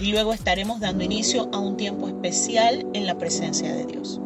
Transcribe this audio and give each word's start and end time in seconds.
y 0.00 0.06
luego 0.06 0.32
estaremos 0.32 0.80
dando 0.80 1.04
inicio 1.04 1.48
a 1.52 1.58
un 1.58 1.76
tiempo 1.76 2.08
especial 2.08 2.86
en 2.94 3.06
la 3.06 3.18
presencia 3.18 3.72
de 3.72 3.84
Dios. 3.84 4.20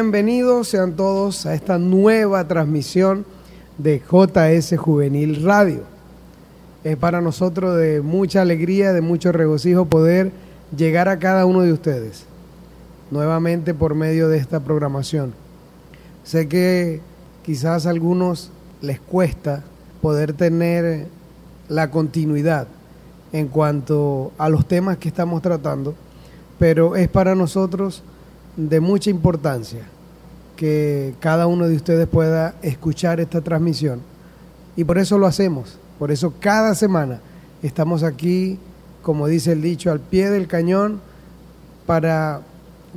Bienvenidos 0.00 0.68
sean 0.68 0.94
todos 0.94 1.44
a 1.44 1.54
esta 1.54 1.76
nueva 1.76 2.46
transmisión 2.46 3.26
de 3.78 3.98
JS 3.98 4.76
Juvenil 4.78 5.42
Radio. 5.42 5.80
Es 6.84 6.96
para 6.96 7.20
nosotros 7.20 7.76
de 7.76 8.00
mucha 8.00 8.42
alegría, 8.42 8.92
de 8.92 9.00
mucho 9.00 9.32
regocijo 9.32 9.86
poder 9.86 10.30
llegar 10.76 11.08
a 11.08 11.18
cada 11.18 11.46
uno 11.46 11.62
de 11.62 11.72
ustedes 11.72 12.26
nuevamente 13.10 13.74
por 13.74 13.96
medio 13.96 14.28
de 14.28 14.38
esta 14.38 14.60
programación. 14.60 15.34
Sé 16.22 16.46
que 16.46 17.00
quizás 17.42 17.84
a 17.84 17.90
algunos 17.90 18.52
les 18.80 19.00
cuesta 19.00 19.64
poder 20.00 20.32
tener 20.32 21.08
la 21.68 21.90
continuidad 21.90 22.68
en 23.32 23.48
cuanto 23.48 24.30
a 24.38 24.48
los 24.48 24.64
temas 24.64 24.98
que 24.98 25.08
estamos 25.08 25.42
tratando, 25.42 25.96
pero 26.56 26.94
es 26.94 27.08
para 27.08 27.34
nosotros 27.34 28.04
de 28.58 28.80
mucha 28.80 29.08
importancia 29.08 29.82
que 30.56 31.14
cada 31.20 31.46
uno 31.46 31.68
de 31.68 31.76
ustedes 31.76 32.08
pueda 32.08 32.56
escuchar 32.60 33.20
esta 33.20 33.40
transmisión 33.40 34.00
y 34.74 34.82
por 34.82 34.98
eso 34.98 35.16
lo 35.16 35.28
hacemos, 35.28 35.78
por 35.96 36.10
eso 36.10 36.34
cada 36.40 36.74
semana 36.74 37.20
estamos 37.62 38.02
aquí, 38.02 38.58
como 39.02 39.28
dice 39.28 39.52
el 39.52 39.62
dicho, 39.62 39.92
al 39.92 40.00
pie 40.00 40.30
del 40.30 40.48
cañón 40.48 41.00
para 41.86 42.40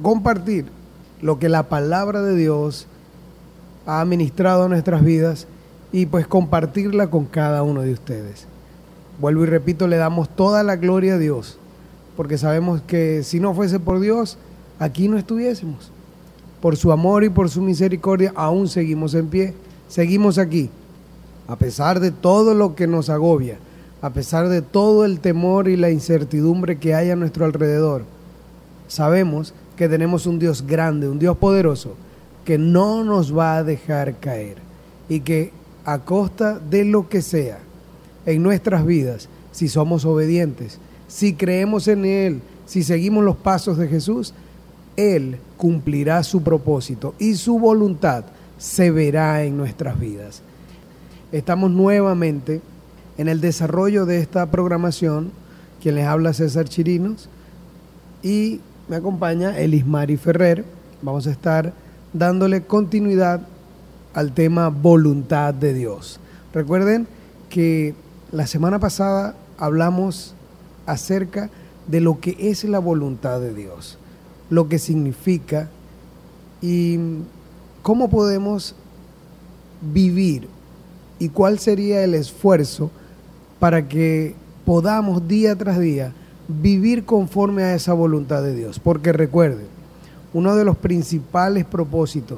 compartir 0.01 0.65
lo 1.21 1.37
que 1.37 1.47
la 1.47 1.69
palabra 1.69 2.23
de 2.23 2.35
Dios 2.35 2.87
ha 3.85 4.03
ministrado 4.03 4.63
a 4.63 4.67
nuestras 4.67 5.03
vidas 5.03 5.45
y 5.91 6.07
pues 6.07 6.25
compartirla 6.25 7.11
con 7.11 7.25
cada 7.25 7.61
uno 7.61 7.81
de 7.81 7.93
ustedes. 7.93 8.47
Vuelvo 9.19 9.43
y 9.43 9.47
repito, 9.47 9.87
le 9.87 9.97
damos 9.97 10.27
toda 10.27 10.63
la 10.63 10.77
gloria 10.77 11.15
a 11.15 11.19
Dios, 11.19 11.59
porque 12.17 12.39
sabemos 12.39 12.81
que 12.81 13.21
si 13.21 13.39
no 13.39 13.53
fuese 13.53 13.79
por 13.79 13.99
Dios, 13.99 14.39
aquí 14.81 15.07
no 15.07 15.17
estuviésemos. 15.17 15.91
Por 16.59 16.75
su 16.75 16.91
amor 16.91 17.23
y 17.23 17.29
por 17.29 17.49
su 17.49 17.61
misericordia, 17.61 18.33
aún 18.35 18.67
seguimos 18.67 19.13
en 19.13 19.27
pie, 19.27 19.53
seguimos 19.87 20.39
aquí, 20.39 20.69
a 21.47 21.55
pesar 21.55 21.99
de 21.99 22.11
todo 22.11 22.55
lo 22.55 22.75
que 22.75 22.87
nos 22.87 23.09
agobia, 23.09 23.57
a 24.01 24.09
pesar 24.09 24.49
de 24.49 24.63
todo 24.63 25.05
el 25.05 25.19
temor 25.19 25.69
y 25.69 25.77
la 25.77 25.91
incertidumbre 25.91 26.79
que 26.79 26.95
hay 26.95 27.11
a 27.11 27.15
nuestro 27.15 27.45
alrededor. 27.45 28.03
Sabemos 28.87 29.53
que 29.77 29.87
tenemos 29.87 30.25
un 30.25 30.39
Dios 30.39 30.65
grande, 30.65 31.07
un 31.07 31.19
Dios 31.19 31.37
poderoso, 31.37 31.95
que 32.43 32.57
no 32.57 33.03
nos 33.03 33.37
va 33.37 33.57
a 33.57 33.63
dejar 33.63 34.17
caer 34.17 34.57
y 35.07 35.19
que 35.19 35.51
a 35.85 35.99
costa 35.99 36.59
de 36.59 36.85
lo 36.85 37.07
que 37.07 37.21
sea 37.21 37.59
en 38.25 38.41
nuestras 38.41 38.83
vidas, 38.85 39.29
si 39.51 39.67
somos 39.67 40.05
obedientes, 40.05 40.79
si 41.07 41.33
creemos 41.33 41.87
en 41.87 42.05
Él, 42.05 42.41
si 42.65 42.83
seguimos 42.83 43.23
los 43.23 43.35
pasos 43.35 43.77
de 43.77 43.87
Jesús, 43.87 44.33
Él 44.95 45.37
cumplirá 45.57 46.23
su 46.23 46.43
propósito 46.43 47.15
y 47.19 47.35
su 47.35 47.59
voluntad 47.59 48.23
se 48.57 48.91
verá 48.91 49.43
en 49.43 49.57
nuestras 49.57 49.99
vidas. 49.99 50.41
Estamos 51.31 51.71
nuevamente 51.71 52.61
en 53.17 53.27
el 53.27 53.41
desarrollo 53.41 54.05
de 54.05 54.19
esta 54.19 54.45
programación. 54.51 55.31
Quien 55.81 55.95
les 55.95 56.05
habla 56.05 56.33
César 56.33 56.69
Chirinos 56.69 57.27
y 58.21 58.59
me 58.87 58.97
acompaña 58.97 59.57
Elismari 59.57 60.17
Ferrer. 60.17 60.65
Vamos 61.01 61.25
a 61.27 61.31
estar 61.31 61.73
dándole 62.13 62.61
continuidad 62.63 63.41
al 64.13 64.33
tema 64.33 64.69
voluntad 64.69 65.53
de 65.53 65.73
Dios. 65.73 66.19
Recuerden 66.53 67.07
que 67.49 67.95
la 68.31 68.47
semana 68.47 68.79
pasada 68.79 69.35
hablamos 69.57 70.35
acerca 70.85 71.49
de 71.87 72.01
lo 72.01 72.19
que 72.19 72.35
es 72.39 72.63
la 72.63 72.79
voluntad 72.79 73.39
de 73.39 73.53
Dios, 73.53 73.97
lo 74.51 74.69
que 74.69 74.77
significa 74.77 75.69
y 76.61 76.99
cómo 77.81 78.09
podemos 78.09 78.75
vivir 79.81 80.47
y 81.17 81.29
cuál 81.29 81.57
sería 81.57 82.03
el 82.03 82.13
esfuerzo 82.13 82.91
para 83.59 83.87
que 83.87 84.35
podamos 84.65 85.27
día 85.27 85.55
tras 85.55 85.79
día 85.79 86.13
vivir 86.47 87.05
conforme 87.05 87.63
a 87.63 87.75
esa 87.75 87.93
voluntad 87.93 88.43
de 88.43 88.53
Dios. 88.53 88.77
Porque 88.77 89.13
recuerden, 89.13 89.67
uno 90.33 90.55
de 90.55 90.65
los 90.65 90.77
principales 90.77 91.65
propósitos 91.65 92.37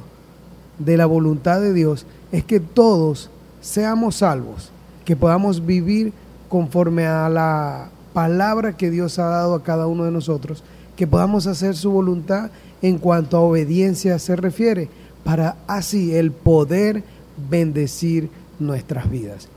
de 0.78 0.98
la 0.98 1.08
voluntad 1.08 1.62
de 1.62 1.74
Dios 1.74 2.06
es 2.32 2.44
que 2.44 2.60
todos 2.60 3.32
seamos 3.60 4.18
salvos, 4.18 4.72
que 5.04 5.16
podamos 5.16 5.66
vivir 5.66 6.14
conforme 6.48 7.08
a 7.08 7.28
la 7.28 7.90
palabra 8.14 8.78
que 8.78 8.92
Dios 8.92 9.18
ha 9.18 9.26
dado 9.26 9.56
a 9.56 9.64
cada 9.64 9.88
uno 9.88 10.04
de 10.04 10.12
nosotros, 10.12 10.64
que 10.96 11.08
podamos 11.08 11.48
hacer 11.48 11.76
su 11.76 11.92
voluntad 11.92 12.52
en 12.82 12.98
cuanto 12.98 13.38
a 13.38 13.42
obediencia 13.42 14.20
se 14.20 14.36
refiere, 14.36 14.90
para 15.24 15.56
así 15.68 16.14
el 16.14 16.32
poder 16.32 17.04
bendecir 17.50 18.30
nuestras 18.60 19.10
vidas. 19.10 19.48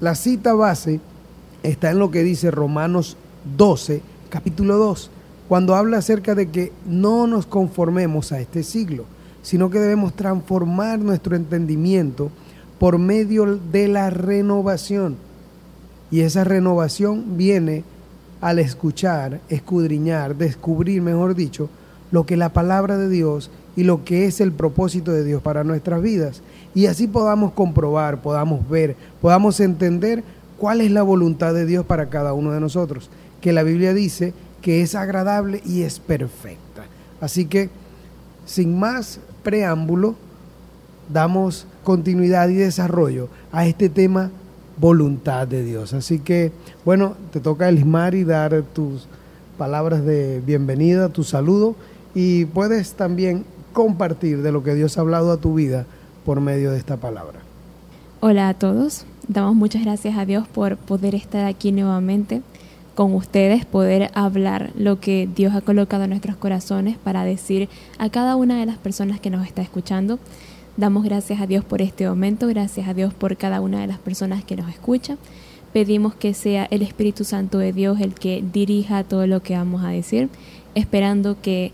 La 0.00 0.14
cita 0.14 0.52
base 0.52 1.00
está 1.62 1.90
en 1.90 1.98
lo 1.98 2.10
que 2.10 2.22
dice 2.22 2.50
Romanos 2.50 3.16
12, 3.56 4.02
capítulo 4.28 4.76
2, 4.76 5.10
cuando 5.48 5.74
habla 5.74 5.98
acerca 5.98 6.34
de 6.34 6.50
que 6.50 6.72
no 6.86 7.26
nos 7.26 7.46
conformemos 7.46 8.32
a 8.32 8.40
este 8.40 8.62
siglo, 8.62 9.04
sino 9.42 9.70
que 9.70 9.80
debemos 9.80 10.14
transformar 10.14 10.98
nuestro 10.98 11.36
entendimiento 11.36 12.30
por 12.78 12.98
medio 12.98 13.58
de 13.70 13.88
la 13.88 14.10
renovación. 14.10 15.16
Y 16.10 16.20
esa 16.20 16.44
renovación 16.44 17.36
viene 17.36 17.84
al 18.42 18.58
escuchar, 18.58 19.40
escudriñar, 19.48 20.36
descubrir, 20.36 21.00
mejor 21.00 21.34
dicho, 21.34 21.70
lo 22.10 22.26
que 22.26 22.36
la 22.36 22.52
palabra 22.52 22.98
de 22.98 23.08
Dios 23.08 23.50
y 23.74 23.84
lo 23.84 24.04
que 24.04 24.26
es 24.26 24.42
el 24.42 24.52
propósito 24.52 25.12
de 25.12 25.24
Dios 25.24 25.40
para 25.40 25.64
nuestras 25.64 26.02
vidas 26.02 26.42
y 26.74 26.86
así 26.86 27.06
podamos 27.06 27.52
comprobar, 27.52 28.20
podamos 28.20 28.68
ver, 28.68 28.96
podamos 29.20 29.60
entender 29.60 30.24
cuál 30.58 30.80
es 30.80 30.90
la 30.90 31.02
voluntad 31.02 31.54
de 31.54 31.66
Dios 31.66 31.84
para 31.84 32.08
cada 32.08 32.32
uno 32.32 32.52
de 32.52 32.60
nosotros, 32.60 33.10
que 33.40 33.52
la 33.52 33.62
Biblia 33.62 33.94
dice 33.94 34.32
que 34.60 34.82
es 34.82 34.94
agradable 34.94 35.60
y 35.64 35.82
es 35.82 35.98
perfecta. 35.98 36.84
Así 37.20 37.46
que, 37.46 37.70
sin 38.46 38.78
más 38.78 39.20
preámbulo, 39.42 40.14
damos 41.12 41.66
continuidad 41.84 42.48
y 42.48 42.54
desarrollo 42.54 43.28
a 43.50 43.66
este 43.66 43.88
tema 43.88 44.30
voluntad 44.76 45.46
de 45.46 45.64
Dios. 45.64 45.92
Así 45.92 46.18
que, 46.18 46.52
bueno, 46.84 47.14
te 47.32 47.40
toca 47.40 47.70
y 47.70 48.24
dar 48.24 48.62
tus 48.74 49.06
palabras 49.58 50.04
de 50.04 50.40
bienvenida, 50.44 51.08
tu 51.08 51.24
saludo 51.24 51.76
y 52.14 52.46
puedes 52.46 52.94
también 52.94 53.44
compartir 53.72 54.42
de 54.42 54.52
lo 54.52 54.62
que 54.62 54.74
Dios 54.74 54.98
ha 54.98 55.02
hablado 55.02 55.32
a 55.32 55.36
tu 55.36 55.54
vida 55.54 55.86
por 56.24 56.40
medio 56.40 56.70
de 56.70 56.78
esta 56.78 56.96
palabra. 56.96 57.40
Hola 58.20 58.48
a 58.48 58.54
todos, 58.54 59.04
damos 59.28 59.54
muchas 59.54 59.82
gracias 59.82 60.16
a 60.16 60.24
Dios 60.24 60.46
por 60.46 60.76
poder 60.76 61.14
estar 61.14 61.44
aquí 61.44 61.72
nuevamente 61.72 62.42
con 62.94 63.14
ustedes, 63.14 63.64
poder 63.64 64.10
hablar 64.14 64.70
lo 64.76 65.00
que 65.00 65.28
Dios 65.34 65.54
ha 65.54 65.60
colocado 65.60 66.04
en 66.04 66.10
nuestros 66.10 66.36
corazones 66.36 66.98
para 66.98 67.24
decir 67.24 67.68
a 67.98 68.10
cada 68.10 68.36
una 68.36 68.60
de 68.60 68.66
las 68.66 68.78
personas 68.78 69.20
que 69.20 69.30
nos 69.30 69.46
está 69.46 69.62
escuchando. 69.62 70.18
Damos 70.76 71.04
gracias 71.04 71.40
a 71.40 71.46
Dios 71.46 71.64
por 71.64 71.82
este 71.82 72.08
momento, 72.08 72.46
gracias 72.48 72.88
a 72.88 72.94
Dios 72.94 73.12
por 73.12 73.36
cada 73.36 73.60
una 73.60 73.80
de 73.80 73.86
las 73.86 73.98
personas 73.98 74.42
que 74.42 74.56
nos 74.56 74.70
escucha. 74.70 75.18
Pedimos 75.74 76.14
que 76.14 76.32
sea 76.32 76.66
el 76.70 76.80
Espíritu 76.80 77.24
Santo 77.24 77.58
de 77.58 77.72
Dios 77.72 78.00
el 78.00 78.14
que 78.14 78.42
dirija 78.52 79.04
todo 79.04 79.26
lo 79.26 79.42
que 79.42 79.54
vamos 79.54 79.84
a 79.84 79.88
decir, 79.88 80.30
esperando 80.74 81.40
que 81.42 81.72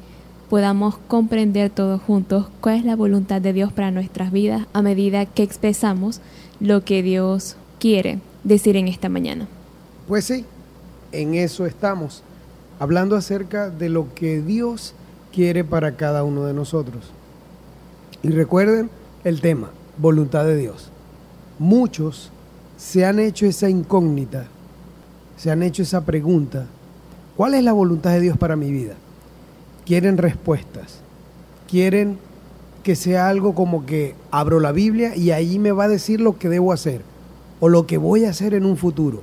podamos 0.51 0.99
comprender 1.07 1.71
todos 1.71 2.01
juntos 2.03 2.47
cuál 2.61 2.77
es 2.77 2.85
la 2.85 2.97
voluntad 2.97 3.41
de 3.41 3.53
Dios 3.53 3.73
para 3.73 3.93
nuestras 3.93 4.33
vidas 4.33 4.67
a 4.73 4.83
medida 4.83 5.27
que 5.27 5.45
expresamos 5.45 6.21
lo 6.59 6.85
que 6.85 7.03
Dios 7.03 7.57
quiere 7.79 8.19
decir 8.43 8.77
en 8.77 8.89
esta 8.89 9.09
mañana. 9.09 9.47
Pues 10.09 10.25
sí, 10.25 10.45
en 11.13 11.35
eso 11.35 11.67
estamos, 11.67 12.23
hablando 12.81 13.15
acerca 13.15 13.71
de 13.71 13.91
lo 13.91 14.13
que 14.15 14.41
Dios 14.41 14.95
quiere 15.33 15.63
para 15.63 15.97
cada 15.97 16.25
uno 16.25 16.45
de 16.45 16.55
nosotros. 16.55 17.13
Y 18.23 18.31
recuerden 18.31 18.91
el 19.25 19.41
tema, 19.41 19.71
voluntad 19.99 20.45
de 20.45 20.57
Dios. 20.57 20.91
Muchos 21.59 22.31
se 22.77 23.05
han 23.05 23.19
hecho 23.19 23.47
esa 23.47 23.69
incógnita, 23.69 24.47
se 25.37 25.51
han 25.51 25.63
hecho 25.63 25.83
esa 25.83 26.05
pregunta, 26.05 26.67
¿cuál 27.37 27.55
es 27.55 27.65
la 27.65 27.73
voluntad 27.73 28.11
de 28.13 28.21
Dios 28.21 28.37
para 28.37 28.57
mi 28.57 28.71
vida? 28.71 28.95
quieren 29.89 30.19
respuestas, 30.19 31.01
quieren 31.67 32.19
que 32.83 32.95
sea 32.95 33.31
algo 33.31 33.55
como 33.55 33.87
que 33.87 34.15
abro 34.31 34.61
la 34.61 34.71
Biblia 34.71 35.17
y 35.17 35.31
ahí 35.31 35.59
me 35.59 35.73
va 35.73 35.85
a 35.85 35.89
decir 35.89 36.21
lo 36.21 36.39
que 36.39 36.51
debo 36.51 36.75
hacer 36.75 37.01
o 37.59 37.71
lo 37.71 37.87
que 37.87 37.97
voy 37.97 38.27
a 38.27 38.31
hacer 38.31 38.53
en 38.53 38.67
un 38.67 38.77
futuro. 38.77 39.23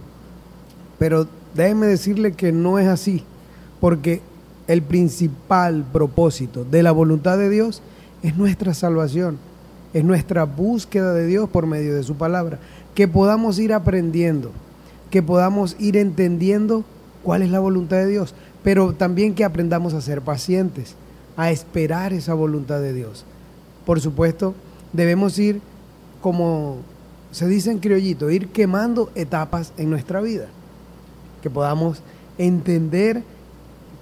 Pero 0.98 1.28
déjeme 1.54 1.86
decirle 1.86 2.32
que 2.32 2.52
no 2.52 2.80
es 2.80 2.88
así, 2.88 3.24
porque 3.80 4.24
el 4.66 4.82
principal 4.82 5.86
propósito 5.94 6.66
de 6.66 6.82
la 6.82 6.92
voluntad 6.92 7.38
de 7.38 7.52
Dios 7.52 7.75
es 7.75 7.84
nuestra 8.38 8.74
salvación, 8.74 9.38
es 9.94 10.03
nuestra 10.03 10.46
búsqueda 10.46 11.13
de 11.13 11.27
Dios 11.27 11.50
por 11.50 11.67
medio 11.67 11.96
de 11.96 12.03
su 12.03 12.15
palabra, 12.15 12.60
que 12.96 13.08
podamos 13.08 13.60
ir 13.60 13.74
aprendiendo, 13.74 14.51
que 15.12 15.22
podamos 15.22 15.75
ir 15.79 15.98
entendiendo 15.98 16.84
cuál 17.24 17.41
es 17.41 17.50
la 17.50 17.60
voluntad 17.60 17.98
de 17.98 18.08
Dios 18.08 18.34
pero 18.65 18.94
también 18.94 19.36
que 19.36 19.46
aprendamos 19.46 19.94
a 19.94 20.01
ser 20.01 20.24
pacientes, 20.24 20.96
a 21.38 21.51
esperar 21.51 22.13
esa 22.13 22.34
voluntad 22.34 22.79
de 22.79 22.94
Dios. 22.94 23.24
Por 23.86 24.01
supuesto, 24.01 24.55
debemos 24.91 25.38
ir, 25.38 25.62
como 26.20 26.77
se 27.32 27.48
dice 27.48 27.70
en 27.70 27.77
criollito, 27.77 28.32
ir 28.32 28.48
quemando 28.48 29.12
etapas 29.13 29.72
en 29.77 29.91
nuestra 29.91 30.20
vida, 30.20 30.48
que 31.44 31.51
podamos 31.51 32.01
entender 32.39 33.22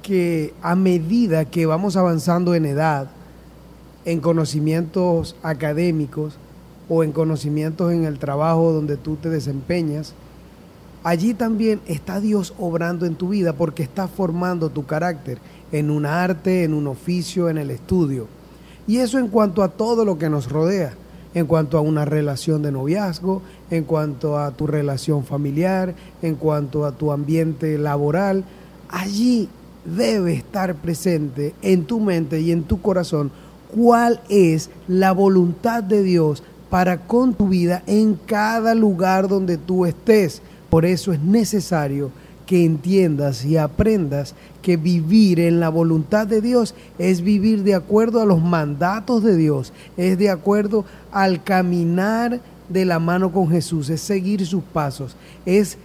que 0.02 0.54
a 0.62 0.76
medida 0.76 1.44
que 1.44 1.66
vamos 1.66 1.98
avanzando 1.98 2.56
en 2.56 2.66
edad, 2.66 3.10
en 4.06 4.20
conocimientos 4.20 5.36
académicos 5.44 6.36
o 6.90 7.04
en 7.04 7.12
conocimientos 7.12 7.92
en 7.92 8.06
el 8.06 8.20
trabajo 8.20 8.72
donde 8.72 8.98
tú 8.98 9.16
te 9.16 9.30
desempeñas, 9.30 10.14
allí 11.04 11.34
también 11.34 11.82
está 11.88 12.20
Dios 12.20 12.54
obrando 12.60 13.06
en 13.06 13.16
tu 13.16 13.30
vida 13.30 13.54
porque 13.54 13.84
está 13.84 14.08
formando 14.08 14.70
tu 14.70 14.86
carácter 14.86 15.40
en 15.72 15.90
un 15.90 16.06
arte, 16.06 16.64
en 16.64 16.74
un 16.74 16.88
oficio, 16.88 17.50
en 17.50 17.58
el 17.58 17.72
estudio. 17.72 18.28
Y 18.86 18.98
eso 18.98 19.18
en 19.18 19.30
cuanto 19.30 19.64
a 19.64 19.70
todo 19.70 20.06
lo 20.06 20.18
que 20.18 20.30
nos 20.30 20.52
rodea, 20.52 20.94
en 21.34 21.48
cuanto 21.48 21.78
a 21.78 21.82
una 21.82 22.06
relación 22.06 22.62
de 22.62 22.72
noviazgo, 22.72 23.42
en 23.72 23.86
cuanto 23.86 24.38
a 24.38 24.52
tu 24.52 24.68
relación 24.68 25.24
familiar, 25.24 25.96
en 26.22 26.36
cuanto 26.36 26.86
a 26.86 26.92
tu 26.92 27.12
ambiente 27.12 27.78
laboral, 27.78 28.44
allí 28.90 29.50
debe 29.86 30.34
estar 30.34 30.76
presente 30.76 31.54
en 31.62 31.86
tu 31.86 32.00
mente 32.00 32.40
y 32.40 32.52
en 32.52 32.64
tu 32.64 32.82
corazón 32.82 33.32
cuál 33.74 34.22
es 34.30 34.70
la 34.88 35.12
voluntad 35.12 35.84
de 35.84 36.04
Dios 36.04 36.44
para 36.70 36.98
con 36.98 37.34
tu 37.34 37.50
vida 37.50 37.84
en 37.88 38.16
cada 38.26 38.76
lugar 38.76 39.28
donde 39.28 39.58
tú 39.58 39.86
estés. 39.86 40.42
Por 40.70 40.86
eso 40.86 41.14
es 41.14 41.20
necesario 41.20 42.12
que 42.46 42.66
entiendas 42.66 43.46
y 43.46 43.58
aprendas 43.58 44.36
que 44.62 44.78
vivir 44.78 45.40
en 45.40 45.60
la 45.60 45.70
voluntad 45.70 46.28
de 46.28 46.42
Dios 46.42 46.76
es 46.98 47.22
vivir 47.22 47.64
de 47.64 47.76
acuerdo 47.76 48.22
a 48.22 48.26
los 48.26 48.42
mandatos 48.42 49.24
de 49.24 49.36
Dios, 49.36 49.74
es 49.98 50.18
de 50.18 50.30
acuerdo 50.30 50.86
al 51.12 51.44
caminar 51.44 52.40
de 52.70 52.86
la 52.86 53.00
mano 53.00 53.32
con 53.32 53.50
Jesús, 53.50 53.90
es 53.90 54.02
seguir 54.02 54.46
sus 54.46 54.64
pasos, 54.64 55.16
es 55.46 55.78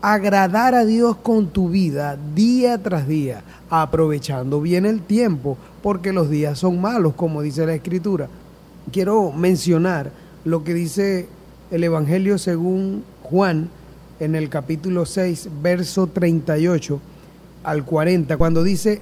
agradar 0.00 0.74
a 0.74 0.84
Dios 0.84 1.16
con 1.16 1.48
tu 1.48 1.70
vida 1.70 2.16
día 2.34 2.78
tras 2.78 3.08
día, 3.08 3.42
aprovechando 3.70 4.60
bien 4.60 4.86
el 4.86 5.00
tiempo, 5.00 5.56
porque 5.86 6.12
los 6.12 6.28
días 6.28 6.58
son 6.58 6.80
malos, 6.80 7.14
como 7.14 7.42
dice 7.42 7.64
la 7.64 7.74
Escritura. 7.74 8.28
Quiero 8.90 9.30
mencionar 9.30 10.10
lo 10.44 10.64
que 10.64 10.74
dice 10.74 11.28
el 11.70 11.84
Evangelio 11.84 12.38
según 12.38 13.04
Juan, 13.22 13.70
en 14.18 14.34
el 14.34 14.48
capítulo 14.48 15.06
6, 15.06 15.48
verso 15.62 16.08
38 16.08 17.00
al 17.62 17.84
40, 17.84 18.36
cuando 18.36 18.64
dice, 18.64 19.00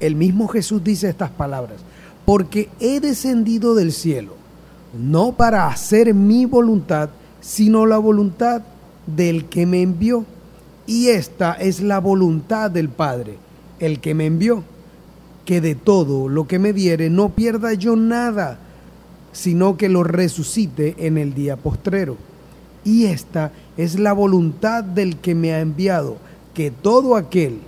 el 0.00 0.16
mismo 0.16 0.48
Jesús 0.48 0.82
dice 0.82 1.08
estas 1.08 1.30
palabras, 1.30 1.76
porque 2.24 2.68
he 2.80 2.98
descendido 2.98 3.76
del 3.76 3.92
cielo, 3.92 4.34
no 4.92 5.36
para 5.36 5.68
hacer 5.68 6.14
mi 6.14 6.46
voluntad, 6.46 7.10
sino 7.40 7.86
la 7.86 7.98
voluntad 7.98 8.62
del 9.06 9.44
que 9.44 9.66
me 9.66 9.82
envió. 9.82 10.24
Y 10.84 11.10
esta 11.10 11.52
es 11.52 11.80
la 11.80 12.00
voluntad 12.00 12.72
del 12.72 12.88
Padre, 12.88 13.36
el 13.78 14.00
que 14.00 14.14
me 14.14 14.26
envió, 14.26 14.64
que 15.44 15.60
de 15.60 15.74
todo 15.74 16.28
lo 16.28 16.46
que 16.46 16.58
me 16.58 16.72
diere 16.72 17.10
no 17.10 17.30
pierda 17.30 17.74
yo 17.74 17.96
nada, 17.96 18.58
sino 19.32 19.76
que 19.76 19.88
lo 19.88 20.04
resucite 20.04 20.94
en 20.98 21.18
el 21.18 21.34
día 21.34 21.56
postrero. 21.56 22.16
Y 22.84 23.06
esta 23.06 23.52
es 23.76 23.98
la 23.98 24.12
voluntad 24.12 24.84
del 24.84 25.16
que 25.16 25.34
me 25.34 25.52
ha 25.52 25.60
enviado, 25.60 26.18
que 26.54 26.70
todo 26.70 27.16
aquel 27.16 27.58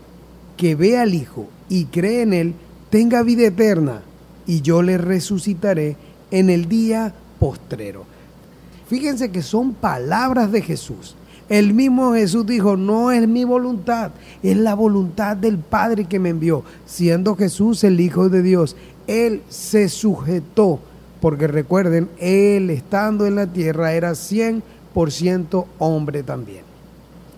que 0.56 0.74
ve 0.74 0.98
al 0.98 1.14
Hijo 1.14 1.48
y 1.68 1.86
cree 1.86 2.22
en 2.22 2.32
Él 2.32 2.54
tenga 2.90 3.22
vida 3.22 3.46
eterna, 3.46 4.02
y 4.46 4.60
yo 4.60 4.82
le 4.82 4.96
resucitaré 4.96 5.96
en 6.30 6.50
el 6.50 6.68
día 6.68 7.12
postrero. 7.40 8.04
Fíjense 8.88 9.30
que 9.30 9.42
son 9.42 9.74
palabras 9.74 10.52
de 10.52 10.62
Jesús. 10.62 11.16
El 11.48 11.74
mismo 11.74 12.14
Jesús 12.14 12.44
dijo, 12.44 12.76
no 12.76 13.12
es 13.12 13.26
mi 13.28 13.44
voluntad, 13.44 14.10
es 14.42 14.56
la 14.56 14.74
voluntad 14.74 15.36
del 15.36 15.58
Padre 15.58 16.06
que 16.06 16.18
me 16.18 16.30
envió. 16.30 16.64
Siendo 16.86 17.36
Jesús 17.36 17.84
el 17.84 18.00
Hijo 18.00 18.28
de 18.28 18.42
Dios, 18.42 18.76
Él 19.06 19.42
se 19.48 19.88
sujetó, 19.88 20.80
porque 21.20 21.46
recuerden, 21.46 22.08
Él 22.18 22.70
estando 22.70 23.26
en 23.26 23.36
la 23.36 23.46
tierra 23.46 23.92
era 23.92 24.12
100% 24.12 25.66
hombre 25.78 26.24
también. 26.24 26.64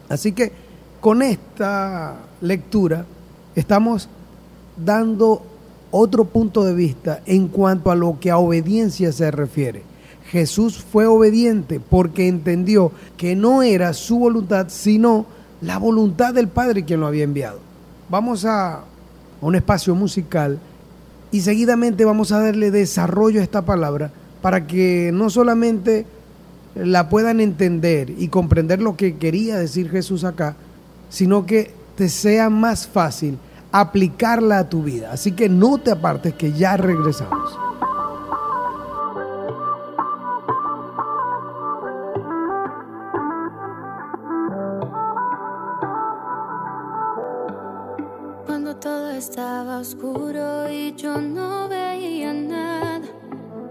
Así 0.08 0.32
que 0.32 0.52
con 1.00 1.20
esta 1.20 2.16
lectura 2.40 3.04
estamos 3.54 4.08
dando 4.76 5.42
otro 5.90 6.24
punto 6.24 6.64
de 6.64 6.74
vista 6.74 7.20
en 7.26 7.48
cuanto 7.48 7.90
a 7.90 7.94
lo 7.94 8.18
que 8.18 8.30
a 8.30 8.38
obediencia 8.38 9.12
se 9.12 9.30
refiere. 9.30 9.82
Jesús 10.30 10.84
fue 10.92 11.06
obediente 11.06 11.80
porque 11.80 12.28
entendió 12.28 12.92
que 13.16 13.34
no 13.34 13.62
era 13.62 13.94
su 13.94 14.18
voluntad, 14.18 14.66
sino 14.68 15.26
la 15.62 15.78
voluntad 15.78 16.34
del 16.34 16.48
Padre 16.48 16.84
quien 16.84 17.00
lo 17.00 17.06
había 17.06 17.24
enviado. 17.24 17.60
Vamos 18.10 18.44
a 18.44 18.84
un 19.40 19.54
espacio 19.54 19.94
musical 19.94 20.58
y 21.30 21.40
seguidamente 21.40 22.04
vamos 22.04 22.32
a 22.32 22.40
darle 22.40 22.70
desarrollo 22.70 23.40
a 23.40 23.44
esta 23.44 23.62
palabra 23.62 24.10
para 24.42 24.66
que 24.66 25.10
no 25.12 25.30
solamente 25.30 26.04
la 26.74 27.08
puedan 27.08 27.40
entender 27.40 28.10
y 28.10 28.28
comprender 28.28 28.82
lo 28.82 28.96
que 28.96 29.16
quería 29.16 29.56
decir 29.56 29.90
Jesús 29.90 30.24
acá, 30.24 30.56
sino 31.08 31.46
que 31.46 31.72
te 31.96 32.08
sea 32.08 32.50
más 32.50 32.86
fácil 32.86 33.38
aplicarla 33.72 34.58
a 34.58 34.68
tu 34.68 34.82
vida. 34.82 35.10
Así 35.12 35.32
que 35.32 35.48
no 35.48 35.78
te 35.78 35.90
apartes 35.90 36.34
que 36.34 36.52
ya 36.52 36.76
regresamos. 36.76 37.67
Oscuro 49.78 50.68
y 50.70 50.94
yo 50.96 51.20
no 51.20 51.68
veía 51.68 52.32
nada, 52.32 53.00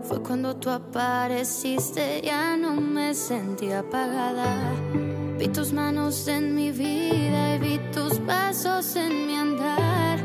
fue 0.03 0.21
cuando 0.21 0.55
tú 0.55 0.69
apareciste, 0.69 2.21
ya 2.23 2.55
no 2.55 2.75
me 2.75 3.13
sentí 3.13 3.71
apagada. 3.71 4.71
Vi 5.37 5.49
tus 5.49 5.73
manos 5.73 6.27
en 6.27 6.55
mi 6.55 6.71
vida 6.71 7.55
y 7.55 7.59
vi 7.59 7.79
tus 7.91 8.19
pasos 8.19 8.95
en 8.95 9.27
mi 9.27 9.35
andar. 9.35 10.19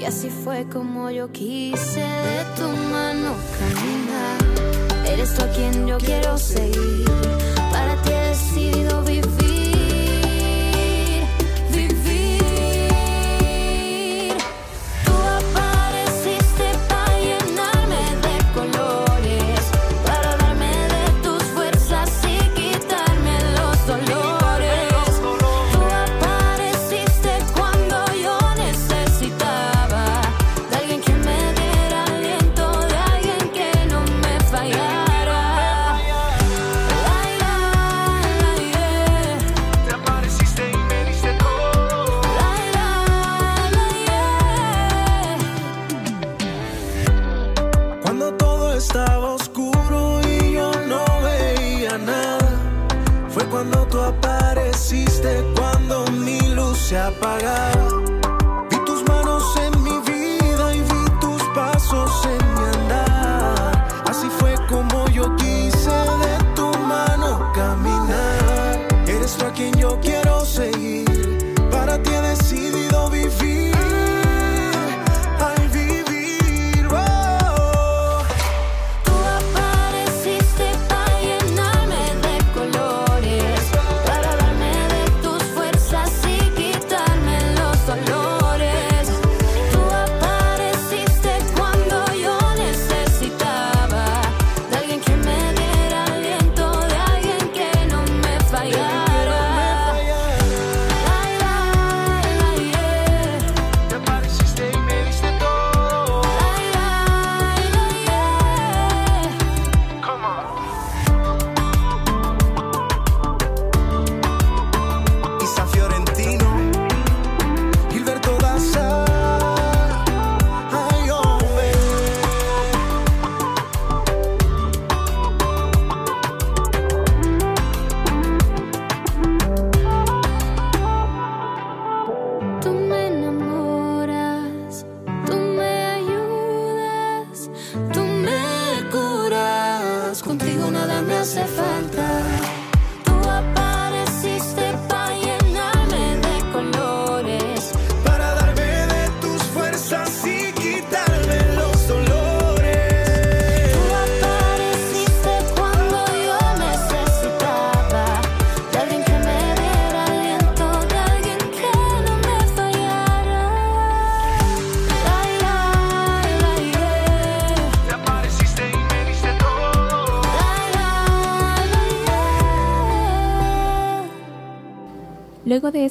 Y 0.00 0.04
así 0.04 0.30
fue 0.30 0.66
como 0.68 1.10
yo 1.10 1.30
quise 1.30 2.00
de 2.00 2.44
tu 2.56 2.68
mano 2.90 3.34
caminar. 3.58 5.06
Eres 5.06 5.34
tú 5.34 5.44
a 5.44 5.48
quien 5.48 5.86
yo 5.86 5.98
quiero 5.98 6.38
seguir. 6.38 7.45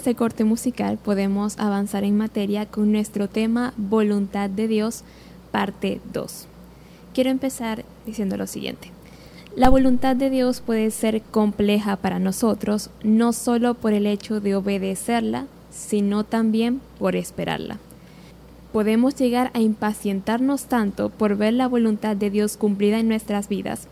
Ese 0.05 0.13
corte 0.13 0.43
musical 0.43 1.00
podemos 1.03 1.57
avanzar 1.57 2.03
en 2.03 2.15
materia 2.15 2.67
con 2.67 2.91
nuestro 2.91 3.27
tema 3.27 3.74
Voluntad 3.75 4.51
de 4.51 4.67
Dios, 4.67 5.03
parte 5.51 6.00
2. 6.13 6.45
Quiero 7.15 7.31
empezar 7.31 7.83
diciendo 8.05 8.38
lo 8.38 8.45
siguiente. 8.45 8.91
La 9.55 9.67
voluntad 9.67 10.15
de 10.15 10.29
Dios 10.29 10.62
puede 10.62 10.91
ser 10.91 11.24
compleja 11.24 11.95
para 11.95 12.19
nosotros, 12.19 12.91
no 13.01 13.33
solo 13.33 13.74
por 13.74 13.93
el 13.93 14.05
hecho 14.05 14.41
de 14.41 14.53
obedecerla, 14.53 15.47
sino 15.71 16.24
también 16.24 16.81
por 17.00 17.15
esperarla. 17.15 17.79
Podemos 18.74 19.15
llegar 19.15 19.50
a 19.55 19.59
impacientarnos 19.59 20.65
tanto 20.65 21.09
por 21.09 21.35
ver 21.35 21.55
la 21.55 21.67
voluntad 21.67 22.15
de 22.15 22.29
Dios 22.29 22.57
cumplida 22.57 23.00
en 23.00 23.07
nuestras 23.07 23.50
vidas, 23.50 23.88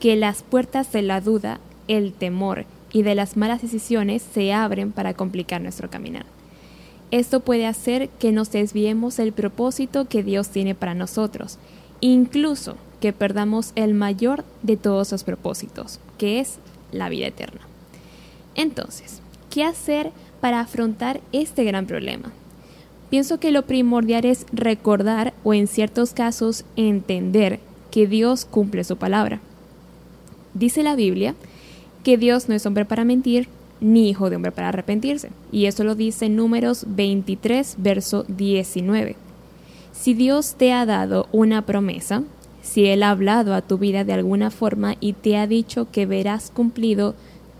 que 0.00 0.16
las 0.16 0.42
puertas 0.42 0.90
de 0.90 1.02
la 1.02 1.20
duda, 1.20 1.60
el 1.86 2.12
temor 2.12 2.66
y 2.94 3.02
de 3.02 3.16
las 3.16 3.36
malas 3.36 3.60
decisiones 3.60 4.22
se 4.22 4.54
abren 4.54 4.92
para 4.92 5.14
complicar 5.14 5.60
nuestro 5.60 5.90
caminar. 5.90 6.24
Esto 7.10 7.40
puede 7.40 7.66
hacer 7.66 8.08
que 8.08 8.30
nos 8.30 8.52
desviemos 8.52 9.16
del 9.16 9.32
propósito 9.32 10.06
que 10.06 10.22
Dios 10.22 10.48
tiene 10.48 10.76
para 10.76 10.94
nosotros, 10.94 11.58
incluso 12.00 12.76
que 13.00 13.12
perdamos 13.12 13.72
el 13.74 13.94
mayor 13.94 14.44
de 14.62 14.76
todos 14.76 15.10
los 15.10 15.24
propósitos, 15.24 15.98
que 16.18 16.38
es 16.38 16.58
la 16.92 17.08
vida 17.08 17.26
eterna. 17.26 17.62
Entonces, 18.54 19.20
¿qué 19.50 19.64
hacer 19.64 20.12
para 20.40 20.60
afrontar 20.60 21.20
este 21.32 21.64
gran 21.64 21.86
problema? 21.86 22.32
Pienso 23.10 23.40
que 23.40 23.50
lo 23.50 23.66
primordial 23.66 24.24
es 24.24 24.46
recordar 24.52 25.34
o 25.42 25.52
en 25.52 25.66
ciertos 25.66 26.12
casos 26.12 26.64
entender 26.76 27.58
que 27.90 28.06
Dios 28.06 28.44
cumple 28.44 28.84
su 28.84 28.96
palabra. 28.96 29.40
Dice 30.54 30.84
la 30.84 30.94
Biblia 30.94 31.34
que 32.04 32.16
Dios 32.16 32.48
no 32.48 32.54
es 32.54 32.64
hombre 32.66 32.84
para 32.84 33.04
mentir, 33.04 33.48
ni 33.80 34.08
hijo 34.08 34.30
de 34.30 34.36
hombre 34.36 34.52
para 34.52 34.68
arrepentirse. 34.68 35.30
Y 35.50 35.66
eso 35.66 35.82
lo 35.82 35.96
dice 35.96 36.26
en 36.26 36.36
Números 36.36 36.84
23, 36.86 37.76
verso 37.78 38.24
19. 38.28 39.16
Si 39.92 40.14
Dios 40.14 40.54
te 40.54 40.72
ha 40.72 40.86
dado 40.86 41.28
una 41.32 41.62
promesa, 41.62 42.22
si 42.62 42.86
Él 42.86 43.02
ha 43.02 43.10
hablado 43.10 43.54
a 43.54 43.62
tu 43.62 43.78
vida 43.78 44.04
de 44.04 44.12
alguna 44.12 44.50
forma 44.50 44.96
y 45.00 45.14
te 45.14 45.36
ha 45.36 45.46
dicho 45.46 45.88
que 45.90 46.06
verás 46.06 46.50
cumplido 46.54 47.14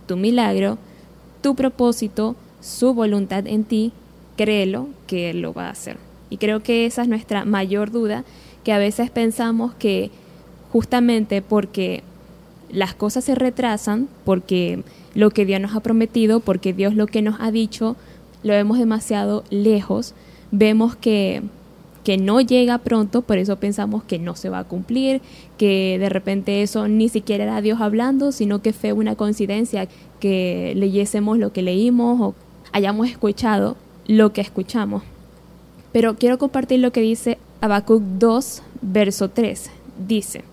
tu 0.06 0.16
milagro, 0.16 0.78
tu 1.42 1.54
propósito, 1.54 2.36
su 2.60 2.94
voluntad 2.94 3.46
en 3.46 3.64
ti, 3.64 3.92
créelo 4.36 4.88
que 5.06 5.30
Él 5.30 5.40
lo 5.40 5.52
va 5.52 5.66
a 5.66 5.72
hacer. 5.72 5.96
Y 6.30 6.38
creo 6.38 6.62
que 6.62 6.86
esa 6.86 7.02
es 7.02 7.08
nuestra 7.08 7.44
mayor 7.44 7.90
duda, 7.90 8.24
que 8.62 8.72
a 8.72 8.78
veces 8.78 9.10
pensamos 9.10 9.74
que 9.74 10.10
justamente 10.72 11.42
porque 11.42 12.02
las 12.70 12.94
cosas 12.94 13.24
se 13.24 13.34
retrasan, 13.34 14.08
porque 14.24 14.82
lo 15.14 15.30
que 15.30 15.46
Dios 15.46 15.60
nos 15.60 15.74
ha 15.74 15.80
prometido, 15.80 16.40
porque 16.40 16.72
Dios 16.72 16.94
lo 16.94 17.06
que 17.06 17.22
nos 17.22 17.36
ha 17.40 17.50
dicho, 17.50 17.96
lo 18.42 18.52
vemos 18.52 18.78
demasiado 18.78 19.44
lejos, 19.50 20.14
vemos 20.50 20.96
que 20.96 21.42
que 22.04 22.18
no 22.18 22.40
llega 22.40 22.78
pronto, 22.78 23.22
por 23.22 23.38
eso 23.38 23.56
pensamos 23.56 24.04
que 24.04 24.18
no 24.18 24.36
se 24.36 24.50
va 24.50 24.58
a 24.60 24.64
cumplir, 24.64 25.22
que 25.56 25.96
de 25.98 26.10
repente 26.10 26.62
eso 26.62 26.86
ni 26.86 27.08
siquiera 27.08 27.44
era 27.44 27.62
Dios 27.62 27.80
hablando, 27.80 28.30
sino 28.30 28.60
que 28.60 28.74
fue 28.74 28.92
una 28.92 29.16
coincidencia 29.16 29.88
que 30.20 30.74
leyésemos 30.76 31.38
lo 31.38 31.52
que 31.52 31.62
leímos 31.62 32.20
o 32.20 32.34
hayamos 32.72 33.08
escuchado 33.08 33.76
lo 34.06 34.34
que 34.34 34.42
escuchamos. 34.42 35.02
Pero 35.92 36.16
quiero 36.16 36.38
compartir 36.38 36.80
lo 36.80 36.92
que 36.92 37.00
dice 37.00 37.38
Habacuc 37.62 38.02
2, 38.02 38.62
verso 38.82 39.30
3. 39.30 39.70
Dice, 40.06 40.44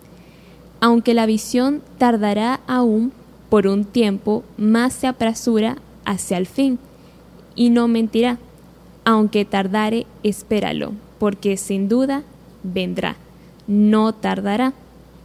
aunque 0.82 1.14
la 1.14 1.26
visión 1.26 1.82
tardará 1.98 2.60
aún 2.68 3.14
por 3.50 3.68
un 3.68 3.86
tiempo, 3.86 4.44
más 4.58 4.94
se 4.94 5.08
apresura 5.08 5.78
hacia 6.04 6.38
el 6.38 6.48
fin, 6.48 6.80
y 7.56 7.70
no 7.70 7.88
mentirá. 7.88 8.38
Aunque 9.06 9.46
tardare, 9.46 10.06
espéralo, 10.24 10.94
porque 11.20 11.58
sin 11.58 11.88
duda 11.88 12.24
vendrá, 12.64 13.16
no 13.68 14.14
tardará. 14.14 14.74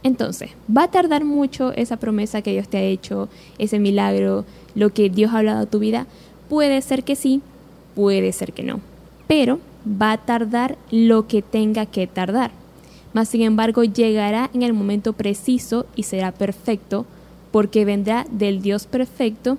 Entonces, 0.03 0.51
¿va 0.75 0.83
a 0.83 0.91
tardar 0.91 1.25
mucho 1.25 1.73
esa 1.73 1.97
promesa 1.97 2.41
que 2.41 2.51
Dios 2.51 2.67
te 2.67 2.77
ha 2.77 2.81
hecho, 2.81 3.27
ese 3.57 3.79
milagro, 3.79 4.45
lo 4.75 4.93
que 4.93 5.09
Dios 5.09 5.33
ha 5.33 5.39
hablado 5.39 5.63
a 5.63 5.65
tu 5.65 5.79
vida? 5.79 6.05
Puede 6.49 6.81
ser 6.81 7.03
que 7.03 7.15
sí, 7.15 7.41
puede 7.95 8.31
ser 8.31 8.53
que 8.53 8.63
no, 8.63 8.79
pero 9.27 9.59
va 9.85 10.11
a 10.13 10.17
tardar 10.17 10.77
lo 10.91 11.27
que 11.27 11.41
tenga 11.41 11.85
que 11.85 12.07
tardar. 12.07 12.51
Mas, 13.17 13.29
sin 13.29 13.41
embargo, 13.41 13.83
llegará 13.83 14.51
en 14.53 14.61
el 14.61 14.73
momento 14.73 15.13
preciso 15.13 15.87
y 15.95 16.03
será 16.03 16.31
perfecto, 16.31 17.07
porque 17.49 17.83
vendrá 17.83 18.27
del 18.29 18.61
Dios 18.61 18.85
perfecto 18.85 19.57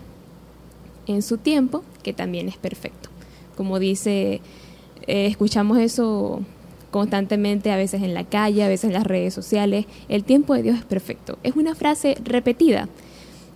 en 1.09 1.23
su 1.23 1.39
tiempo, 1.39 1.83
que 2.05 2.13
también 2.13 2.49
es 2.49 2.57
perfecto. 2.57 3.09
Como 3.57 3.81
dice 3.81 4.41
eh, 5.09 5.27
escuchamos 5.27 5.79
eso 5.79 6.41
constantemente, 6.93 7.73
a 7.73 7.77
veces 7.77 8.05
en 8.05 8.15
la 8.15 8.23
calle, 8.23 8.63
a 8.63 8.69
veces 8.69 8.85
en 8.91 8.93
las 8.93 9.03
redes 9.03 9.35
sociales. 9.35 9.87
El 10.09 10.23
tiempo 10.23 10.55
de 10.55 10.63
Dios 10.63 10.79
es 10.79 10.85
perfecto. 10.85 11.37
Es 11.43 11.57
una 11.57 11.75
frase 11.75 12.17
repetida. 12.23 12.89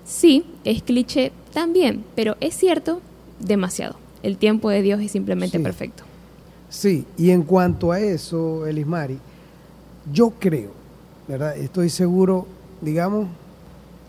Sí, 0.05 0.45
es 0.65 0.83
cliché 0.83 1.31
también, 1.53 2.05
pero 2.17 2.37
es 2.41 2.57
cierto 2.57 3.01
demasiado. 3.39 3.95
El 4.25 4.37
tiempo 4.37 4.69
de 4.69 4.83
Dios 4.83 5.01
es 5.01 5.13
simplemente 5.13 5.59
Sí. 5.59 5.63
perfecto. 5.63 6.03
Sí, 6.71 7.05
y 7.17 7.31
en 7.31 7.45
cuanto 7.45 7.93
a 7.93 8.01
eso, 8.01 8.67
Elismari, 8.67 9.19
yo 10.11 10.31
creo, 10.39 10.71
¿verdad? 11.29 11.57
Estoy 11.57 11.91
seguro, 11.91 12.47
digamos, 12.81 13.29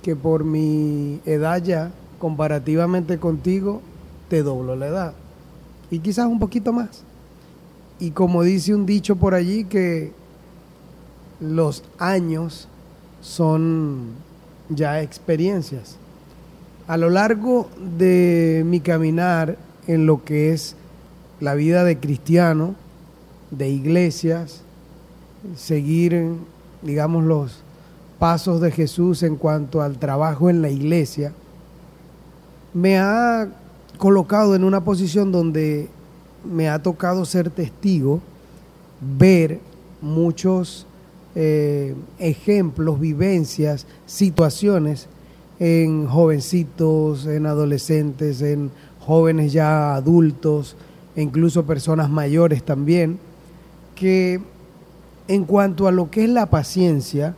que 0.01 0.15
por 0.15 0.43
mi 0.43 1.19
edad 1.25 1.61
ya, 1.63 1.91
comparativamente 2.19 3.17
contigo, 3.19 3.81
te 4.29 4.43
doblo 4.43 4.75
la 4.75 4.87
edad. 4.87 5.13
Y 5.91 5.99
quizás 5.99 6.25
un 6.25 6.39
poquito 6.39 6.73
más. 6.73 7.03
Y 7.99 8.11
como 8.11 8.43
dice 8.43 8.73
un 8.73 8.85
dicho 8.85 9.15
por 9.15 9.33
allí, 9.33 9.65
que 9.65 10.11
los 11.39 11.83
años 11.99 12.67
son 13.21 14.11
ya 14.69 15.01
experiencias. 15.01 15.97
A 16.87 16.97
lo 16.97 17.09
largo 17.09 17.69
de 17.97 18.63
mi 18.65 18.79
caminar 18.79 19.57
en 19.87 20.05
lo 20.05 20.23
que 20.23 20.51
es 20.51 20.75
la 21.39 21.53
vida 21.55 21.83
de 21.83 21.97
cristiano, 21.99 22.75
de 23.51 23.69
iglesias, 23.69 24.63
seguir, 25.55 26.35
digamos, 26.81 27.23
los 27.23 27.63
pasos 28.19 28.61
de 28.61 28.71
Jesús 28.71 29.23
en 29.23 29.35
cuanto 29.35 29.81
al 29.81 29.97
trabajo 29.97 30.49
en 30.49 30.61
la 30.61 30.69
iglesia, 30.69 31.33
me 32.73 32.97
ha 32.97 33.47
colocado 33.97 34.55
en 34.55 34.63
una 34.63 34.83
posición 34.83 35.31
donde 35.31 35.89
me 36.43 36.69
ha 36.69 36.81
tocado 36.81 37.25
ser 37.25 37.49
testigo, 37.49 38.21
ver 39.17 39.59
muchos 40.01 40.85
eh, 41.35 41.95
ejemplos, 42.19 42.99
vivencias, 42.99 43.85
situaciones 44.05 45.07
en 45.59 46.07
jovencitos, 46.07 47.25
en 47.25 47.45
adolescentes, 47.45 48.41
en 48.41 48.71
jóvenes 48.99 49.53
ya 49.53 49.95
adultos, 49.95 50.75
e 51.15 51.21
incluso 51.21 51.65
personas 51.65 52.09
mayores 52.09 52.63
también, 52.63 53.19
que 53.95 54.41
en 55.27 55.45
cuanto 55.45 55.87
a 55.87 55.91
lo 55.91 56.11
que 56.11 56.23
es 56.23 56.29
la 56.29 56.47
paciencia, 56.47 57.35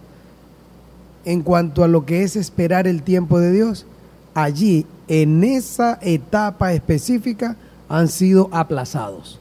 en 1.26 1.42
cuanto 1.42 1.84
a 1.84 1.88
lo 1.88 2.06
que 2.06 2.24
es 2.24 2.36
esperar 2.36 2.88
el 2.88 3.04
tiempo 3.04 3.40
de 3.40 3.52
Dios, 3.52 3.86
allí, 4.34 4.86
en 5.08 5.44
esa 5.44 6.00
etapa 6.02 6.74
específica, 6.74 7.56
han 7.90 8.08
sido 8.08 8.50
aplazados. 8.52 9.40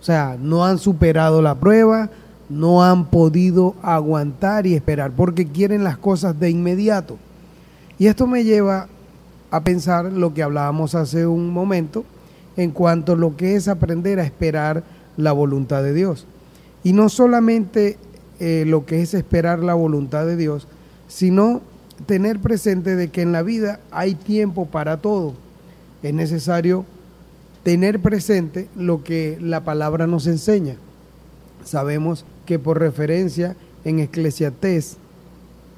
O 0.00 0.04
sea, 0.04 0.36
no 0.40 0.64
han 0.64 0.78
superado 0.78 1.42
la 1.42 1.54
prueba, 1.54 2.10
no 2.48 2.82
han 2.82 3.06
podido 3.06 3.74
aguantar 3.82 4.66
y 4.66 4.74
esperar, 4.74 5.12
porque 5.12 5.46
quieren 5.46 5.84
las 5.84 5.98
cosas 5.98 6.38
de 6.38 6.50
inmediato. 6.50 7.18
Y 7.98 8.06
esto 8.06 8.26
me 8.26 8.44
lleva 8.44 8.88
a 9.50 9.60
pensar 9.62 10.06
lo 10.06 10.32
que 10.34 10.42
hablábamos 10.42 10.94
hace 10.94 11.26
un 11.26 11.50
momento 11.50 12.04
en 12.56 12.70
cuanto 12.70 13.12
a 13.12 13.16
lo 13.16 13.36
que 13.36 13.56
es 13.56 13.68
aprender 13.68 14.18
a 14.18 14.24
esperar 14.24 14.82
la 15.16 15.32
voluntad 15.32 15.82
de 15.82 15.94
Dios. 15.94 16.26
Y 16.84 16.92
no 16.92 17.08
solamente 17.08 17.98
eh, 18.40 18.64
lo 18.66 18.86
que 18.86 19.02
es 19.02 19.14
esperar 19.14 19.60
la 19.60 19.74
voluntad 19.74 20.26
de 20.26 20.36
Dios, 20.36 20.68
sino 21.08 21.60
tener 22.06 22.40
presente 22.40 22.96
de 22.96 23.08
que 23.08 23.22
en 23.22 23.32
la 23.32 23.42
vida 23.42 23.80
hay 23.90 24.14
tiempo 24.14 24.66
para 24.66 24.98
todo. 24.98 25.34
Es 26.02 26.14
necesario 26.14 26.84
tener 27.64 28.00
presente 28.00 28.68
lo 28.76 29.02
que 29.02 29.38
la 29.40 29.64
palabra 29.64 30.06
nos 30.06 30.26
enseña. 30.26 30.76
Sabemos 31.64 32.24
que 32.46 32.58
por 32.58 32.78
referencia 32.78 33.56
en 33.84 33.98
Eclesiastés 33.98 34.96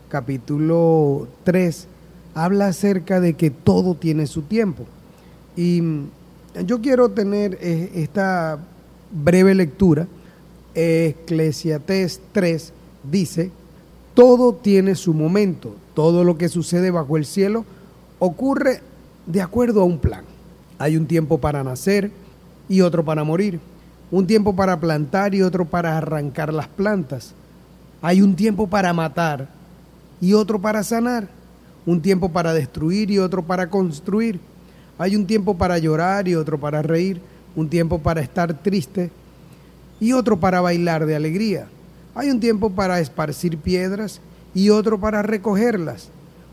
capítulo 0.08 1.28
3 1.44 1.86
habla 2.34 2.68
acerca 2.68 3.20
de 3.20 3.34
que 3.34 3.50
todo 3.50 3.94
tiene 3.94 4.26
su 4.26 4.42
tiempo. 4.42 4.84
Y 5.56 5.82
yo 6.66 6.80
quiero 6.80 7.10
tener 7.10 7.58
eh, 7.60 7.90
esta 7.94 8.58
breve 9.10 9.54
lectura. 9.54 10.06
Eclesiastés 10.74 12.20
3 12.32 12.72
dice, 13.10 13.50
todo 14.14 14.54
tiene 14.54 14.94
su 14.94 15.14
momento, 15.14 15.74
todo 15.94 16.24
lo 16.24 16.38
que 16.38 16.48
sucede 16.48 16.90
bajo 16.90 17.16
el 17.16 17.24
cielo 17.24 17.64
ocurre 18.18 18.82
de 19.26 19.40
acuerdo 19.40 19.82
a 19.82 19.84
un 19.84 19.98
plan. 19.98 20.24
Hay 20.78 20.96
un 20.96 21.06
tiempo 21.06 21.38
para 21.38 21.64
nacer 21.64 22.10
y 22.68 22.80
otro 22.80 23.04
para 23.04 23.24
morir. 23.24 23.60
Un 24.10 24.26
tiempo 24.26 24.56
para 24.56 24.80
plantar 24.80 25.34
y 25.34 25.42
otro 25.42 25.64
para 25.64 25.96
arrancar 25.96 26.52
las 26.52 26.68
plantas. 26.68 27.34
Hay 28.02 28.22
un 28.22 28.34
tiempo 28.34 28.66
para 28.66 28.92
matar 28.92 29.48
y 30.20 30.32
otro 30.34 30.60
para 30.60 30.82
sanar. 30.82 31.28
Un 31.86 32.00
tiempo 32.00 32.30
para 32.30 32.52
destruir 32.52 33.10
y 33.10 33.18
otro 33.18 33.42
para 33.42 33.68
construir. 33.68 34.40
Hay 34.98 35.16
un 35.16 35.26
tiempo 35.26 35.56
para 35.56 35.78
llorar 35.78 36.28
y 36.28 36.34
otro 36.34 36.58
para 36.58 36.82
reír. 36.82 37.20
Un 37.56 37.68
tiempo 37.68 37.98
para 37.98 38.20
estar 38.20 38.62
triste 38.62 39.10
y 40.00 40.12
otro 40.12 40.40
para 40.40 40.60
bailar 40.60 41.06
de 41.06 41.14
alegría. 41.14 41.68
Hay 42.14 42.30
un 42.30 42.40
tiempo 42.40 42.70
para 42.70 42.98
esparcir 42.98 43.58
piedras 43.58 44.20
y 44.54 44.70
otro 44.70 44.98
para 44.98 45.22
recogerlas. 45.22 46.08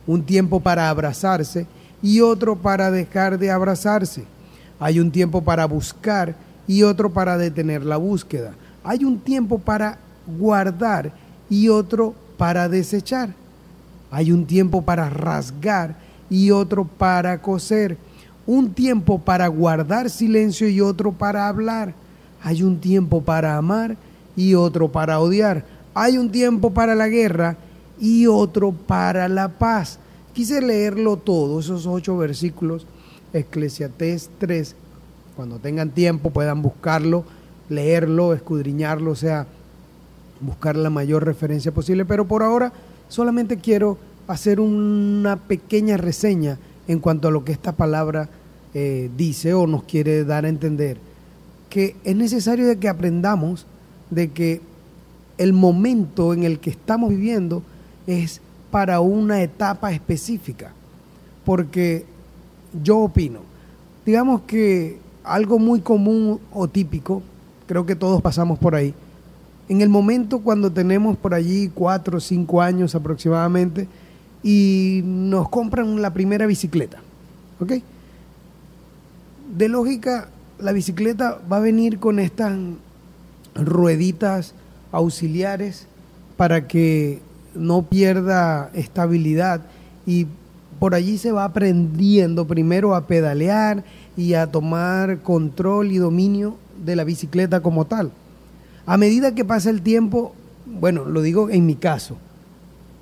Un 0.05 0.23
tiempo 0.23 0.59
para 0.59 0.89
abrazarse 0.89 1.65
y 2.01 2.21
otro 2.21 2.55
para 2.55 2.91
dejar 2.91 3.39
de 3.39 3.49
abrazarse. 3.49 4.25
Hay 4.79 4.99
un 4.99 5.11
tiempo 5.11 5.43
para 5.43 5.65
buscar 5.65 6.35
y 6.67 6.83
otro 6.83 7.11
para 7.11 7.37
detener 7.37 7.83
la 7.83 7.97
búsqueda. 7.97 8.53
Hay 8.83 9.03
un 9.03 9.19
tiempo 9.19 9.57
para 9.57 9.97
guardar 10.37 11.11
y 11.49 11.69
otro 11.69 12.13
para 12.37 12.69
desechar. 12.69 13.33
Hay 14.11 14.31
un 14.31 14.45
tiempo 14.45 14.81
para 14.83 15.09
rasgar 15.09 15.95
y 16.29 16.51
otro 16.51 16.85
para 16.85 17.41
coser. 17.41 17.97
Un 18.45 18.73
tiempo 18.73 19.19
para 19.19 19.47
guardar 19.47 20.09
silencio 20.09 20.69
y 20.69 20.79
otro 20.79 21.11
para 21.11 21.47
hablar. 21.47 21.93
Hay 22.43 22.63
un 22.63 22.79
tiempo 22.79 23.21
para 23.21 23.57
amar 23.57 23.97
y 24.35 24.53
otro 24.53 24.91
para 24.91 25.19
odiar. 25.19 25.65
Hay 25.93 26.17
un 26.17 26.31
tiempo 26.31 26.71
para 26.71 26.95
la 26.95 27.07
guerra 27.07 27.57
y 27.99 28.27
otro 28.27 28.71
para 28.71 29.27
la 29.27 29.49
paz. 29.49 29.99
Quise 30.33 30.61
leerlo 30.61 31.17
todo, 31.17 31.59
esos 31.59 31.87
ocho 31.87 32.15
versículos, 32.17 32.85
Eclesiastés 33.33 34.29
3. 34.37 34.75
Cuando 35.35 35.57
tengan 35.57 35.89
tiempo 35.89 36.29
puedan 36.29 36.61
buscarlo, 36.61 37.23
leerlo, 37.69 38.33
escudriñarlo, 38.33 39.11
o 39.11 39.15
sea, 39.15 39.47
buscar 40.39 40.75
la 40.75 40.89
mayor 40.89 41.25
referencia 41.25 41.71
posible. 41.71 42.05
Pero 42.05 42.27
por 42.27 42.43
ahora 42.43 42.71
solamente 43.07 43.57
quiero 43.57 43.97
hacer 44.27 44.59
una 44.59 45.37
pequeña 45.37 45.97
reseña 45.97 46.59
en 46.87 46.99
cuanto 46.99 47.27
a 47.27 47.31
lo 47.31 47.43
que 47.43 47.51
esta 47.51 47.71
palabra 47.71 48.29
eh, 48.73 49.09
dice 49.17 49.53
o 49.53 49.65
nos 49.65 49.83
quiere 49.83 50.23
dar 50.23 50.45
a 50.45 50.49
entender. 50.49 50.97
Que 51.69 51.95
es 52.03 52.15
necesario 52.15 52.67
de 52.67 52.77
que 52.77 52.89
aprendamos 52.89 53.65
de 54.09 54.29
que 54.31 54.61
el 55.37 55.53
momento 55.53 56.33
en 56.33 56.43
el 56.43 56.59
que 56.59 56.69
estamos 56.69 57.09
viviendo 57.09 57.61
es 58.07 58.41
para 58.71 58.99
una 58.99 59.41
etapa 59.41 59.91
específica. 59.91 60.73
Porque 61.45 62.05
yo 62.83 62.99
opino, 62.99 63.39
digamos 64.05 64.41
que 64.41 64.99
algo 65.23 65.59
muy 65.59 65.81
común 65.81 66.39
o 66.51 66.67
típico, 66.67 67.21
creo 67.67 67.85
que 67.85 67.95
todos 67.95 68.21
pasamos 68.21 68.59
por 68.59 68.75
ahí, 68.75 68.93
en 69.69 69.81
el 69.81 69.89
momento 69.89 70.39
cuando 70.39 70.71
tenemos 70.71 71.17
por 71.17 71.33
allí 71.33 71.69
cuatro 71.73 72.17
o 72.17 72.21
cinco 72.21 72.61
años 72.61 72.95
aproximadamente 72.95 73.87
y 74.43 75.01
nos 75.03 75.49
compran 75.49 76.01
la 76.01 76.13
primera 76.13 76.45
bicicleta, 76.45 76.99
¿ok? 77.59 77.73
De 79.57 79.67
lógica, 79.67 80.29
la 80.59 80.71
bicicleta 80.71 81.39
va 81.51 81.57
a 81.57 81.61
venir 81.61 81.99
con 81.99 82.19
estas 82.19 82.57
rueditas 83.55 84.53
auxiliares 84.91 85.87
para 86.35 86.67
que 86.67 87.21
no 87.55 87.83
pierda 87.83 88.69
estabilidad 88.73 89.61
y 90.05 90.27
por 90.79 90.93
allí 90.93 91.17
se 91.17 91.31
va 91.31 91.43
aprendiendo 91.43 92.45
primero 92.45 92.95
a 92.95 93.07
pedalear 93.07 93.83
y 94.15 94.35
a 94.35 94.47
tomar 94.47 95.21
control 95.21 95.91
y 95.91 95.97
dominio 95.97 96.57
de 96.85 96.95
la 96.95 97.03
bicicleta 97.03 97.61
como 97.61 97.85
tal. 97.85 98.11
A 98.85 98.97
medida 98.97 99.33
que 99.33 99.43
pasa 99.43 99.69
el 99.69 99.81
tiempo, 99.81 100.33
bueno, 100.65 101.05
lo 101.05 101.21
digo 101.21 101.49
en 101.49 101.65
mi 101.65 101.75
caso, 101.75 102.17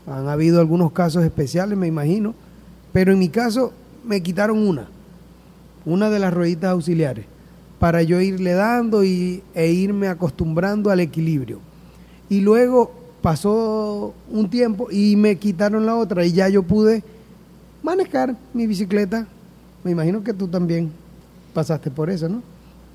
han 0.07 0.27
habido 0.27 0.59
algunos 0.59 0.91
casos 0.91 1.23
especiales, 1.23 1.77
me 1.77 1.87
imagino, 1.87 2.33
pero 2.93 3.11
en 3.11 3.19
mi 3.19 3.29
caso 3.29 3.73
me 4.05 4.21
quitaron 4.23 4.65
una, 4.65 4.87
una 5.85 6.09
de 6.09 6.19
las 6.19 6.33
rueditas 6.33 6.71
auxiliares, 6.71 7.25
para 7.85 8.01
yo 8.01 8.19
irle 8.19 8.53
dando 8.53 9.03
y, 9.03 9.43
e 9.53 9.71
irme 9.71 10.07
acostumbrando 10.07 10.89
al 10.89 11.01
equilibrio. 11.01 11.59
Y 12.29 12.41
luego 12.41 12.91
pasó 13.21 14.11
un 14.27 14.49
tiempo 14.49 14.87
y 14.89 15.15
me 15.15 15.35
quitaron 15.35 15.85
la 15.85 15.95
otra 15.95 16.25
y 16.25 16.31
ya 16.31 16.49
yo 16.49 16.63
pude 16.63 17.03
manejar 17.83 18.35
mi 18.55 18.65
bicicleta. 18.65 19.27
Me 19.83 19.91
imagino 19.91 20.23
que 20.23 20.33
tú 20.33 20.47
también 20.47 20.89
pasaste 21.53 21.91
por 21.91 22.09
eso, 22.09 22.27
¿no? 22.27 22.41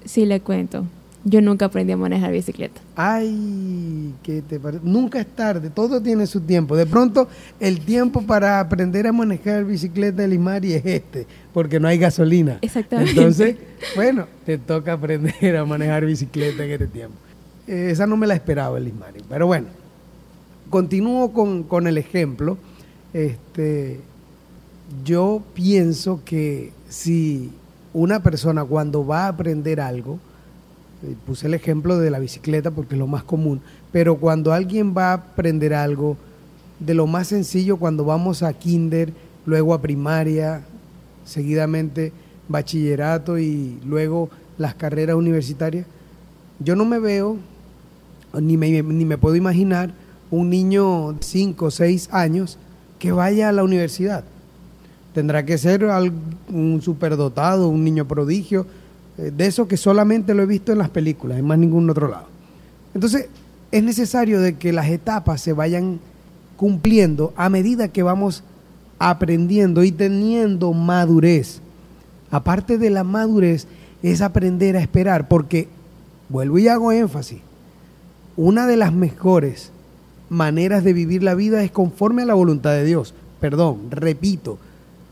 Sí, 0.05 0.27
le 0.27 0.41
cuento. 0.41 0.85
Yo 1.25 1.43
nunca 1.43 1.67
aprendí 1.67 1.93
a 1.93 1.99
manejar 1.99 2.33
bicicleta. 2.33 2.81
Ay, 2.97 4.15
¿qué 4.23 4.41
te 4.41 4.59
parece? 4.59 4.83
Nunca 4.85 5.21
es 5.21 5.27
tarde, 5.27 5.69
todo 5.69 6.01
tiene 6.01 6.27
su 6.27 6.41
tiempo. 6.41 6.77
De 6.77 6.87
pronto, 6.87 7.29
el 7.59 7.81
tiempo 7.81 8.23
para 8.23 8.59
aprender 8.59 9.07
a 9.07 9.13
manejar 9.13 9.65
bicicleta 9.65 10.23
de 10.23 10.29
Limari 10.29 10.73
es 10.73 10.87
este, 10.87 11.27
porque 11.53 11.79
no 11.79 11.89
hay 11.89 11.99
gasolina. 11.99 12.59
Exactamente. 12.63 13.11
Entonces, 13.11 13.57
bueno, 13.97 14.27
te 14.47 14.57
toca 14.57 14.95
aprender 14.95 15.57
a 15.57 15.65
manejar 15.67 16.07
bicicleta 16.07 16.65
en 16.65 16.71
este 16.71 16.87
tiempo. 16.87 17.17
Eh, 17.67 17.89
esa 17.91 18.07
no 18.07 18.17
me 18.17 18.27
la 18.27 18.35
esperaba 18.35 18.79
el 18.79 18.85
Limari, 18.85 19.21
pero 19.29 19.47
bueno. 19.47 19.67
Continúo 20.71 21.33
con, 21.33 21.65
con 21.65 21.87
el 21.87 21.99
ejemplo. 21.99 22.57
Este, 23.13 24.01
yo 25.05 25.43
pienso 25.53 26.23
que 26.25 26.73
si 26.89 27.51
una 27.93 28.23
persona 28.23 28.65
cuando 28.65 29.07
va 29.07 29.25
a 29.25 29.29
aprender 29.29 29.81
algo, 29.81 30.19
puse 31.27 31.47
el 31.47 31.55
ejemplo 31.55 31.99
de 31.99 32.11
la 32.11 32.19
bicicleta 32.19 32.71
porque 32.71 32.95
es 32.95 32.99
lo 32.99 33.07
más 33.07 33.25
común, 33.25 33.61
pero 33.93 34.17
cuando 34.17 34.53
alguien 34.53 34.95
va 34.97 35.11
a 35.11 35.15
aprender 35.15 35.75
algo, 35.75 36.17
de 36.79 36.95
lo 36.95 37.07
más 37.07 37.29
sencillo, 37.29 37.77
cuando 37.77 38.05
vamos 38.05 38.43
a 38.43 38.53
kinder, 38.53 39.13
luego 39.47 39.75
a 39.75 39.81
primaria, 39.83 40.63
seguidamente 41.25 42.13
bachillerato 42.49 43.39
y 43.39 43.79
luego 43.85 44.31
las 44.59 44.75
carreras 44.75 45.17
universitarias, 45.17 45.87
yo 46.59 46.77
no 46.77 46.85
me 46.85 46.99
veo, 46.99 47.37
ni 48.41 48.57
me, 48.57 48.83
ni 48.83 49.05
me 49.05 49.19
puedo 49.19 49.37
imaginar 49.37 49.93
un 50.31 50.51
niño 50.51 51.13
de 51.13 51.23
5 51.23 51.65
o 51.65 51.71
6 51.71 52.09
años 52.13 52.59
que 52.99 53.13
vaya 53.13 53.49
a 53.49 53.53
la 53.53 53.65
universidad. 53.65 54.25
Tendrá 55.15 55.45
que 55.45 55.59
ser 55.59 55.85
un 56.49 56.81
superdotado, 56.83 57.69
un 57.69 57.83
niño 57.83 58.07
prodigio, 58.07 58.63
eh, 58.63 58.80
de 59.21 59.47
eso 59.47 59.69
que 59.69 59.77
solamente 59.77 60.35
lo 60.35 60.43
he 60.43 60.47
visto 60.47 60.73
en 60.73 60.79
las 60.79 60.91
películas, 60.91 61.39
en 61.39 61.47
más 61.47 61.59
ningún 61.59 61.89
otro 61.91 62.09
lado. 62.09 62.27
Entonces, 62.95 63.29
es 63.71 63.83
necesario 63.83 64.41
de 64.41 64.57
que 64.57 64.73
las 64.73 64.89
etapas 64.89 65.41
se 65.41 65.53
vayan 65.53 66.01
cumpliendo 66.57 67.33
a 67.37 67.49
medida 67.49 67.89
que 67.89 68.03
vamos 68.03 68.43
aprendiendo 68.99 69.85
y 69.85 69.93
teniendo 69.93 70.73
madurez. 70.73 71.61
Aparte 72.31 72.79
de 72.79 72.91
la 72.91 73.05
madurez, 73.05 73.67
es 74.03 74.21
aprender 74.21 74.77
a 74.77 74.81
esperar, 74.81 75.29
porque, 75.29 75.69
vuelvo 76.29 76.59
y 76.59 76.69
hago 76.69 76.93
énfasis, 76.93 77.41
una 78.37 78.67
de 78.67 78.77
las 78.77 78.93
mejores 78.93 79.71
maneras 80.29 80.85
de 80.85 80.93
vivir 80.93 81.23
la 81.23 81.35
vida 81.35 81.63
es 81.63 81.71
conforme 81.71 82.23
a 82.23 82.27
la 82.27 82.35
voluntad 82.35 82.73
de 82.73 82.85
Dios. 82.85 83.15
Perdón, 83.41 83.91
repito 83.91 84.59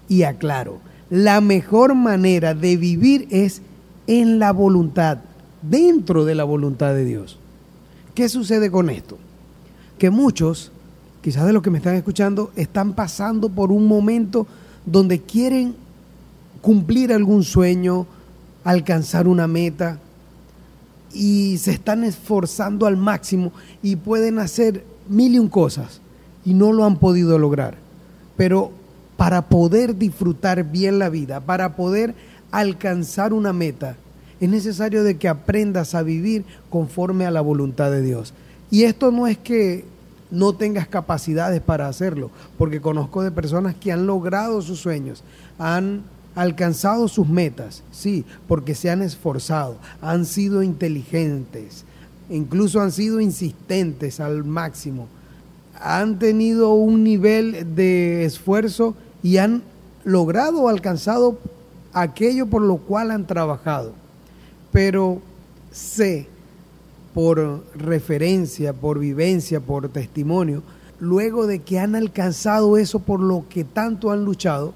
y 0.09 0.23
aclaro. 0.23 0.79
La 1.11 1.40
mejor 1.40 1.94
manera 1.94 2.55
de 2.55 2.77
vivir 2.77 3.27
es 3.31 3.62
en 4.09 4.40
la 4.40 4.53
voluntad, 4.53 5.18
dentro 5.62 6.25
de 6.25 6.35
la 6.35 6.42
voluntad 6.42 6.94
de 6.94 7.05
Dios. 7.05 7.38
¿Qué 8.14 8.29
sucede 8.29 8.73
con 8.73 8.90
esto? 8.90 9.18
Que 9.99 10.11
muchos, 10.11 10.73
quizás 11.23 11.47
de 11.47 11.53
los 11.53 11.62
que 11.62 11.71
me 11.71 11.79
están 11.79 11.94
escuchando, 11.94 12.51
están 12.57 12.94
pasando 12.94 13.49
por 13.51 13.71
un 13.71 13.87
momento 13.87 14.49
donde 14.85 15.21
quieren 15.21 15.77
cumplir 16.61 17.12
algún 17.12 17.44
sueño, 17.44 18.07
alcanzar 18.64 19.29
una 19.29 19.47
meta, 19.47 19.99
y 21.12 21.59
se 21.59 21.71
están 21.71 22.05
esforzando 22.05 22.87
al 22.87 22.97
máximo 22.97 23.53
y 23.83 23.97
pueden 23.97 24.38
hacer 24.38 24.85
mil 25.09 25.35
y 25.35 25.38
un 25.38 25.49
cosas 25.49 26.01
y 26.44 26.55
no 26.55 26.73
lo 26.73 26.85
han 26.85 26.97
podido 26.99 27.38
lograr. 27.38 27.77
Pero 28.37 28.73
para 29.16 29.49
poder 29.49 29.97
disfrutar 29.97 30.64
bien 30.64 30.99
la 30.99 31.09
vida, 31.09 31.40
para 31.40 31.77
poder 31.77 32.14
alcanzar 32.51 33.33
una 33.33 33.53
meta, 33.53 33.97
es 34.41 34.49
necesario 34.49 35.03
de 35.03 35.17
que 35.17 35.29
aprendas 35.29 35.95
a 35.95 36.03
vivir 36.03 36.45
conforme 36.71 37.27
a 37.27 37.31
la 37.31 37.41
voluntad 37.41 37.91
de 37.91 38.03
Dios. 38.03 38.33
Y 38.71 38.85
esto 38.85 39.11
no 39.11 39.27
es 39.27 39.37
que 39.39 39.85
no 40.31 40.55
tengas 40.55 40.87
capacidades 40.87 41.61
para 41.61 41.89
hacerlo, 41.89 42.31
porque 42.57 42.81
conozco 42.81 43.23
de 43.23 43.31
personas 43.31 43.75
que 43.75 43.93
han 43.93 44.07
logrado 44.07 44.61
sus 44.63 44.79
sueños, 44.79 45.23
han 45.59 46.03
alcanzado 46.35 47.09
sus 47.09 47.29
metas, 47.29 47.83
sí, 47.91 48.25
porque 48.47 48.75
se 48.75 48.91
han 48.91 49.03
esforzado, 49.03 49.77
han 50.01 50.25
sido 50.25 50.63
inteligentes, 50.63 51.85
incluso 52.31 52.81
han 52.81 52.93
sido 52.93 53.21
insistentes 53.21 54.21
al 54.21 54.45
máximo, 54.45 55.09
han 55.81 56.19
tenido 56.19 56.75
un 56.75 57.03
nivel 57.03 57.75
de 57.75 58.25
esfuerzo 58.25 58.95
y 59.23 59.39
han 59.39 59.63
logrado 60.05 60.69
alcanzado 60.69 61.39
aquello 62.01 62.47
por 62.47 62.63
lo 62.63 62.79
cual 62.79 63.11
han 63.11 63.27
trabajado. 63.27 63.93
Pero 64.73 65.21
sé 65.71 66.29
por 67.15 67.65
referencia, 67.75 68.73
por 68.73 68.99
vivencia, 68.99 69.61
por 69.61 69.89
testimonio, 69.89 70.63
luego 71.01 71.47
de 71.47 71.61
que 71.61 71.79
han 71.79 71.95
alcanzado 71.95 72.77
eso 72.77 73.01
por 73.01 73.21
lo 73.21 73.45
que 73.49 73.65
tanto 73.65 74.11
han 74.11 74.25
luchado, 74.25 74.75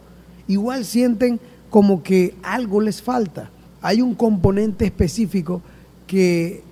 igual 0.48 0.84
sienten 0.84 1.40
como 1.70 2.02
que 2.02 2.34
algo 2.42 2.80
les 2.80 3.02
falta. 3.02 3.50
Hay 3.80 4.02
un 4.02 4.14
componente 4.14 4.84
específico 4.84 5.62
que 6.06 6.62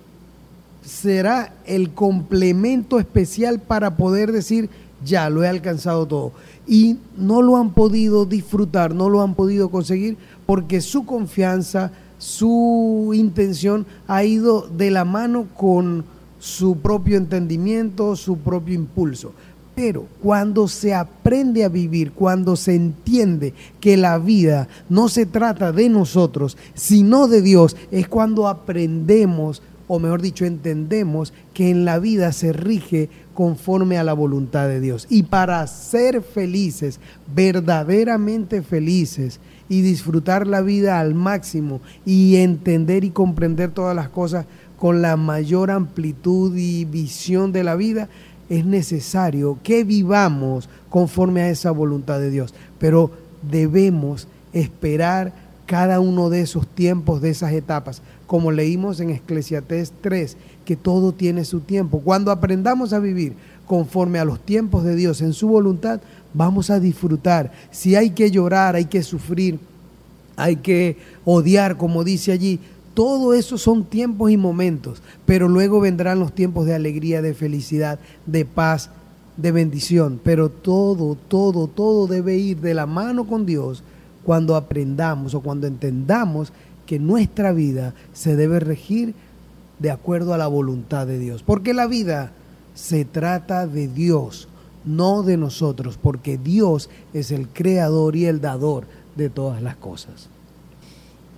será 0.83 1.53
el 1.65 1.91
complemento 1.91 2.99
especial 2.99 3.59
para 3.59 3.97
poder 3.97 4.31
decir, 4.31 4.69
ya 5.03 5.29
lo 5.29 5.43
he 5.43 5.47
alcanzado 5.47 6.05
todo. 6.05 6.31
Y 6.67 6.97
no 7.17 7.41
lo 7.41 7.57
han 7.57 7.73
podido 7.73 8.25
disfrutar, 8.25 8.93
no 8.93 9.09
lo 9.09 9.21
han 9.21 9.35
podido 9.35 9.69
conseguir 9.69 10.17
porque 10.45 10.81
su 10.81 11.05
confianza, 11.05 11.91
su 12.17 13.11
intención 13.13 13.85
ha 14.07 14.23
ido 14.23 14.67
de 14.67 14.91
la 14.91 15.05
mano 15.05 15.47
con 15.55 16.05
su 16.39 16.77
propio 16.77 17.17
entendimiento, 17.17 18.15
su 18.15 18.37
propio 18.37 18.73
impulso. 18.73 19.33
Pero 19.75 20.05
cuando 20.21 20.67
se 20.67 20.93
aprende 20.93 21.63
a 21.63 21.69
vivir, 21.69 22.11
cuando 22.11 22.55
se 22.55 22.75
entiende 22.75 23.53
que 23.79 23.95
la 23.95 24.17
vida 24.17 24.67
no 24.89 25.07
se 25.07 25.25
trata 25.25 25.71
de 25.71 25.87
nosotros, 25.87 26.57
sino 26.73 27.27
de 27.27 27.41
Dios, 27.41 27.77
es 27.89 28.07
cuando 28.07 28.47
aprendemos, 28.47 29.61
o 29.87 29.99
mejor 29.99 30.21
dicho, 30.21 30.45
entendemos 30.45 31.31
que 31.53 31.69
en 31.69 31.85
la 31.85 31.99
vida 31.99 32.33
se 32.33 32.51
rige 32.51 33.09
conforme 33.33 33.97
a 33.97 34.03
la 34.03 34.13
voluntad 34.13 34.67
de 34.67 34.81
Dios. 34.81 35.07
Y 35.09 35.23
para 35.23 35.65
ser 35.67 36.21
felices, 36.21 36.99
verdaderamente 37.33 38.61
felices, 38.61 39.39
y 39.71 39.79
disfrutar 39.79 40.47
la 40.47 40.59
vida 40.59 40.99
al 40.99 41.15
máximo 41.15 41.79
y 42.05 42.35
entender 42.35 43.05
y 43.05 43.11
comprender 43.11 43.71
todas 43.71 43.95
las 43.95 44.09
cosas 44.09 44.45
con 44.77 45.01
la 45.01 45.15
mayor 45.15 45.71
amplitud 45.71 46.57
y 46.57 46.83
visión 46.83 47.53
de 47.53 47.63
la 47.63 47.77
vida, 47.77 48.09
es 48.49 48.65
necesario 48.65 49.59
que 49.63 49.85
vivamos 49.85 50.67
conforme 50.89 51.39
a 51.39 51.49
esa 51.49 51.71
voluntad 51.71 52.19
de 52.19 52.31
Dios. 52.31 52.53
Pero 52.79 53.11
debemos 53.49 54.27
esperar 54.51 55.31
cada 55.67 56.01
uno 56.01 56.29
de 56.29 56.41
esos 56.41 56.67
tiempos, 56.67 57.21
de 57.21 57.29
esas 57.29 57.53
etapas, 57.53 58.01
como 58.27 58.51
leímos 58.51 58.99
en 58.99 59.11
Eclesiastés 59.11 59.93
3, 60.01 60.35
que 60.65 60.75
todo 60.75 61.13
tiene 61.13 61.45
su 61.45 61.61
tiempo. 61.61 62.01
Cuando 62.01 62.29
aprendamos 62.29 62.91
a 62.91 62.99
vivir 62.99 63.35
conforme 63.67 64.19
a 64.19 64.25
los 64.25 64.41
tiempos 64.41 64.83
de 64.83 64.97
Dios 64.97 65.21
en 65.21 65.31
su 65.31 65.47
voluntad, 65.47 66.01
vamos 66.33 66.69
a 66.69 66.79
disfrutar. 66.79 67.51
Si 67.71 67.95
hay 67.95 68.11
que 68.11 68.31
llorar, 68.31 68.75
hay 68.75 68.85
que 68.85 69.03
sufrir, 69.03 69.59
hay 70.35 70.57
que 70.57 70.97
odiar, 71.25 71.77
como 71.77 72.03
dice 72.03 72.31
allí, 72.31 72.59
todo 72.93 73.33
eso 73.33 73.57
son 73.57 73.85
tiempos 73.85 74.31
y 74.31 74.37
momentos, 74.37 75.01
pero 75.25 75.47
luego 75.47 75.79
vendrán 75.79 76.19
los 76.19 76.33
tiempos 76.33 76.65
de 76.65 76.75
alegría, 76.75 77.21
de 77.21 77.33
felicidad, 77.33 77.99
de 78.25 78.43
paz, 78.45 78.89
de 79.37 79.51
bendición. 79.51 80.19
Pero 80.23 80.49
todo, 80.49 81.15
todo, 81.15 81.67
todo 81.67 82.07
debe 82.07 82.37
ir 82.37 82.59
de 82.59 82.73
la 82.73 82.85
mano 82.85 83.25
con 83.25 83.45
Dios 83.45 83.83
cuando 84.25 84.55
aprendamos 84.55 85.33
o 85.33 85.41
cuando 85.41 85.67
entendamos 85.67 86.51
que 86.85 86.99
nuestra 86.99 87.53
vida 87.53 87.93
se 88.13 88.35
debe 88.35 88.59
regir 88.59 89.13
de 89.79 89.91
acuerdo 89.91 90.33
a 90.33 90.37
la 90.37 90.47
voluntad 90.47 91.07
de 91.07 91.17
Dios. 91.17 91.43
Porque 91.43 91.73
la 91.73 91.87
vida 91.87 92.33
se 92.75 93.05
trata 93.05 93.67
de 93.67 93.87
Dios, 93.87 94.47
no 94.85 95.23
de 95.23 95.37
nosotros, 95.37 95.97
porque 96.01 96.37
Dios 96.37 96.89
es 97.13 97.31
el 97.31 97.47
creador 97.47 98.15
y 98.15 98.25
el 98.25 98.41
dador 98.41 98.85
de 99.15 99.29
todas 99.29 99.61
las 99.61 99.75
cosas. 99.75 100.29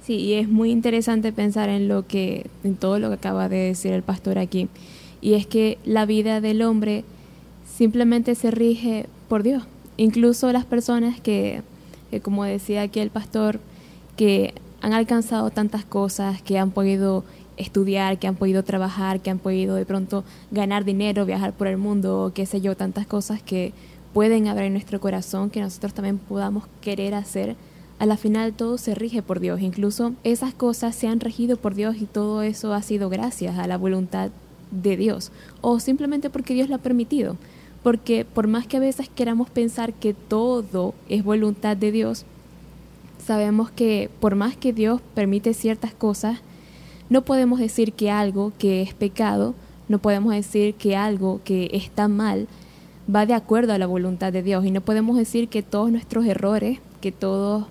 Sí, 0.06 0.15
y 0.15 0.34
es 0.34 0.49
muy 0.49 0.71
interesante 0.71 1.32
pensar 1.32 1.69
en 1.69 1.88
lo 1.88 2.06
que, 2.06 2.47
en 2.63 2.75
todo 2.75 2.99
lo 2.99 3.08
que 3.10 3.15
acaba 3.15 3.47
de 3.47 3.58
decir 3.58 3.93
el 3.93 4.03
pastor 4.03 4.38
aquí. 4.38 4.67
Y 5.21 5.36
es 5.36 5.47
que 5.47 5.77
la 5.86 6.06
vida 6.06 6.41
del 6.41 6.62
hombre 6.62 7.06
simplemente 7.77 8.36
se 8.36 8.51
rige 8.51 9.06
por 9.29 9.43
Dios. 9.43 9.63
Incluso 9.95 10.51
las 10.51 10.65
personas 10.65 11.21
que, 11.21 11.62
que 12.12 12.19
como 12.19 12.43
decía 12.43 12.82
aquí 12.82 12.99
el 12.99 13.12
pastor, 13.12 13.60
que 14.17 14.53
han 14.82 14.91
alcanzado 14.91 15.49
tantas 15.49 15.86
cosas, 15.86 16.41
que 16.41 16.60
han 16.60 16.71
podido 16.71 17.23
estudiar, 17.57 18.19
que 18.19 18.27
han 18.27 18.35
podido 18.35 18.63
trabajar, 18.63 19.19
que 19.19 19.29
han 19.29 19.39
podido 19.39 19.75
de 19.75 19.85
pronto 19.85 20.23
ganar 20.51 20.85
dinero, 20.85 21.25
viajar 21.25 21.53
por 21.53 21.67
el 21.67 21.77
mundo, 21.77 22.31
qué 22.33 22.45
sé 22.45 22.61
yo, 22.61 22.75
tantas 22.75 23.07
cosas 23.07 23.41
que 23.41 23.73
pueden 24.13 24.47
en 24.47 24.73
nuestro 24.73 24.99
corazón 24.99 25.49
que 25.49 25.61
nosotros 25.61 25.93
también 25.93 26.19
podamos 26.19 26.65
querer 26.81 27.15
hacer 27.15 27.55
a 27.99 28.05
la 28.05 28.17
final 28.17 28.53
todo 28.53 28.77
se 28.77 28.95
rige 28.95 29.21
por 29.21 29.39
Dios. 29.39 29.61
Incluso 29.61 30.13
esas 30.23 30.53
cosas 30.53 30.95
se 30.95 31.07
han 31.07 31.19
regido 31.19 31.57
por 31.57 31.73
Dios 31.73 31.95
y 32.01 32.05
todo 32.05 32.41
eso 32.41 32.73
ha 32.73 32.81
sido 32.81 33.09
gracias 33.09 33.57
a 33.57 33.65
la 33.65 33.77
voluntad 33.77 34.29
de 34.71 34.97
Dios 34.97 35.31
o 35.61 35.79
simplemente 35.79 36.29
porque 36.29 36.53
Dios 36.53 36.69
lo 36.69 36.75
ha 36.75 36.79
permitido. 36.79 37.37
Porque 37.81 38.25
por 38.25 38.47
más 38.47 38.67
que 38.67 38.77
a 38.77 38.81
veces 38.81 39.09
queramos 39.09 39.49
pensar 39.49 39.93
que 39.93 40.13
todo 40.13 40.93
es 41.09 41.23
voluntad 41.23 41.77
de 41.77 41.91
Dios, 41.91 42.25
sabemos 43.25 43.71
que 43.71 44.09
por 44.19 44.35
más 44.35 44.57
que 44.57 44.73
Dios 44.73 45.01
permite 45.13 45.53
ciertas 45.53 45.93
cosas, 45.93 46.39
no 47.13 47.21
podemos 47.21 47.60
decir 47.60 47.93
que 47.93 48.10
algo 48.10 48.54
que 48.58 48.82
es 48.82 48.95
pecado, 48.95 49.54
no 49.88 49.99
podemos 49.99 50.34
decir 50.34 50.73
que 50.73 50.95
algo 50.95 51.41
que 51.43 51.69
está 51.71 52.08
mal 52.08 52.47
va 53.13 53.28
de 53.28 53.36
acuerdo 53.36 53.71
a 53.71 53.78
la 53.78 53.86
voluntad 53.86 54.34
de 54.34 54.41
Dios 54.41 54.65
y 54.65 54.71
no 54.71 54.82
podemos 54.82 55.15
decir 55.15 55.47
que 55.47 55.62
todos 55.62 55.91
nuestros 55.91 56.26
errores, 56.26 56.80
que 57.02 57.12
todos 57.12 57.67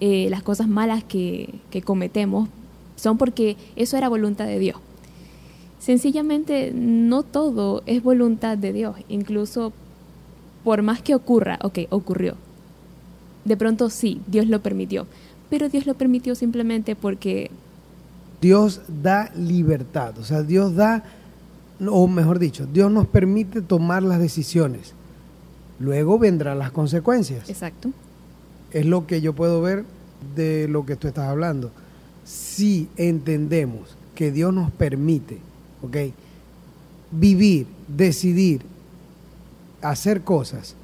eh, 0.00 0.26
las 0.28 0.42
cosas 0.42 0.66
malas 0.66 1.04
que, 1.04 1.54
que 1.70 1.82
cometemos 1.82 2.48
son 2.96 3.16
porque 3.16 3.56
eso 3.76 3.96
era 3.96 4.08
voluntad 4.08 4.46
de 4.46 4.58
Dios. 4.58 4.78
Sencillamente 5.78 6.72
no 6.74 7.22
todo 7.22 7.84
es 7.86 8.02
voluntad 8.02 8.58
de 8.58 8.72
Dios, 8.72 8.96
incluso 9.08 9.72
por 10.64 10.82
más 10.82 11.00
que 11.00 11.14
ocurra, 11.14 11.60
ok, 11.62 11.78
ocurrió. 11.90 12.34
De 13.44 13.56
pronto 13.56 13.88
sí, 13.88 14.20
Dios 14.26 14.48
lo 14.48 14.62
permitió, 14.62 15.06
pero 15.48 15.68
Dios 15.68 15.86
lo 15.86 15.94
permitió 15.94 16.34
simplemente 16.34 16.96
porque... 16.96 17.52
Dios 18.40 18.80
da 19.02 19.30
libertad, 19.36 20.18
o 20.18 20.24
sea, 20.24 20.42
Dios 20.42 20.74
da, 20.74 21.04
o 21.86 22.08
mejor 22.08 22.38
dicho, 22.38 22.66
Dios 22.66 22.90
nos 22.90 23.06
permite 23.06 23.60
tomar 23.62 24.02
las 24.02 24.18
decisiones. 24.18 24.94
Luego 25.78 26.18
vendrán 26.18 26.58
las 26.58 26.72
consecuencias. 26.72 27.48
Exacto 27.48 27.90
es 28.72 28.86
lo 28.86 29.06
que 29.06 29.20
yo 29.20 29.32
puedo 29.32 29.60
ver 29.60 29.84
de 30.36 30.68
lo 30.68 30.86
que 30.86 30.96
tú 30.96 31.08
estás 31.08 31.28
hablando. 31.28 31.70
Si 32.24 32.88
entendemos 32.96 33.96
que 34.14 34.30
Dios 34.30 34.52
nos 34.54 34.70
permite, 34.70 35.38
¿ok? 35.82 35.96
Vivir, 37.10 37.66
decidir, 37.88 38.62
hacer 39.82 40.22
cosas, 40.22 40.74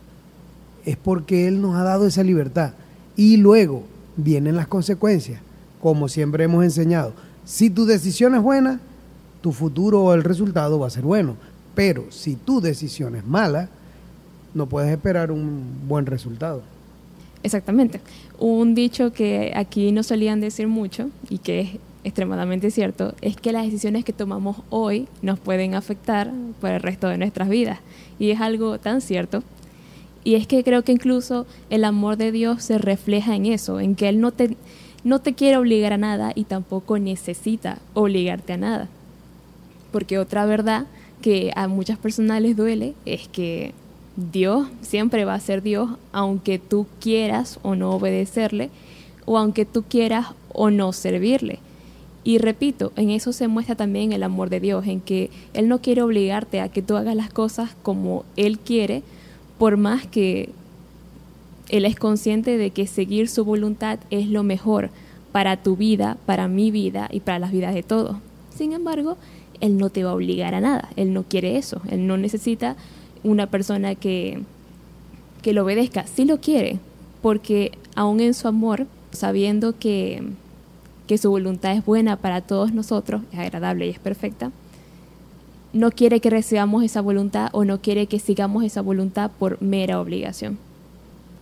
es 0.84 0.96
porque 0.96 1.46
Él 1.46 1.60
nos 1.60 1.76
ha 1.76 1.82
dado 1.82 2.06
esa 2.06 2.22
libertad. 2.22 2.72
Y 3.16 3.36
luego 3.36 3.84
vienen 4.16 4.56
las 4.56 4.68
consecuencias, 4.68 5.40
como 5.80 6.08
siempre 6.08 6.44
hemos 6.44 6.64
enseñado. 6.64 7.12
Si 7.46 7.70
tu 7.70 7.86
decisión 7.86 8.34
es 8.34 8.42
buena, 8.42 8.80
tu 9.40 9.52
futuro 9.52 10.02
o 10.02 10.14
el 10.14 10.24
resultado 10.24 10.80
va 10.80 10.88
a 10.88 10.90
ser 10.90 11.04
bueno. 11.04 11.36
Pero 11.76 12.06
si 12.10 12.34
tu 12.34 12.60
decisión 12.60 13.14
es 13.14 13.24
mala, 13.24 13.68
no 14.52 14.66
puedes 14.66 14.90
esperar 14.90 15.30
un 15.30 15.86
buen 15.86 16.06
resultado. 16.06 16.62
Exactamente. 17.44 18.00
Un 18.40 18.74
dicho 18.74 19.12
que 19.12 19.52
aquí 19.54 19.92
no 19.92 20.02
solían 20.02 20.40
decir 20.40 20.66
mucho 20.66 21.08
y 21.30 21.38
que 21.38 21.60
es 21.60 21.68
extremadamente 22.02 22.72
cierto 22.72 23.14
es 23.20 23.36
que 23.36 23.52
las 23.52 23.64
decisiones 23.64 24.04
que 24.04 24.12
tomamos 24.12 24.56
hoy 24.68 25.06
nos 25.22 25.38
pueden 25.38 25.76
afectar 25.76 26.32
por 26.60 26.70
el 26.70 26.80
resto 26.80 27.06
de 27.08 27.18
nuestras 27.18 27.48
vidas. 27.48 27.78
Y 28.18 28.30
es 28.32 28.40
algo 28.40 28.80
tan 28.80 29.00
cierto. 29.00 29.44
Y 30.24 30.34
es 30.34 30.48
que 30.48 30.64
creo 30.64 30.82
que 30.82 30.90
incluso 30.90 31.46
el 31.70 31.84
amor 31.84 32.16
de 32.16 32.32
Dios 32.32 32.64
se 32.64 32.78
refleja 32.78 33.36
en 33.36 33.46
eso, 33.46 33.78
en 33.78 33.94
que 33.94 34.08
Él 34.08 34.20
no 34.20 34.32
te, 34.32 34.56
no 35.06 35.20
te 35.20 35.34
quiere 35.34 35.56
obligar 35.56 35.92
a 35.92 35.98
nada 35.98 36.32
y 36.34 36.42
tampoco 36.42 36.98
necesita 36.98 37.78
obligarte 37.94 38.54
a 38.54 38.56
nada. 38.56 38.88
Porque 39.92 40.18
otra 40.18 40.46
verdad 40.46 40.86
que 41.22 41.52
a 41.54 41.68
muchas 41.68 41.96
personas 41.96 42.42
les 42.42 42.56
duele 42.56 42.94
es 43.04 43.28
que 43.28 43.72
Dios 44.16 44.66
siempre 44.80 45.24
va 45.24 45.34
a 45.34 45.40
ser 45.40 45.62
Dios, 45.62 45.90
aunque 46.10 46.58
tú 46.58 46.88
quieras 47.00 47.60
o 47.62 47.76
no 47.76 47.92
obedecerle, 47.92 48.68
o 49.26 49.38
aunque 49.38 49.64
tú 49.64 49.84
quieras 49.84 50.26
o 50.52 50.70
no 50.70 50.92
servirle. 50.92 51.60
Y 52.24 52.38
repito, 52.38 52.92
en 52.96 53.10
eso 53.10 53.32
se 53.32 53.46
muestra 53.46 53.76
también 53.76 54.12
el 54.12 54.24
amor 54.24 54.50
de 54.50 54.58
Dios, 54.58 54.88
en 54.88 55.00
que 55.00 55.30
Él 55.54 55.68
no 55.68 55.80
quiere 55.80 56.02
obligarte 56.02 56.60
a 56.60 56.68
que 56.68 56.82
tú 56.82 56.96
hagas 56.96 57.14
las 57.14 57.32
cosas 57.32 57.76
como 57.84 58.24
Él 58.34 58.58
quiere, 58.58 59.04
por 59.56 59.76
más 59.76 60.04
que 60.04 60.50
Él 61.68 61.84
es 61.84 61.96
consciente 61.96 62.58
de 62.58 62.70
que 62.70 62.86
seguir 62.86 63.28
su 63.28 63.44
voluntad 63.44 63.98
es 64.10 64.28
lo 64.28 64.42
mejor 64.42 64.90
para 65.32 65.56
tu 65.56 65.76
vida, 65.76 66.16
para 66.24 66.48
mi 66.48 66.70
vida 66.70 67.08
y 67.10 67.20
para 67.20 67.38
las 67.38 67.52
vidas 67.52 67.74
de 67.74 67.82
todos. 67.82 68.16
Sin 68.54 68.72
embargo, 68.72 69.16
Él 69.60 69.76
no 69.76 69.90
te 69.90 70.04
va 70.04 70.10
a 70.10 70.14
obligar 70.14 70.54
a 70.54 70.60
nada, 70.60 70.88
Él 70.96 71.12
no 71.12 71.24
quiere 71.24 71.58
eso, 71.58 71.82
Él 71.88 72.06
no 72.06 72.16
necesita 72.16 72.76
una 73.22 73.48
persona 73.48 73.94
que, 73.94 74.40
que 75.42 75.52
lo 75.52 75.64
obedezca, 75.64 76.06
sí 76.06 76.24
lo 76.24 76.40
quiere, 76.40 76.78
porque 77.20 77.72
aún 77.94 78.20
en 78.20 78.34
su 78.34 78.48
amor 78.48 78.86
sabiendo 79.10 79.78
que, 79.78 80.22
que 81.06 81.18
su 81.18 81.30
voluntad 81.30 81.72
es 81.72 81.84
buena 81.84 82.16
para 82.16 82.40
todos 82.40 82.72
nosotros, 82.72 83.22
es 83.32 83.38
agradable 83.38 83.86
y 83.86 83.90
es 83.90 83.98
perfecta, 83.98 84.52
no 85.72 85.90
quiere 85.90 86.20
que 86.20 86.30
recibamos 86.30 86.84
esa 86.84 87.00
voluntad 87.00 87.48
o 87.52 87.64
no 87.64 87.80
quiere 87.80 88.06
que 88.06 88.18
sigamos 88.18 88.64
esa 88.64 88.80
voluntad 88.80 89.30
por 89.38 89.60
mera 89.60 90.00
obligación. 90.00 90.58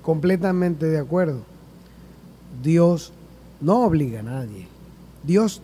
Completamente 0.04 0.86
de 0.86 0.98
acuerdo. 0.98 1.40
Dios 2.62 3.12
no 3.60 3.84
obliga 3.84 4.20
a 4.20 4.24
nadie. 4.24 4.68
Dios 5.22 5.62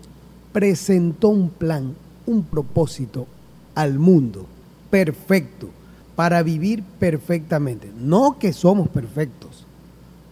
presentó 0.53 1.29
un 1.29 1.51
plan, 1.51 1.95
un 2.27 2.43
propósito 2.45 3.27
al 3.75 3.99
mundo 3.99 4.47
perfecto 4.91 5.69
para 6.17 6.43
vivir 6.43 6.83
perfectamente. 6.99 7.93
No 7.99 8.39
que 8.39 8.55
somos 8.55 8.89
perfectos, 8.89 9.67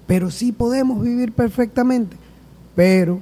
pero 0.06 0.30
sí 0.30 0.52
podemos 0.52 1.02
vivir 1.02 1.32
perfectamente. 1.32 2.16
Pero 2.74 3.20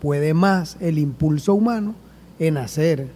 puede 0.00 0.34
más 0.34 0.76
el 0.80 0.98
impulso 0.98 1.54
humano 1.54 1.94
en 2.40 2.56
hacer 2.56 3.08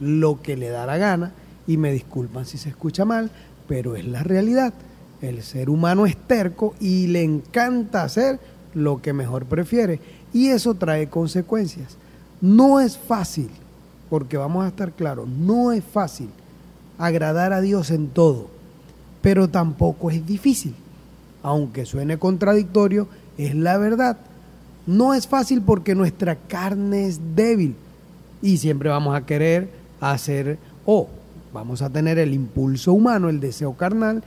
lo 0.00 0.40
que 0.40 0.56
le 0.56 0.70
da 0.70 0.86
la 0.86 0.96
gana. 0.96 1.32
Y 1.66 1.76
me 1.76 1.92
disculpan 1.92 2.46
si 2.46 2.56
se 2.56 2.70
escucha 2.70 3.04
mal, 3.04 3.30
pero 3.68 3.94
es 3.94 4.06
la 4.06 4.22
realidad. 4.22 4.72
El 5.20 5.42
ser 5.42 5.70
humano 5.70 6.06
es 6.06 6.16
terco 6.16 6.74
y 6.80 7.06
le 7.06 7.22
encanta 7.22 8.02
hacer 8.02 8.38
lo 8.74 9.00
que 9.00 9.12
mejor 9.12 9.46
prefiere. 9.46 10.00
Y 10.32 10.48
eso 10.48 10.74
trae 10.74 11.08
consecuencias. 11.08 11.96
No 12.40 12.80
es 12.80 12.98
fácil, 12.98 13.48
porque 14.10 14.36
vamos 14.36 14.64
a 14.64 14.68
estar 14.68 14.92
claros, 14.92 15.28
no 15.28 15.72
es 15.72 15.82
fácil 15.82 16.28
agradar 16.98 17.52
a 17.52 17.60
Dios 17.60 17.90
en 17.90 18.08
todo, 18.08 18.48
pero 19.22 19.48
tampoco 19.48 20.10
es 20.10 20.26
difícil. 20.26 20.74
Aunque 21.42 21.86
suene 21.86 22.18
contradictorio, 22.18 23.08
es 23.38 23.54
la 23.54 23.78
verdad. 23.78 24.18
No 24.86 25.14
es 25.14 25.26
fácil 25.26 25.62
porque 25.62 25.94
nuestra 25.94 26.36
carne 26.36 27.06
es 27.06 27.20
débil 27.34 27.74
y 28.42 28.58
siempre 28.58 28.88
vamos 28.88 29.16
a 29.16 29.26
querer 29.26 29.70
hacer 30.00 30.58
o 30.84 31.08
vamos 31.52 31.82
a 31.82 31.90
tener 31.90 32.18
el 32.18 32.34
impulso 32.34 32.92
humano, 32.92 33.28
el 33.28 33.40
deseo 33.40 33.74
carnal 33.74 34.22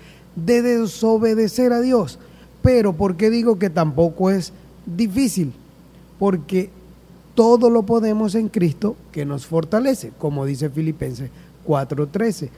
de 0.45 0.61
desobedecer 0.61 1.73
a 1.73 1.81
Dios. 1.81 2.19
Pero 2.61 2.93
¿por 2.93 3.15
qué 3.15 3.29
digo 3.29 3.59
que 3.59 3.69
tampoco 3.69 4.29
es 4.29 4.53
difícil? 4.85 5.53
Porque 6.17 6.69
todo 7.35 7.69
lo 7.69 7.83
podemos 7.83 8.35
en 8.35 8.49
Cristo 8.49 8.95
que 9.11 9.25
nos 9.25 9.45
fortalece, 9.45 10.11
como 10.17 10.45
dice 10.45 10.69
Filipenses 10.69 11.29
4:13. 11.65 12.49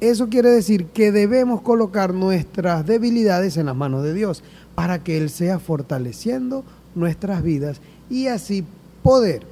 Eso 0.00 0.28
quiere 0.28 0.50
decir 0.50 0.86
que 0.86 1.10
debemos 1.10 1.60
colocar 1.60 2.14
nuestras 2.14 2.86
debilidades 2.86 3.56
en 3.56 3.66
las 3.66 3.76
manos 3.76 4.04
de 4.04 4.14
Dios 4.14 4.44
para 4.74 5.02
que 5.02 5.18
Él 5.18 5.28
sea 5.28 5.58
fortaleciendo 5.58 6.64
nuestras 6.94 7.42
vidas 7.42 7.80
y 8.08 8.28
así 8.28 8.64
poder 9.02 9.42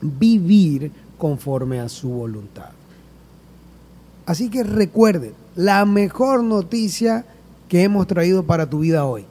vivir 0.00 0.92
conforme 1.18 1.80
a 1.80 1.88
su 1.88 2.08
voluntad. 2.08 2.70
Así 4.24 4.50
que 4.50 4.62
recuerden, 4.62 5.32
la 5.56 5.86
mejor 5.86 6.44
noticia 6.44 7.24
que 7.68 7.82
hemos 7.82 8.06
traído 8.06 8.44
para 8.44 8.68
tu 8.68 8.80
vida 8.80 9.06
hoy, 9.06 9.24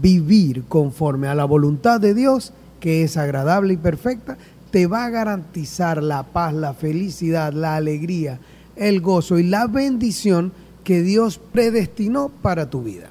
vivir 0.00 0.64
conforme 0.68 1.28
a 1.28 1.34
la 1.34 1.44
voluntad 1.44 2.00
de 2.00 2.14
Dios, 2.14 2.52
que 2.80 3.02
es 3.02 3.16
agradable 3.16 3.74
y 3.74 3.76
perfecta, 3.76 4.38
te 4.70 4.86
va 4.86 5.04
a 5.04 5.10
garantizar 5.10 6.02
la 6.02 6.22
paz, 6.22 6.54
la 6.54 6.72
felicidad, 6.72 7.52
la 7.52 7.76
alegría, 7.76 8.38
el 8.76 9.00
gozo 9.00 9.38
y 9.38 9.42
la 9.42 9.66
bendición 9.66 10.52
que 10.84 11.02
Dios 11.02 11.38
predestinó 11.38 12.28
para 12.28 12.70
tu 12.70 12.82
vida. 12.82 13.10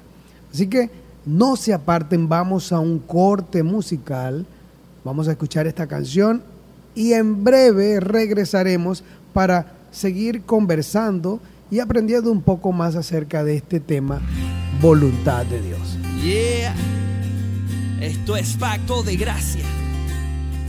Así 0.52 0.66
que 0.68 0.90
no 1.26 1.56
se 1.56 1.72
aparten, 1.72 2.28
vamos 2.28 2.72
a 2.72 2.80
un 2.80 2.98
corte 2.98 3.62
musical, 3.62 4.46
vamos 5.04 5.28
a 5.28 5.32
escuchar 5.32 5.66
esta 5.66 5.86
canción 5.86 6.42
y 6.94 7.12
en 7.12 7.44
breve 7.44 8.00
regresaremos 8.00 9.02
para 9.32 9.72
seguir 9.90 10.42
conversando 10.42 11.40
y 11.70 11.80
aprendiendo 11.80 12.30
un 12.30 12.42
poco 12.42 12.72
más 12.72 12.96
acerca 12.96 13.44
de 13.44 13.56
este 13.56 13.80
tema, 13.80 14.20
voluntad 14.80 15.46
de 15.46 15.60
Dios. 15.62 15.98
Yeah, 16.22 16.74
esto 18.00 18.36
es 18.36 18.56
Pacto 18.56 19.02
de 19.02 19.16
Gracia, 19.16 19.64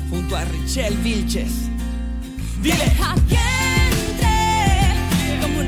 junto 0.09 0.35
a 0.35 0.45
Richelle 0.45 0.97
Vilches. 0.97 1.69
Dile. 2.61 2.75
Deja 2.77 3.15
que 3.27 3.37
entre 3.99 5.41
como 5.41 5.59
un 5.59 5.67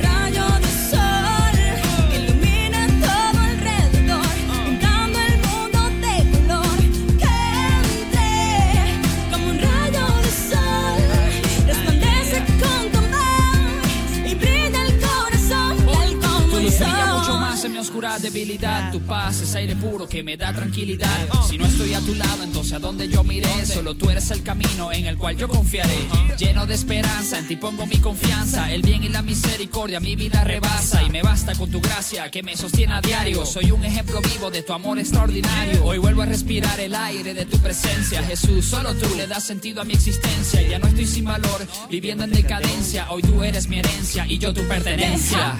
oscura 17.87 18.19
debilidad. 18.19 18.91
Tu 18.91 18.99
paz 18.99 19.41
es 19.41 19.55
aire 19.55 19.73
puro 19.75 20.09
que 20.09 20.21
me 20.21 20.35
da 20.35 20.51
tranquilidad. 20.51 21.07
Si 21.47 21.57
no 21.57 21.65
estoy 21.65 21.93
a 21.93 22.01
tu 22.01 22.15
lado, 22.15 22.43
entonces 22.43 22.73
a 22.73 22.79
dónde 22.79 23.07
yo 23.07 23.23
miré. 23.23 23.65
Solo 23.65 23.95
tú 23.95 24.09
eres 24.09 24.29
el 24.31 24.43
camino 24.43 24.91
en 24.91 25.05
el 25.05 25.17
cual 25.17 25.37
yo 25.37 25.47
confiaré. 25.47 25.97
Lleno 26.37 26.65
de 26.65 26.73
esperanza, 26.73 27.39
en 27.39 27.47
ti 27.47 27.55
pongo 27.55 27.85
mi 27.85 27.97
confianza. 27.99 28.73
El 28.73 28.81
bien 28.81 29.05
y 29.05 29.09
la 29.09 29.21
misericordia 29.21 30.01
mi 30.01 30.17
vida 30.17 30.43
rebasa. 30.43 31.01
Y 31.03 31.09
me 31.09 31.21
basta 31.21 31.55
con 31.55 31.71
tu 31.71 31.79
gracia 31.79 32.29
que 32.29 32.43
me 32.43 32.57
sostiene 32.57 32.93
a 32.93 33.01
diario. 33.01 33.45
Soy 33.45 33.71
un 33.71 33.85
ejemplo 33.85 34.19
vivo 34.21 34.51
de 34.51 34.63
tu 34.63 34.73
amor 34.73 34.99
extraordinario. 34.99 35.85
Hoy 35.85 35.97
vuelvo 35.97 36.23
a 36.23 36.25
respirar 36.25 36.77
el 36.81 36.93
aire 36.93 37.33
de 37.33 37.45
tu 37.45 37.57
presencia. 37.59 38.21
Jesús, 38.23 38.65
solo 38.65 38.93
tú 38.95 39.07
le 39.15 39.27
das 39.27 39.45
sentido 39.45 39.81
a 39.81 39.85
mi 39.85 39.93
existencia. 39.93 40.61
Ya 40.61 40.77
no 40.77 40.87
estoy 40.87 41.05
sin 41.05 41.23
valor, 41.23 41.65
viviendo 41.89 42.25
en 42.25 42.31
decadencia. 42.31 43.09
Hoy 43.11 43.21
tú 43.21 43.43
eres 43.43 43.69
mi 43.69 43.79
herencia 43.79 44.25
y 44.27 44.37
yo 44.39 44.53
tu 44.53 44.61
pertenencia. 44.67 45.57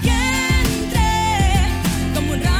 Como 2.18 2.32
un 2.32 2.57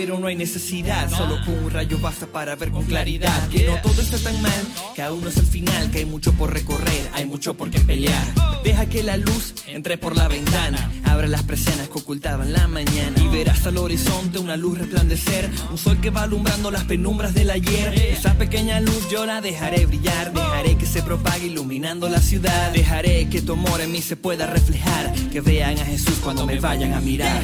pero 0.00 0.18
no 0.18 0.28
hay 0.28 0.36
necesidad. 0.36 1.10
Solo 1.10 1.36
con 1.44 1.62
un 1.62 1.70
rayo 1.70 1.98
basta 1.98 2.24
para 2.24 2.56
ver 2.56 2.70
con 2.70 2.84
claridad. 2.86 3.48
Que 3.50 3.66
no 3.66 3.76
todo 3.82 4.00
está 4.00 4.16
tan 4.16 4.40
mal, 4.40 4.66
que 4.94 5.02
aún 5.02 5.20
no 5.20 5.28
es 5.28 5.36
el 5.36 5.44
final. 5.44 5.90
Que 5.90 5.98
hay 5.98 6.04
mucho 6.06 6.32
por 6.32 6.54
recorrer, 6.54 7.10
hay 7.12 7.26
mucho 7.26 7.52
por 7.52 7.68
qué 7.68 7.80
pelear. 7.80 8.24
Deja 8.64 8.86
que 8.86 9.02
la 9.02 9.18
luz 9.18 9.52
entre 9.66 9.98
por 9.98 10.16
la 10.16 10.26
ventana. 10.26 10.90
Abre 11.04 11.28
las 11.28 11.42
presenas 11.42 11.90
que 11.90 11.98
ocultaban 11.98 12.54
la 12.54 12.66
mañana. 12.66 13.20
Y 13.22 13.28
verás 13.28 13.66
al 13.66 13.76
horizonte 13.76 14.38
una 14.38 14.56
luz 14.56 14.78
resplandecer. 14.78 15.50
Un 15.70 15.76
sol 15.76 16.00
que 16.00 16.08
va 16.08 16.22
alumbrando 16.22 16.70
las 16.70 16.84
penumbras 16.84 17.34
del 17.34 17.50
ayer. 17.50 17.92
Esa 17.92 18.38
pequeña 18.38 18.80
luz 18.80 19.06
yo 19.10 19.26
la 19.26 19.42
dejaré 19.42 19.84
brillar. 19.84 20.32
Dejaré 20.32 20.78
que 20.78 20.86
se 20.86 21.02
propague 21.02 21.48
iluminando 21.48 22.08
la 22.08 22.20
ciudad. 22.20 22.72
Dejaré 22.72 23.28
que 23.28 23.42
tu 23.42 23.52
amor 23.52 23.82
en 23.82 23.92
mí 23.92 24.00
se 24.00 24.16
pueda 24.16 24.46
reflejar. 24.46 25.12
Que 25.30 25.42
vean 25.42 25.78
a 25.78 25.84
Jesús 25.84 26.20
cuando 26.22 26.46
me 26.46 26.58
vayan 26.58 26.94
a 26.94 27.00
mirar. 27.00 27.42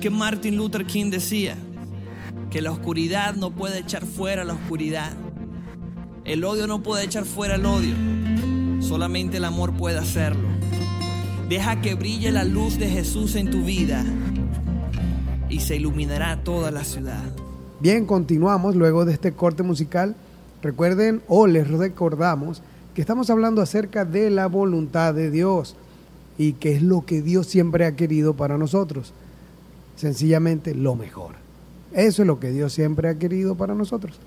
Que 0.00 0.10
Martin 0.10 0.56
Luther 0.56 0.86
King 0.86 1.10
decía, 1.10 1.56
que 2.50 2.60
la 2.60 2.72
oscuridad 2.72 3.34
no 3.36 3.52
puede 3.52 3.78
echar 3.78 4.04
fuera 4.04 4.44
la 4.44 4.54
oscuridad. 4.54 5.12
El 6.24 6.44
odio 6.44 6.66
no 6.66 6.82
puede 6.82 7.04
echar 7.04 7.24
fuera 7.24 7.54
el 7.54 7.64
odio. 7.64 7.94
Solamente 8.80 9.36
el 9.36 9.44
amor 9.44 9.72
puede 9.74 9.98
hacerlo. 9.98 10.48
Deja 11.48 11.80
que 11.80 11.94
brille 11.94 12.32
la 12.32 12.44
luz 12.44 12.78
de 12.78 12.88
Jesús 12.88 13.36
en 13.36 13.50
tu 13.50 13.62
vida 13.62 14.04
y 15.48 15.60
se 15.60 15.76
iluminará 15.76 16.42
toda 16.42 16.70
la 16.70 16.84
ciudad. 16.84 17.22
Bien, 17.80 18.04
continuamos 18.04 18.74
luego 18.74 19.04
de 19.04 19.12
este 19.12 19.32
corte 19.32 19.62
musical. 19.62 20.16
Recuerden 20.62 21.22
o 21.28 21.46
les 21.46 21.68
recordamos 21.68 22.62
que 22.94 23.00
estamos 23.00 23.30
hablando 23.30 23.62
acerca 23.62 24.04
de 24.04 24.30
la 24.30 24.46
voluntad 24.46 25.14
de 25.14 25.30
Dios 25.30 25.76
y 26.36 26.54
que 26.54 26.72
es 26.74 26.82
lo 26.82 27.04
que 27.06 27.22
Dios 27.22 27.46
siempre 27.46 27.86
ha 27.86 27.96
querido 27.96 28.34
para 28.34 28.58
nosotros. 28.58 29.12
Sencillamente 30.00 30.74
lo 30.74 30.94
mejor. 30.94 31.34
Eso 31.92 32.22
es 32.22 32.26
lo 32.26 32.40
que 32.40 32.50
Dios 32.52 32.72
siempre 32.72 33.10
ha 33.10 33.18
querido 33.18 33.54
para 33.54 33.74
nosotros. 33.74 34.18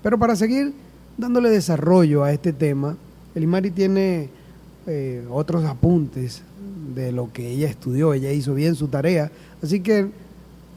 Pero 0.00 0.20
para 0.20 0.36
seguir 0.36 0.72
dándole 1.18 1.50
desarrollo 1.50 2.22
a 2.22 2.30
este 2.30 2.52
tema, 2.52 2.96
Elimari 3.34 3.72
tiene 3.72 4.28
eh, 4.86 5.26
otros 5.28 5.64
apuntes 5.64 6.42
de 6.94 7.10
lo 7.10 7.32
que 7.32 7.50
ella 7.50 7.68
estudió, 7.68 8.14
ella 8.14 8.30
hizo 8.30 8.54
bien 8.54 8.76
su 8.76 8.86
tarea, 8.86 9.32
así 9.60 9.80
que 9.80 10.10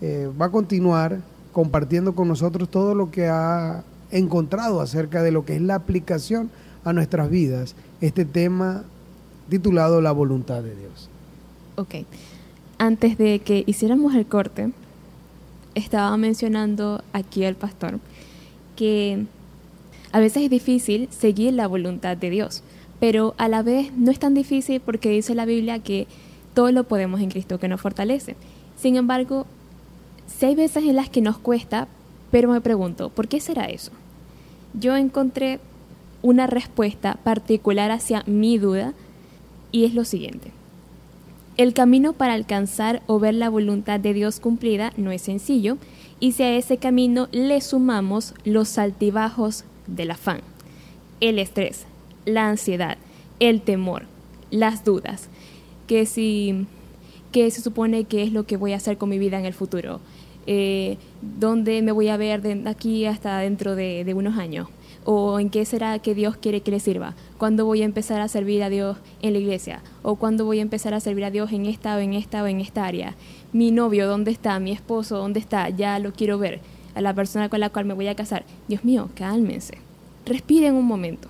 eh, 0.02 0.32
va 0.41 0.47
a 0.47 0.52
continuar 0.52 1.20
compartiendo 1.52 2.16
con 2.16 2.28
nosotros 2.28 2.70
todo 2.70 2.95
lo 2.95 3.12
que 3.12 3.28
ha 3.28 3.84
encontrado 4.10 4.82
acerca 4.82 5.22
de 5.22 5.30
lo 5.30 5.45
que 5.45 5.58
es 5.58 5.62
la 5.62 5.76
aplicación 5.76 6.50
a 6.84 6.91
nuestras 6.91 7.30
vidas, 7.30 7.76
este 8.02 8.26
tema 8.26 8.84
titulado 9.47 10.02
La 10.02 10.12
voluntad 10.12 10.64
de 10.64 10.76
Dios. 10.76 11.08
Ok. 11.76 12.08
Antes 12.82 13.17
de 13.17 13.39
que 13.39 13.65
hiciéramos 13.67 14.15
el 14.15 14.25
corte, 14.25 14.71
estaba 15.75 16.15
mencionando 16.15 17.03
aquí 17.11 17.43
el 17.43 17.55
pastor 17.55 17.99
que 18.77 19.25
a 20.13 20.19
veces 20.21 20.43
es 20.43 20.49
difícil 20.49 21.09
seguir 21.11 21.53
la 21.53 21.67
voluntad 21.67 22.15
de 22.15 22.30
Dios, 22.30 22.63
pero 23.01 23.36
a 23.38 23.49
la 23.49 23.63
vez 23.63 23.91
no 23.97 24.11
es 24.11 24.19
tan 24.19 24.34
difícil 24.34 24.80
porque 24.80 25.09
dice 25.09 25.36
la 25.36 25.43
Biblia 25.43 25.80
que 25.80 26.07
todo 26.53 26.71
lo 26.71 26.86
podemos 26.86 27.19
en 27.19 27.30
Cristo 27.30 27.59
que 27.59 27.67
nos 27.67 27.82
fortalece. 27.82 28.38
Sin 28.77 28.95
embargo, 28.95 29.45
si 30.27 30.45
hay 30.45 30.55
veces 30.55 30.86
en 30.86 30.95
las 30.95 31.09
que 31.09 31.19
nos 31.19 31.38
cuesta, 31.38 31.89
pero 32.32 32.49
me 32.49 32.61
pregunto, 32.61 33.09
¿por 33.09 33.27
qué 33.27 33.41
será 33.41 33.65
eso? 33.65 33.91
Yo 34.73 34.95
encontré 34.95 35.59
una 36.21 36.47
respuesta 36.47 37.19
particular 37.25 37.91
hacia 37.91 38.23
mi 38.25 38.57
duda 38.57 38.93
y 39.73 39.84
es 39.84 39.93
lo 39.93 40.05
siguiente. 40.05 40.53
El 41.60 41.74
camino 41.74 42.14
para 42.14 42.36
alcanzar 42.36 43.01
o 43.05 43.20
ver 43.20 43.34
la 43.34 43.49
voluntad 43.49 43.99
de 43.99 44.14
Dios 44.14 44.39
cumplida 44.39 44.93
no 44.95 45.12
es 45.12 45.24
sencillo 45.24 45.78
y 46.22 46.32
si 46.32 46.43
a 46.43 46.55
ese 46.55 46.78
camino 46.78 47.28
le 47.34 47.60
sumamos 47.60 48.34
los 48.45 48.78
altibajos 48.78 49.66
del 49.86 50.12
afán, 50.12 50.39
el 51.20 51.38
estrés, 51.38 51.86
la 52.24 52.47
ansiedad, 52.47 52.97
el 53.41 53.60
temor, 53.60 54.05
las 54.51 54.86
dudas, 54.86 55.28
que 55.86 56.05
si 56.05 56.66
que 57.34 57.51
se 57.51 57.62
supone 57.62 58.05
que 58.05 58.24
es 58.24 58.32
lo 58.32 58.45
que 58.45 58.55
voy 58.55 58.72
a 58.72 58.78
hacer 58.78 58.97
con 58.97 59.10
mi 59.10 59.20
vida 59.20 59.38
en 59.38 59.45
el 59.45 59.53
futuro, 59.53 59.99
eh, 60.47 60.95
dónde 61.22 61.82
me 61.82 61.91
voy 61.91 62.07
a 62.07 62.16
ver 62.16 62.41
de 62.41 62.70
aquí 62.70 63.05
hasta 63.05 63.38
dentro 63.39 63.76
de, 63.76 64.05
de 64.05 64.14
unos 64.14 64.38
años, 64.38 64.70
o 65.06 65.39
en 65.39 65.50
qué 65.50 65.66
será 65.66 66.00
que 66.00 66.16
Dios 66.16 66.38
quiere 66.38 66.62
que 66.62 66.72
le 66.72 66.80
sirva, 66.80 67.16
cuándo 67.38 67.66
voy 67.66 67.82
a 67.82 67.86
empezar 67.86 68.22
a 68.22 68.28
servir 68.28 68.64
a 68.64 68.70
Dios 68.70 68.97
en 69.22 69.34
la 69.34 69.39
iglesia, 69.39 69.82
o 70.04 70.16
cuándo 70.16 70.45
voy 70.45 70.60
a 70.60 70.64
empezar 70.64 70.93
a 70.93 71.00
servir 71.00 71.26
a 71.26 71.32
Dios 71.32 71.52
en 71.52 71.66
esta 71.66 71.95
o 71.95 72.00
en 72.00 72.14
esta 72.14 72.43
o 72.43 72.47
en 72.47 72.60
esta 72.62 72.86
área. 72.86 73.16
Mi 73.54 73.72
novio, 73.72 74.08
¿dónde 74.08 74.32
está? 74.32 74.60
Mi 74.60 74.72
esposo, 74.72 75.18
¿dónde 75.18 75.39
está? 75.39 75.70
Ya 75.70 75.97
lo 76.00 76.14
quiero 76.14 76.38
ver. 76.38 76.60
A 76.95 77.02
la 77.02 77.14
persona 77.14 77.50
con 77.50 77.60
la 77.60 77.70
cual 77.70 77.86
me 77.86 77.93
voy 77.93 78.08
a 78.08 78.16
casar. 78.16 78.43
Dios 78.68 78.84
mío, 78.84 79.10
cálmense. 79.16 79.78
Respiren 80.26 80.76
un 80.76 80.86
momento. 80.86 81.30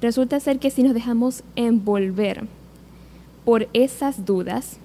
Resulta 0.00 0.40
ser 0.40 0.58
que 0.58 0.70
si 0.70 0.82
nos 0.82 0.94
dejamos 0.94 1.42
envolver 1.56 2.46
por 3.44 3.68
esas 3.72 4.24
dudas, 4.24 4.78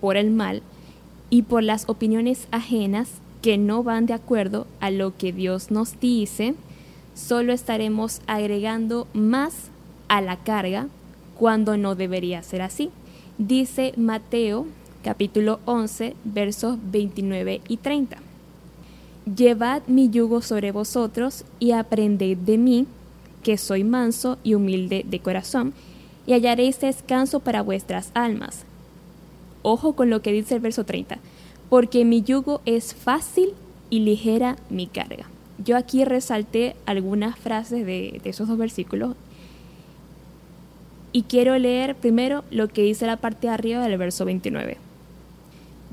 por 0.00 0.16
el 0.16 0.30
mal 0.30 0.62
y 1.30 1.42
por 1.42 1.62
las 1.62 1.88
opiniones 1.88 2.48
ajenas 2.50 3.08
que 3.42 3.58
no 3.58 3.82
van 3.82 4.06
de 4.06 4.14
acuerdo 4.14 4.66
a 4.80 4.90
lo 4.90 5.16
que 5.16 5.32
Dios 5.32 5.70
nos 5.70 5.98
dice, 6.00 6.54
solo 7.18 7.52
estaremos 7.52 8.20
agregando 8.26 9.08
más 9.12 9.54
a 10.08 10.20
la 10.20 10.36
carga 10.36 10.86
cuando 11.36 11.76
no 11.76 11.94
debería 11.94 12.42
ser 12.42 12.62
así. 12.62 12.90
Dice 13.38 13.92
Mateo 13.96 14.66
capítulo 15.02 15.60
11 15.64 16.14
versos 16.24 16.78
29 16.90 17.60
y 17.68 17.76
30. 17.78 18.18
Llevad 19.36 19.82
mi 19.88 20.08
yugo 20.08 20.42
sobre 20.42 20.72
vosotros 20.72 21.44
y 21.58 21.72
aprended 21.72 22.36
de 22.38 22.56
mí, 22.56 22.86
que 23.42 23.58
soy 23.58 23.84
manso 23.84 24.38
y 24.42 24.54
humilde 24.54 25.04
de 25.06 25.20
corazón, 25.20 25.74
y 26.26 26.32
hallaréis 26.32 26.80
descanso 26.80 27.40
para 27.40 27.62
vuestras 27.62 28.10
almas. 28.14 28.64
Ojo 29.62 29.94
con 29.94 30.08
lo 30.08 30.22
que 30.22 30.32
dice 30.32 30.54
el 30.54 30.60
verso 30.60 30.84
30, 30.84 31.18
porque 31.68 32.04
mi 32.04 32.22
yugo 32.22 32.60
es 32.64 32.94
fácil 32.94 33.50
y 33.90 34.00
ligera 34.00 34.56
mi 34.70 34.86
carga. 34.86 35.26
Yo 35.64 35.76
aquí 35.76 36.04
resalté 36.04 36.76
algunas 36.86 37.38
frases 37.38 37.84
de, 37.84 38.20
de 38.22 38.30
esos 38.30 38.48
dos 38.48 38.58
versículos 38.58 39.16
y 41.12 41.22
quiero 41.22 41.58
leer 41.58 41.96
primero 41.96 42.44
lo 42.50 42.68
que 42.68 42.82
dice 42.82 43.06
la 43.06 43.16
parte 43.16 43.46
de 43.46 43.52
arriba 43.54 43.86
del 43.86 43.98
verso 43.98 44.24
29. 44.24 44.76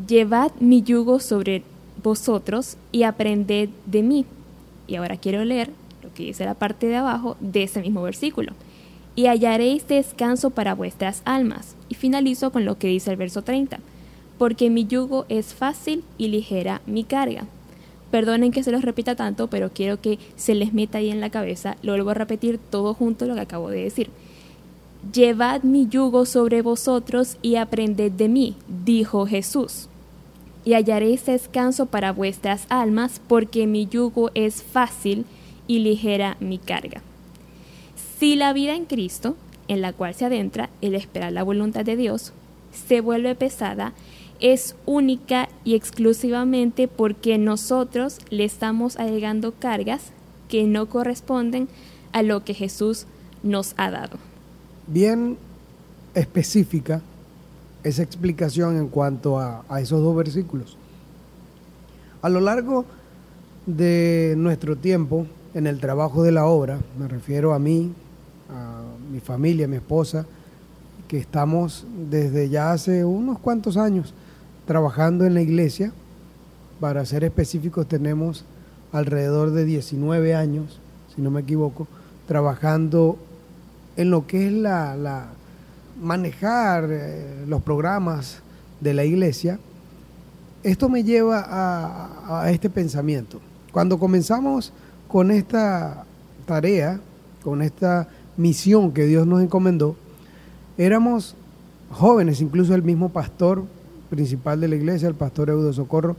Llevad 0.08 0.52
mi 0.60 0.84
yugo 0.84 1.20
sobre 1.20 1.64
vosotros 2.04 2.78
y 2.92 3.04
aprended 3.04 3.70
de 3.86 4.04
mí. 4.04 4.26
Y 4.88 4.96
ahora 4.96 5.18
quiero 5.18 5.44
leer 5.46 5.72
lo 6.04 6.14
que 6.14 6.24
dice 6.24 6.46
la 6.46 6.54
parte 6.54 6.88
de 6.88 6.98
abajo 6.98 7.38
de 7.40 7.64
ese 7.64 7.82
mismo 7.82 8.02
versículo. 8.04 8.54
Y 9.16 9.28
hallaréis 9.28 9.88
descanso 9.88 10.50
para 10.50 10.76
vuestras 10.76 11.22
almas. 11.24 11.76
Y 11.88 11.96
finalizo 11.96 12.52
con 12.52 12.66
lo 12.66 12.78
que 12.78 12.88
dice 12.88 13.10
el 13.10 13.18
verso 13.18 13.42
30. 13.42 13.80
Porque 14.38 14.70
mi 14.70 14.86
yugo 14.86 15.26
es 15.30 15.54
fácil 15.54 16.04
y 16.18 16.28
ligera 16.28 16.82
mi 16.86 17.06
carga. 17.06 17.46
Perdonen 18.16 18.54
que 18.54 18.64
se 18.64 18.72
los 18.72 18.82
repita 18.82 19.18
tanto, 19.18 19.48
pero 19.48 19.72
quiero 19.74 20.00
que 20.00 20.20
se 20.38 20.56
les 20.56 20.74
meta 20.74 21.00
ahí 21.00 21.10
en 21.10 21.20
la 21.20 21.30
cabeza. 21.30 21.76
Lo 21.82 21.92
vuelvo 21.92 22.12
a 22.12 22.14
repetir 22.14 22.58
todo 22.58 22.94
junto 22.94 23.26
lo 23.26 23.36
que 23.36 23.42
acabo 23.42 23.70
de 23.70 23.84
decir. 23.84 24.10
Llevad 25.12 25.64
mi 25.64 25.90
yugo 25.90 26.26
sobre 26.26 26.62
vosotros 26.62 27.36
y 27.42 27.58
aprended 27.58 28.14
de 28.14 28.30
mí, 28.30 28.56
dijo 28.86 29.26
Jesús, 29.26 29.90
y 30.64 30.76
hallaréis 30.76 31.26
descanso 31.26 31.88
para 31.88 32.14
vuestras 32.14 32.68
almas, 32.70 33.20
porque 33.28 33.68
mi 33.68 33.86
yugo 33.86 34.32
es 34.34 34.64
fácil 34.64 35.26
y 35.68 35.80
ligera 35.80 36.38
mi 36.40 36.58
carga. 36.58 37.02
Si 38.18 38.38
la 38.38 38.54
vida 38.54 38.76
en 38.76 38.86
Cristo, 38.86 39.36
en 39.68 39.82
la 39.82 39.92
cual 39.92 40.14
se 40.14 40.24
adentra 40.24 40.70
el 40.80 40.96
esperar 40.96 41.34
la 41.34 41.44
voluntad 41.44 41.84
de 41.84 41.98
Dios, 41.98 42.32
se 42.72 43.02
vuelve 43.02 43.36
pesada, 43.36 43.92
es 44.40 44.76
única 44.86 45.50
y 45.64 45.76
exclusivamente 45.76 46.88
porque 46.88 47.38
nosotros 47.38 48.20
le 48.30 48.46
estamos 48.46 48.98
agregando 48.98 49.54
cargas 49.54 50.12
que 50.50 50.64
no 50.66 50.88
corresponden 50.88 51.68
a 52.12 52.22
lo 52.22 52.44
que 52.44 52.54
Jesús 52.54 53.06
nos 53.44 53.74
ha 53.78 53.92
dado 53.92 54.18
bien 54.88 55.38
específica 56.14 57.02
esa 57.84 58.04
explicación 58.04 58.78
en 58.78 58.88
cuanto 58.88 59.40
a, 59.40 59.64
a, 59.70 59.82
esos 59.82 60.02
dos 60.02 60.16
versículos. 60.16 60.78
A 62.22 62.30
lo 62.30 62.40
largo 62.40 62.86
de 63.66 64.34
nuestro 64.38 64.76
tiempo 64.76 65.28
en 65.54 65.68
el 65.68 65.80
trabajo 65.80 66.24
de 66.24 66.32
la 66.32 66.46
obra, 66.46 66.80
me 66.98 67.08
refiero 67.08 67.54
a 67.54 67.60
mí, 67.60 67.94
a 68.50 68.82
mi 69.12 69.20
familia, 69.20 69.66
a 69.66 69.68
mi 69.68 69.76
esposa, 69.76 70.26
que 71.08 71.20
estamos 71.20 71.86
desde 72.10 72.50
ya 72.50 72.72
hace 72.72 73.06
unos 73.06 73.38
cuantos 73.40 73.78
años 73.78 74.14
trabajando 74.66 75.26
en 75.26 75.34
la 75.34 75.42
iglesia, 75.42 75.92
para 76.80 77.06
ser 77.06 77.24
específicos 77.24 77.88
tenemos 77.88 78.46
alrededor 78.92 79.52
de 79.52 79.66
19 79.66 80.36
años, 80.36 80.80
si 81.14 81.22
no 81.22 81.32
me 81.32 81.42
equivoco, 81.42 81.88
trabajando 82.28 83.18
en 83.96 84.10
lo 84.10 84.28
que 84.28 84.48
es 84.48 84.54
la, 84.54 84.96
la 84.96 85.28
manejar 86.02 86.88
eh, 86.90 87.46
los 87.48 87.62
programas 87.62 88.40
de 88.82 88.94
la 88.94 89.06
iglesia, 89.06 89.60
esto 90.64 90.90
me 90.90 91.04
lleva 91.04 91.46
a, 91.48 92.42
a, 92.42 92.52
este 92.52 92.70
pensamiento. 92.70 93.40
Cuando 93.72 94.00
comenzamos 94.00 94.74
con 95.08 95.32
esta 95.32 96.06
tarea, 96.46 97.00
con 97.44 97.62
esta 97.62 98.08
misión 98.36 98.92
que 98.92 99.06
Dios 99.06 99.28
nos 99.28 99.42
encomendó, 99.42 99.96
éramos 100.78 101.36
jóvenes, 101.92 102.42
incluso 102.42 102.74
el 102.74 102.82
mismo 102.82 103.10
pastor 103.10 103.64
principal 104.10 104.62
de 104.62 104.68
la 104.68 104.76
iglesia, 104.76 105.08
el 105.08 105.16
pastor 105.16 105.50
Eudo 105.50 105.74
Socorro, 105.74 106.16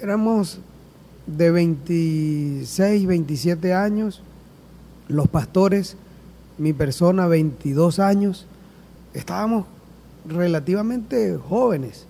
éramos 0.00 0.60
de 1.26 1.50
26, 1.50 3.06
27 3.06 3.74
años, 3.74 4.22
los 5.08 5.28
pastores 5.28 5.96
mi 6.58 6.72
persona, 6.72 7.26
22 7.26 7.98
años, 7.98 8.46
estábamos 9.12 9.66
relativamente 10.26 11.36
jóvenes. 11.36 12.06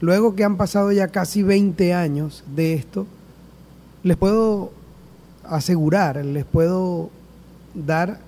luego 0.00 0.34
que 0.34 0.42
han 0.42 0.56
pasado 0.56 0.90
ya 0.90 1.08
casi 1.08 1.42
20 1.42 1.94
años 1.94 2.42
de 2.54 2.74
esto, 2.74 3.06
les 4.02 4.16
puedo 4.16 4.72
asegurar, 5.44 6.24
les 6.24 6.44
puedo 6.44 7.10
dar 7.74 8.18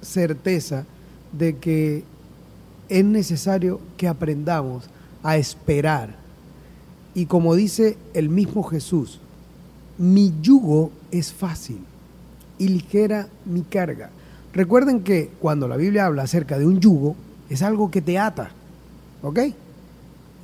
certeza 0.00 0.84
de 1.32 1.56
que 1.56 2.04
es 2.88 3.04
necesario 3.04 3.80
que 3.96 4.06
aprendamos 4.06 4.88
a 5.24 5.36
esperar. 5.36 6.14
Y 7.14 7.26
como 7.26 7.56
dice 7.56 7.96
el 8.12 8.28
mismo 8.28 8.62
Jesús, 8.62 9.18
mi 9.98 10.32
yugo 10.40 10.92
es 11.10 11.32
fácil 11.32 11.78
y 12.58 12.68
ligera 12.68 13.28
mi 13.44 13.62
carga. 13.62 14.10
Recuerden 14.52 15.02
que 15.02 15.30
cuando 15.40 15.66
la 15.66 15.76
Biblia 15.76 16.06
habla 16.06 16.22
acerca 16.22 16.58
de 16.58 16.66
un 16.66 16.78
yugo, 16.78 17.16
es 17.48 17.62
algo 17.62 17.90
que 17.90 18.02
te 18.02 18.18
ata, 18.18 18.50
¿ok? 19.22 19.40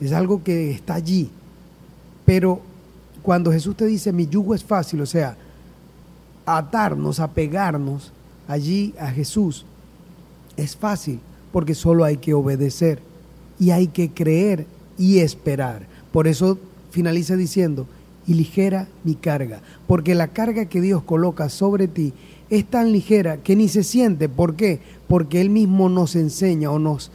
Es 0.01 0.13
algo 0.13 0.43
que 0.43 0.71
está 0.73 0.95
allí. 0.95 1.31
Pero 2.25 2.61
cuando 3.23 3.53
Jesús 3.53 3.77
te 3.77 3.87
dice, 3.87 4.13
mi 4.13 4.27
yugo 4.27 4.55
es 4.55 4.65
fácil, 4.65 5.03
o 5.03 5.07
sea, 5.07 5.37
atarnos, 6.47 7.21
apegarnos 7.21 8.13
allí 8.49 8.95
a 8.99 9.09
Jesús, 9.09 9.67
es 10.57 10.75
fácil, 10.75 11.21
porque 11.53 11.75
solo 11.75 12.05
hay 12.05 12.17
que 12.17 12.35
obedecer 12.35 13.10
y 13.61 13.71
hay 13.71 13.87
que 13.89 14.11
creer 14.11 14.67
y 14.99 15.19
esperar. 15.19 15.87
Por 16.11 16.27
eso 16.27 16.59
finaliza 16.91 17.37
diciendo, 17.37 17.87
y 18.27 18.35
ligera 18.35 18.89
mi 19.05 19.15
carga, 19.15 19.61
porque 19.87 20.15
la 20.15 20.29
carga 20.29 20.67
que 20.67 20.81
Dios 20.81 21.03
coloca 21.03 21.49
sobre 21.49 21.89
ti 21.89 22.13
es 22.49 22.65
tan 22.65 22.93
ligera 22.93 23.39
que 23.39 23.57
ni 23.57 23.69
se 23.69 23.85
siente. 23.85 24.29
¿Por 24.29 24.57
qué? 24.57 24.81
Porque 25.09 25.41
Él 25.41 25.51
mismo 25.51 25.89
nos 25.89 26.17
enseña 26.17 26.71
o 26.71 26.79
nos 26.79 27.11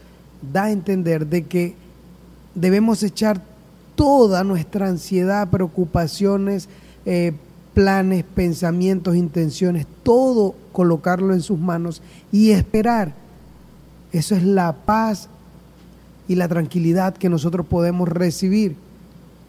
da 0.54 0.66
a 0.66 0.72
entender 0.72 1.28
de 1.28 1.44
que 1.44 1.76
debemos 2.54 3.04
echar 3.04 3.42
toda 3.96 4.44
nuestra 4.44 4.88
ansiedad, 4.88 5.50
preocupaciones, 5.50 6.70
eh, 7.06 7.34
planes, 7.74 8.24
pensamientos, 8.24 9.16
intenciones, 9.16 9.86
todo 10.04 10.56
colocarlo 10.72 11.34
en 11.34 11.42
sus 11.42 11.60
manos 11.60 12.02
y 12.32 12.52
esperar. 12.52 13.14
Eso 14.12 14.36
es 14.36 14.44
la 14.44 14.74
paz 14.74 15.30
y 16.28 16.36
la 16.36 16.48
tranquilidad 16.48 17.16
que 17.16 17.30
nosotros 17.30 17.66
podemos 17.66 18.10
recibir. 18.10 18.76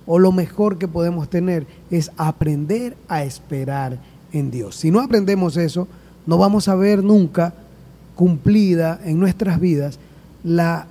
O 0.06 0.18
lo 0.18 0.30
mejor 0.32 0.78
que 0.78 0.86
podemos 0.86 1.28
tener 1.28 1.66
es 1.90 2.12
aprender 2.16 2.96
a 3.08 3.24
esperar 3.24 3.98
en 4.32 4.50
Dios. 4.50 4.76
Si 4.76 4.90
no 4.90 5.00
aprendemos 5.00 5.56
eso, 5.56 5.88
no 6.26 6.38
vamos 6.38 6.68
a 6.68 6.74
ver 6.74 7.02
nunca 7.02 7.54
cumplida 8.14 9.00
en 9.04 9.18
nuestras 9.18 9.60
vidas 9.60 9.98
la 10.44 10.86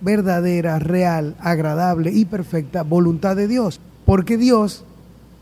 verdadera, 0.00 0.78
real, 0.78 1.36
agradable 1.40 2.12
y 2.12 2.24
perfecta 2.24 2.82
voluntad 2.82 3.36
de 3.36 3.48
Dios. 3.48 3.80
Porque 4.04 4.36
Dios 4.36 4.84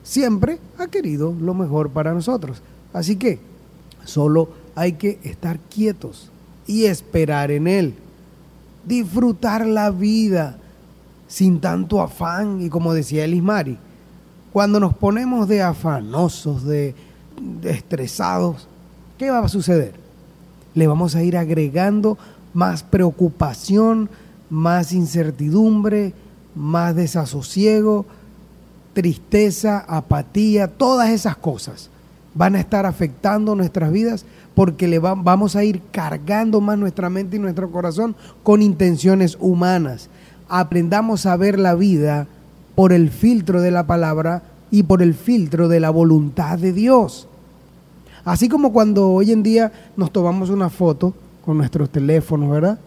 siempre 0.03 0.59
ha 0.79 0.87
querido 0.87 1.35
lo 1.41 1.55
mejor 1.55 1.91
para 1.91 2.15
nosotros. 2.15 2.63
Así 2.93 3.17
que 3.17 3.41
solo 4.05 4.51
hay 4.75 4.93
que 4.93 5.19
estar 5.23 5.59
quietos 5.59 6.31
y 6.67 6.85
esperar 6.85 7.51
en 7.51 7.67
Él. 7.67 7.95
Disfrutar 8.87 9.67
la 9.67 9.91
vida 9.91 10.59
sin 11.27 11.61
tanto 11.61 12.01
afán 12.01 12.61
y 12.61 12.69
como 12.69 12.95
decía 12.95 13.25
Elismari, 13.25 13.79
cuando 14.53 14.79
nos 14.79 14.95
ponemos 14.95 15.49
de 15.49 15.63
afanosos, 15.63 16.65
de, 16.65 16.95
de 17.61 17.71
estresados, 17.71 18.69
¿qué 19.19 19.31
va 19.31 19.41
a 19.41 19.49
suceder? 19.49 19.95
Le 20.75 20.87
vamos 20.87 21.17
a 21.17 21.23
ir 21.23 21.37
agregando 21.37 22.19
más 22.53 22.83
preocupación, 22.83 24.09
más 24.51 24.93
incertidumbre, 24.93 26.15
más 26.55 26.95
desasosiego, 26.95 28.07
tristeza, 28.93 29.85
apatía, 29.89 30.69
todas 30.69 31.11
esas 31.11 31.37
cosas 31.37 31.91
van 32.35 32.57
a 32.57 32.61
estar 32.61 32.87
afectando 32.87 33.55
nuestras 33.55 33.93
vidas 33.93 34.25
porque 34.55 34.87
le 34.89 34.99
va- 34.99 35.15
vamos 35.15 35.57
a 35.57 35.65
ir 35.65 35.81
cargando 35.91 36.61
más 36.61 36.79
nuestra 36.79 37.11
mente 37.11 37.37
y 37.37 37.41
nuestro 37.41 37.71
corazón 37.71 38.15
con 38.43 38.63
intenciones 38.63 39.37
humanas. 39.41 40.09
Aprendamos 40.49 41.27
a 41.27 41.37
ver 41.37 41.59
la 41.59 41.75
vida 41.75 42.27
por 42.75 42.93
el 42.93 43.11
filtro 43.11 43.61
de 43.61 43.71
la 43.71 43.87
palabra 43.87 44.43
y 44.71 44.83
por 44.85 45.03
el 45.03 45.15
filtro 45.15 45.69
de 45.69 45.81
la 45.81 45.91
voluntad 45.91 46.59
de 46.59 46.73
Dios. 46.73 47.27
Así 48.25 48.49
como 48.49 48.73
cuando 48.73 49.09
hoy 49.11 49.33
en 49.33 49.43
día 49.43 49.73
nos 49.97 50.11
tomamos 50.13 50.51
una 50.51 50.71
foto 50.71 51.15
con 51.45 51.59
nuestros 51.59 51.91
teléfonos, 51.91 52.51
¿verdad? 52.51 52.79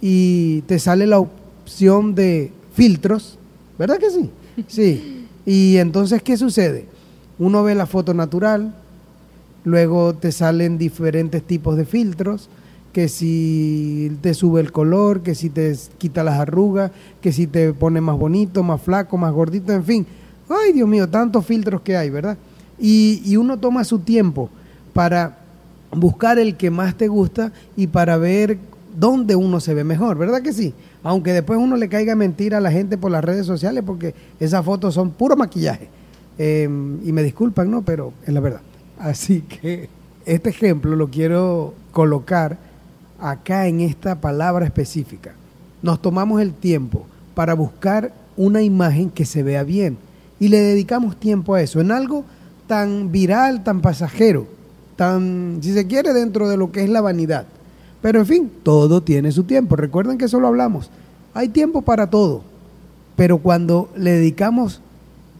Y 0.00 0.60
te 0.62 0.78
sale 0.78 1.06
la 1.06 1.18
opción 1.18 2.14
de 2.14 2.52
filtros, 2.74 3.38
¿verdad 3.78 3.98
que 3.98 4.10
sí? 4.10 4.30
Sí. 4.68 5.26
Y 5.44 5.76
entonces, 5.76 6.22
¿qué 6.22 6.36
sucede? 6.36 6.86
Uno 7.38 7.62
ve 7.62 7.74
la 7.74 7.86
foto 7.86 8.14
natural, 8.14 8.74
luego 9.66 10.14
te 10.14 10.30
salen 10.30 10.78
diferentes 10.78 11.42
tipos 11.42 11.76
de 11.76 11.84
filtros, 11.84 12.48
que 12.92 13.08
si 13.08 14.16
te 14.22 14.32
sube 14.32 14.60
el 14.60 14.70
color, 14.70 15.22
que 15.22 15.34
si 15.34 15.50
te 15.50 15.76
quita 15.98 16.22
las 16.22 16.38
arrugas, 16.38 16.92
que 17.20 17.32
si 17.32 17.48
te 17.48 17.72
pone 17.72 18.00
más 18.00 18.16
bonito, 18.16 18.62
más 18.62 18.80
flaco, 18.80 19.18
más 19.18 19.32
gordito, 19.34 19.72
en 19.72 19.84
fin. 19.84 20.06
Ay, 20.48 20.72
Dios 20.72 20.88
mío, 20.88 21.08
tantos 21.08 21.44
filtros 21.44 21.80
que 21.80 21.96
hay, 21.96 22.10
¿verdad? 22.10 22.38
Y, 22.78 23.36
uno 23.36 23.58
toma 23.58 23.82
su 23.82 23.98
tiempo 23.98 24.50
para 24.92 25.38
buscar 25.90 26.38
el 26.38 26.56
que 26.56 26.70
más 26.70 26.94
te 26.94 27.08
gusta 27.08 27.50
y 27.76 27.88
para 27.88 28.16
ver 28.18 28.58
dónde 28.96 29.34
uno 29.34 29.58
se 29.58 29.74
ve 29.74 29.82
mejor, 29.82 30.16
¿verdad 30.16 30.42
que 30.42 30.52
sí? 30.52 30.74
Aunque 31.02 31.32
después 31.32 31.58
uno 31.58 31.76
le 31.76 31.88
caiga 31.88 32.14
mentira 32.14 32.58
a 32.58 32.60
la 32.60 32.70
gente 32.70 32.98
por 32.98 33.10
las 33.10 33.24
redes 33.24 33.46
sociales 33.46 33.82
porque 33.84 34.14
esas 34.38 34.64
fotos 34.64 34.94
son 34.94 35.10
puro 35.10 35.36
maquillaje. 35.36 35.88
Eh, 36.38 36.68
y 37.04 37.12
me 37.12 37.24
disculpan, 37.24 37.68
¿no? 37.68 37.82
Pero 37.82 38.12
es 38.24 38.32
la 38.32 38.40
verdad. 38.40 38.60
Así 38.98 39.42
que 39.42 39.88
este 40.24 40.50
ejemplo 40.50 40.96
lo 40.96 41.08
quiero 41.08 41.74
colocar 41.92 42.58
acá 43.20 43.66
en 43.66 43.80
esta 43.80 44.20
palabra 44.20 44.64
específica. 44.64 45.34
Nos 45.82 46.00
tomamos 46.00 46.40
el 46.40 46.52
tiempo 46.52 47.06
para 47.34 47.54
buscar 47.54 48.12
una 48.36 48.62
imagen 48.62 49.10
que 49.10 49.24
se 49.24 49.42
vea 49.42 49.62
bien 49.62 49.98
y 50.38 50.48
le 50.48 50.58
dedicamos 50.58 51.16
tiempo 51.16 51.54
a 51.54 51.62
eso, 51.62 51.80
en 51.80 51.90
algo 51.90 52.24
tan 52.66 53.12
viral, 53.12 53.64
tan 53.64 53.80
pasajero, 53.80 54.46
tan, 54.96 55.58
si 55.62 55.72
se 55.72 55.86
quiere, 55.86 56.12
dentro 56.12 56.48
de 56.48 56.56
lo 56.56 56.72
que 56.72 56.82
es 56.82 56.90
la 56.90 57.00
vanidad. 57.00 57.46
Pero 58.02 58.20
en 58.20 58.26
fin, 58.26 58.52
todo 58.62 59.02
tiene 59.02 59.32
su 59.32 59.44
tiempo. 59.44 59.76
Recuerden 59.76 60.18
que 60.18 60.26
eso 60.26 60.40
lo 60.40 60.48
hablamos. 60.48 60.90
Hay 61.34 61.48
tiempo 61.48 61.82
para 61.82 62.08
todo. 62.10 62.42
Pero 63.16 63.38
cuando 63.38 63.88
le 63.96 64.12
dedicamos 64.12 64.80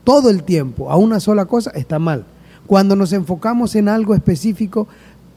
todo 0.04 0.30
el 0.30 0.42
tiempo 0.42 0.90
a 0.90 0.96
una 0.96 1.20
sola 1.20 1.44
cosa, 1.44 1.70
está 1.72 1.98
mal. 1.98 2.24
Cuando 2.66 2.96
nos 2.96 3.12
enfocamos 3.12 3.74
en 3.76 3.88
algo 3.88 4.14
específico, 4.14 4.88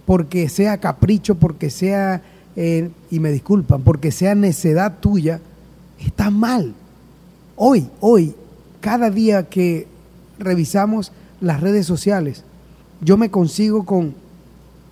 porque 0.05 0.49
sea 0.49 0.80
capricho, 0.80 1.36
porque 1.36 1.69
sea, 1.69 2.23
eh, 2.55 2.89
y 3.11 3.19
me 3.19 3.32
disculpan, 3.32 3.84
porque 3.84 4.11
sea 4.11 4.36
necedad 4.36 4.99
tuya, 4.99 5.39
está 5.99 6.32
mal. 6.32 6.73
Hoy, 7.55 7.88
hoy, 7.99 8.34
cada 8.82 9.11
día 9.11 9.49
que 9.49 9.88
revisamos 10.39 11.11
las 11.41 11.61
redes 11.61 11.86
sociales, 11.86 12.43
yo 13.01 13.17
me 13.17 13.30
consigo 13.30 13.86
con 13.86 14.15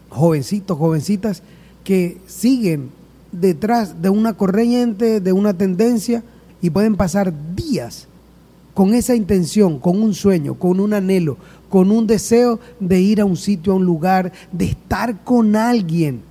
jovencitos, 0.09 0.77
jovencitas 0.77 1.41
que 1.83 2.17
siguen 2.27 2.89
detrás 3.31 4.01
de 4.01 4.09
una 4.09 4.33
corriente, 4.33 5.19
de 5.19 5.31
una 5.33 5.53
tendencia, 5.53 6.23
y 6.61 6.69
pueden 6.69 6.95
pasar 6.95 7.33
días 7.55 8.07
con 8.73 8.93
esa 8.93 9.15
intención, 9.15 9.79
con 9.79 10.01
un 10.01 10.13
sueño, 10.13 10.55
con 10.55 10.79
un 10.79 10.93
anhelo, 10.93 11.38
con 11.70 11.91
un 11.91 12.07
deseo 12.07 12.59
de 12.80 12.99
ir 12.99 13.22
a 13.22 13.26
un 13.26 13.38
sitio, 13.38 13.74
a 13.74 13.76
un 13.76 13.86
lugar, 13.86 14.32
de 14.51 14.65
estar 14.65 15.24
con 15.24 15.55
alguien, 15.55 16.22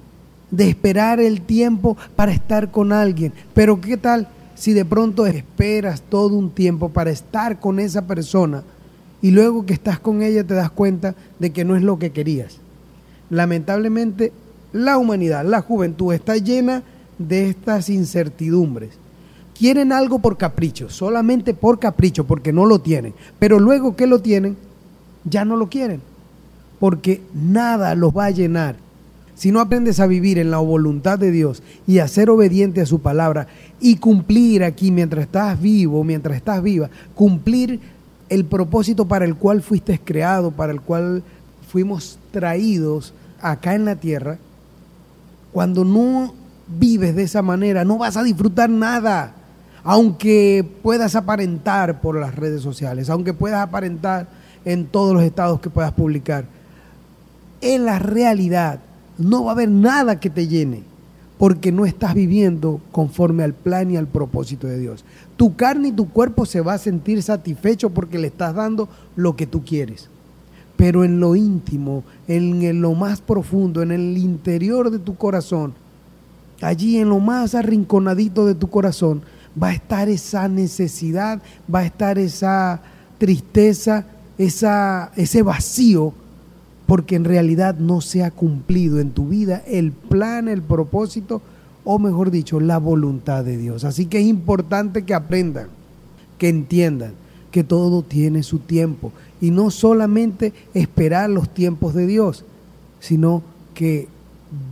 de 0.51 0.69
esperar 0.69 1.21
el 1.21 1.41
tiempo 1.43 1.97
para 2.15 2.33
estar 2.33 2.71
con 2.71 2.93
alguien. 2.93 3.33
Pero 3.55 3.81
¿qué 3.81 3.97
tal 3.97 4.29
si 4.55 4.73
de 4.73 4.85
pronto 4.85 5.27
esperas 5.27 6.03
todo 6.03 6.37
un 6.37 6.51
tiempo 6.51 6.89
para 6.89 7.11
estar 7.11 7.61
con 7.61 7.79
esa 7.79 8.07
persona 8.07 8.63
y 9.21 9.31
luego 9.31 9.67
que 9.67 9.75
estás 9.75 9.99
con 9.99 10.23
ella 10.23 10.45
te 10.45 10.55
das 10.55 10.71
cuenta 10.71 11.15
de 11.39 11.51
que 11.51 11.65
no 11.65 11.77
es 11.77 11.83
lo 11.83 11.99
que 11.99 12.11
querías? 12.13 12.59
Lamentablemente, 13.29 14.33
la 14.73 14.99
humanidad, 14.99 15.45
la 15.45 15.63
juventud 15.63 16.13
está 16.13 16.37
llena 16.37 16.83
de 17.19 17.49
estas 17.49 17.89
incertidumbres. 17.89 18.91
Quieren 19.59 19.91
algo 19.91 20.19
por 20.19 20.37
capricho, 20.37 20.91
solamente 20.91 21.55
por 21.55 21.79
capricho, 21.79 22.25
porque 22.25 22.53
no 22.53 22.67
lo 22.67 22.79
tienen. 22.79 23.15
Pero 23.39 23.59
luego 23.59 23.97
que 23.97 24.07
lo 24.07 24.21
tienen, 24.21 24.57
ya 25.29 25.45
no 25.45 25.57
lo 25.57 25.69
quieren, 25.69 26.01
porque 26.81 27.21
nada 27.35 27.95
los 27.95 28.17
va 28.17 28.27
a 28.27 28.31
llenar. 28.31 28.77
Si 29.35 29.53
no 29.53 29.61
aprendes 29.61 30.01
a 30.01 30.07
vivir 30.07 30.39
en 30.39 30.51
la 30.51 30.59
voluntad 30.59 31.19
de 31.19 31.31
Dios 31.31 31.63
y 31.87 31.99
a 31.99 32.09
ser 32.09 32.31
obediente 32.31 32.81
a 32.81 32.87
su 32.87 33.01
palabra 33.01 33.49
y 33.81 33.97
cumplir 33.97 34.65
aquí 34.65 34.91
mientras 34.91 35.25
estás 35.25 35.61
vivo, 35.61 36.03
mientras 36.05 36.37
estás 36.37 36.63
viva, 36.63 36.89
cumplir 37.15 37.81
el 38.31 38.47
propósito 38.47 39.07
para 39.07 39.27
el 39.27 39.35
cual 39.37 39.61
fuiste 39.61 40.01
creado, 40.03 40.53
para 40.53 40.73
el 40.73 40.81
cual 40.81 41.23
fuimos 41.69 42.19
traídos 42.31 43.13
acá 43.41 43.75
en 43.75 43.85
la 43.85 43.97
tierra, 43.97 44.39
cuando 45.53 45.85
no 45.85 46.35
vives 46.67 47.15
de 47.15 47.25
esa 47.25 47.43
manera, 47.43 47.85
no 47.85 47.99
vas 47.99 48.17
a 48.17 48.23
disfrutar 48.23 48.71
nada. 48.71 49.35
aunque 49.89 50.69
puedas 50.83 51.15
aparentar 51.15 52.01
por 52.01 52.19
las 52.19 52.35
redes 52.35 52.61
sociales, 52.61 53.09
aunque 53.09 53.33
puedas 53.33 53.61
aparentar 53.61 54.27
en 54.67 54.85
todos 54.85 55.15
los 55.15 55.23
estados 55.23 55.61
que 55.61 55.71
puedas 55.71 55.93
publicar, 55.93 56.45
en 57.63 57.87
la 57.87 57.99
realidad 57.99 58.81
no 59.17 59.45
va 59.45 59.53
a 59.53 59.55
haber 59.55 59.71
nada 59.71 60.21
que 60.21 60.29
te 60.29 60.47
llene, 60.47 60.83
porque 61.39 61.73
no 61.73 61.87
estás 61.87 62.15
viviendo 62.15 62.81
conforme 62.93 63.45
al 63.45 63.55
plan 63.55 63.91
y 63.91 63.97
al 63.97 64.07
propósito 64.07 64.67
de 64.67 64.79
Dios. 64.79 65.05
Tu 65.37 65.55
carne 65.55 65.89
y 65.89 65.93
tu 65.93 66.09
cuerpo 66.09 66.47
se 66.47 66.61
va 66.61 66.75
a 66.75 66.79
sentir 66.79 67.23
satisfecho 67.23 67.91
porque 67.91 68.19
le 68.19 68.27
estás 68.29 68.55
dando 68.55 68.89
lo 69.15 69.37
que 69.37 69.47
tú 69.47 69.65
quieres. 69.65 70.09
Pero 70.77 71.05
en 71.05 71.21
lo 71.21 71.37
íntimo, 71.37 72.05
en, 72.27 72.81
lo 72.81 72.95
más 72.95 73.21
profundo, 73.21 73.83
en 73.83 73.93
el 73.93 74.19
interior 74.19 74.91
de 74.91 74.99
tu 74.99 75.17
corazón, 75.17 75.75
allí 76.61 76.99
en 76.99 77.09
lo 77.09 77.21
más 77.21 77.55
arrinconadito 77.55 78.47
de 78.47 78.55
tu 78.55 78.69
corazón, 78.69 79.23
va 79.63 79.69
a 79.69 79.75
estar 79.75 80.09
esa 80.09 80.49
necesidad, 80.49 81.41
va 81.73 81.81
a 81.81 81.87
estar 81.87 82.19
esa 82.19 82.81
tristeza, 83.19 84.05
esa, 84.39 85.13
ese 85.17 85.43
vacío, 85.43 86.13
porque 86.87 87.17
en 87.17 87.25
realidad 87.25 87.77
no 87.79 88.01
se 88.01 88.23
ha 88.23 88.31
cumplido 88.31 89.01
en 89.01 89.11
tu 89.11 89.29
vida 89.29 89.63
el 89.67 89.93
plan, 89.93 90.49
el 90.49 90.63
propósito, 90.63 91.43
o 91.85 91.99
mejor 91.99 92.31
dicho, 92.31 92.61
la 92.61 92.79
voluntad 92.79 93.45
de 93.45 93.57
Dios. 93.57 93.85
Así 93.85 94.07
que 94.07 94.19
es 94.19 94.27
importante 94.27 95.05
que 95.05 95.15
aprendan, 95.15 95.69
que 96.39 96.49
entiendan 96.49 97.13
que 97.51 97.65
todo 97.65 98.03
tiene 98.03 98.43
su 98.43 98.59
tiempo 98.59 99.13
y 99.41 99.51
no 99.51 99.71
solamente 99.71 100.53
esperar 100.75 101.31
los 101.31 101.49
tiempos 101.49 101.95
de 101.95 102.07
Dios, 102.07 102.45
sino 103.01 103.43
que 103.75 104.09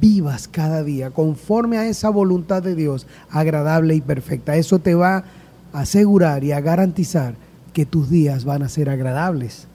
vivas 0.00 0.48
cada 0.48 0.82
día 0.82 1.10
conforme 1.10 1.78
a 1.78 1.86
esa 1.86 2.10
voluntad 2.10 2.62
de 2.62 2.74
Dios 2.74 3.06
agradable 3.30 3.94
y 3.94 4.00
perfecta. 4.00 4.56
Eso 4.56 4.78
te 4.78 4.94
va 4.94 5.24
a 5.72 5.80
asegurar 5.80 6.44
y 6.44 6.52
a 6.52 6.60
garantizar 6.60 7.34
que 7.74 7.84
tus 7.84 8.08
días 8.08 8.46
van 8.46 8.62
a 8.62 8.70
ser 8.70 8.88
agradables 8.88 9.66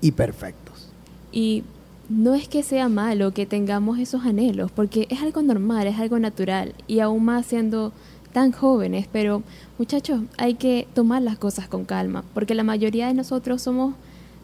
y 0.00 0.12
perfectos. 0.12 0.92
Y 1.32 1.64
no 2.08 2.34
es 2.34 2.46
que 2.46 2.62
sea 2.62 2.88
malo 2.88 3.32
que 3.32 3.46
tengamos 3.46 3.98
esos 3.98 4.24
anhelos, 4.24 4.70
porque 4.70 5.08
es 5.10 5.22
algo 5.22 5.42
normal, 5.42 5.88
es 5.88 5.98
algo 5.98 6.20
natural, 6.20 6.74
y 6.86 7.00
aún 7.00 7.24
más 7.24 7.46
siendo 7.46 7.92
tan 8.32 8.52
jóvenes, 8.52 9.08
pero 9.10 9.42
muchachos, 9.78 10.20
hay 10.36 10.54
que 10.54 10.86
tomar 10.94 11.22
las 11.22 11.38
cosas 11.38 11.66
con 11.66 11.84
calma, 11.84 12.22
porque 12.34 12.54
la 12.54 12.62
mayoría 12.62 13.08
de 13.08 13.14
nosotros 13.14 13.62
somos 13.62 13.94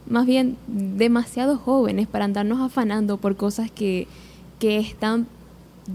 más 0.08 0.26
bien 0.26 0.56
demasiado 0.66 1.58
jóvenes 1.58 2.08
para 2.08 2.24
andarnos 2.24 2.60
afanando 2.60 3.18
por 3.18 3.36
cosas 3.36 3.70
que, 3.70 4.08
que 4.58 4.78
están 4.78 5.26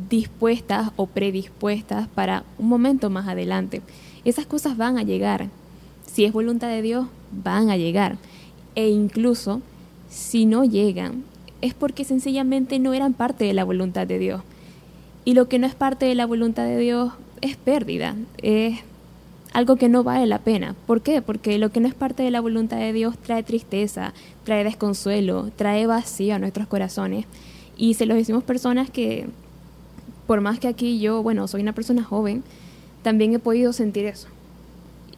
dispuestas 0.10 0.92
o 0.96 1.08
predispuestas 1.08 2.08
para 2.08 2.44
un 2.58 2.70
momento 2.70 3.10
más 3.10 3.28
adelante. 3.28 3.82
Esas 4.26 4.46
cosas 4.46 4.78
van 4.78 4.98
a 4.98 5.04
llegar. 5.04 5.50
Si 6.18 6.26
es 6.26 6.34
voluntad 6.34 6.70
de 6.70 6.82
Dios, 6.82 7.06
van 7.32 7.70
a 7.70 7.78
llegar. 7.78 8.18
E 8.74 8.90
incluso 8.90 9.62
si 10.10 10.48
no 10.48 10.64
llegan, 10.64 11.24
es 11.62 11.76
porque 11.76 12.06
sencillamente 12.06 12.80
no 12.80 12.96
eran 12.96 13.14
parte 13.14 13.46
de 13.46 13.54
la 13.54 13.64
voluntad 13.64 14.08
de 14.08 14.18
Dios. 14.18 14.42
Y 15.26 15.36
lo 15.36 15.48
que 15.48 15.60
no 15.60 15.68
es 15.68 15.76
parte 15.76 16.08
de 16.08 16.16
la 16.16 16.26
voluntad 16.26 16.66
de 16.66 16.80
Dios 16.80 17.14
es 17.42 17.56
pérdida, 17.56 18.16
es 18.42 18.80
algo 19.54 19.76
que 19.76 19.90
no 19.90 20.04
vale 20.04 20.26
la 20.26 20.40
pena. 20.40 20.76
¿Por 20.88 21.02
qué? 21.02 21.22
Porque 21.22 21.60
lo 21.60 21.70
que 21.70 21.82
no 21.82 21.88
es 21.88 21.94
parte 21.94 22.24
de 22.24 22.32
la 22.32 22.42
voluntad 22.42 22.78
de 22.78 22.94
Dios 22.94 23.16
trae 23.20 23.44
tristeza, 23.44 24.16
trae 24.44 24.64
desconsuelo, 24.64 25.52
trae 25.56 25.86
vacío 25.86 26.34
a 26.34 26.40
nuestros 26.40 26.66
corazones. 26.66 27.28
Y 27.78 27.94
se 27.94 28.08
lo 28.08 28.16
decimos 28.16 28.44
personas 28.44 28.90
que, 28.90 29.28
por 30.26 30.42
más 30.42 30.58
que 30.58 30.68
aquí 30.68 31.00
yo, 31.00 31.22
bueno, 31.22 31.48
soy 31.48 31.62
una 31.62 31.74
persona 31.74 32.04
joven, 32.04 32.42
también 33.04 33.36
he 33.36 33.40
podido 33.40 33.72
sentir 33.72 34.08
eso. 34.08 34.30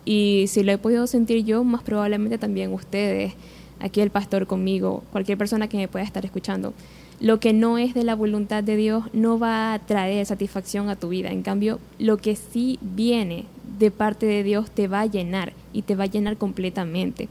Y 0.06 0.46
si 0.48 0.64
lo 0.64 0.72
he 0.72 0.78
podido 0.78 1.08
sentir 1.08 1.44
yo, 1.44 1.64
más 1.64 1.84
probablemente 1.84 2.38
también 2.38 2.74
ustedes 2.74 3.34
aquí 3.80 4.02
el 4.02 4.10
pastor 4.10 4.48
conmigo, 4.48 5.04
cualquier 5.12 5.38
persona 5.38 5.68
que 5.68 5.78
me 5.78 5.88
pueda 5.88 6.06
estar 6.06 6.26
escuchando. 6.26 6.74
Lo 7.20 7.40
que 7.40 7.52
no 7.52 7.78
es 7.78 7.94
de 7.94 8.04
la 8.04 8.16
voluntad 8.16 8.64
de 8.64 8.78
Dios 8.78 9.06
no 9.14 9.40
va 9.40 9.74
a 9.74 9.80
traer 9.80 10.26
satisfacción 10.26 10.90
a 10.90 10.96
tu 10.96 11.10
vida. 11.10 11.32
En 11.32 11.42
cambio, 11.42 11.80
lo 11.98 12.18
que 12.18 12.36
sí 12.36 12.80
viene 12.82 13.46
de 13.78 13.92
parte 13.92 14.26
de 14.26 14.44
Dios 14.44 14.72
te 14.72 14.88
va 14.88 15.02
a 15.02 15.06
llenar 15.06 15.54
y 15.74 15.82
te 15.82 15.96
va 15.96 16.06
a 16.06 16.08
llenar 16.08 16.38
completamente. 16.38 17.28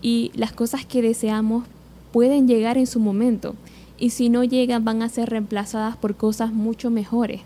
Y 0.00 0.30
las 0.34 0.52
cosas 0.52 0.86
que 0.86 1.02
deseamos 1.02 1.64
pueden 2.10 2.48
llegar 2.48 2.78
en 2.78 2.86
su 2.86 3.00
momento 3.00 3.54
y 3.98 4.10
si 4.10 4.30
no 4.30 4.44
llegan 4.44 4.84
van 4.84 5.02
a 5.02 5.08
ser 5.08 5.30
reemplazadas 5.30 5.96
por 5.96 6.16
cosas 6.16 6.52
mucho 6.52 6.90
mejores. 6.90 7.42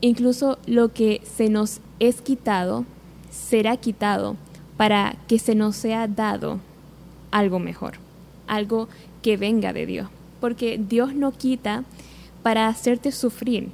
Incluso 0.00 0.58
lo 0.66 0.92
que 0.92 1.20
se 1.24 1.48
nos 1.48 1.80
es 2.00 2.20
quitado 2.20 2.84
será 3.36 3.76
quitado 3.76 4.36
para 4.76 5.16
que 5.28 5.38
se 5.38 5.54
nos 5.54 5.76
sea 5.76 6.08
dado 6.08 6.60
algo 7.30 7.58
mejor, 7.58 7.94
algo 8.46 8.88
que 9.22 9.36
venga 9.36 9.72
de 9.72 9.86
Dios. 9.86 10.08
Porque 10.40 10.78
Dios 10.78 11.14
no 11.14 11.32
quita 11.32 11.84
para 12.42 12.68
hacerte 12.68 13.12
sufrir, 13.12 13.70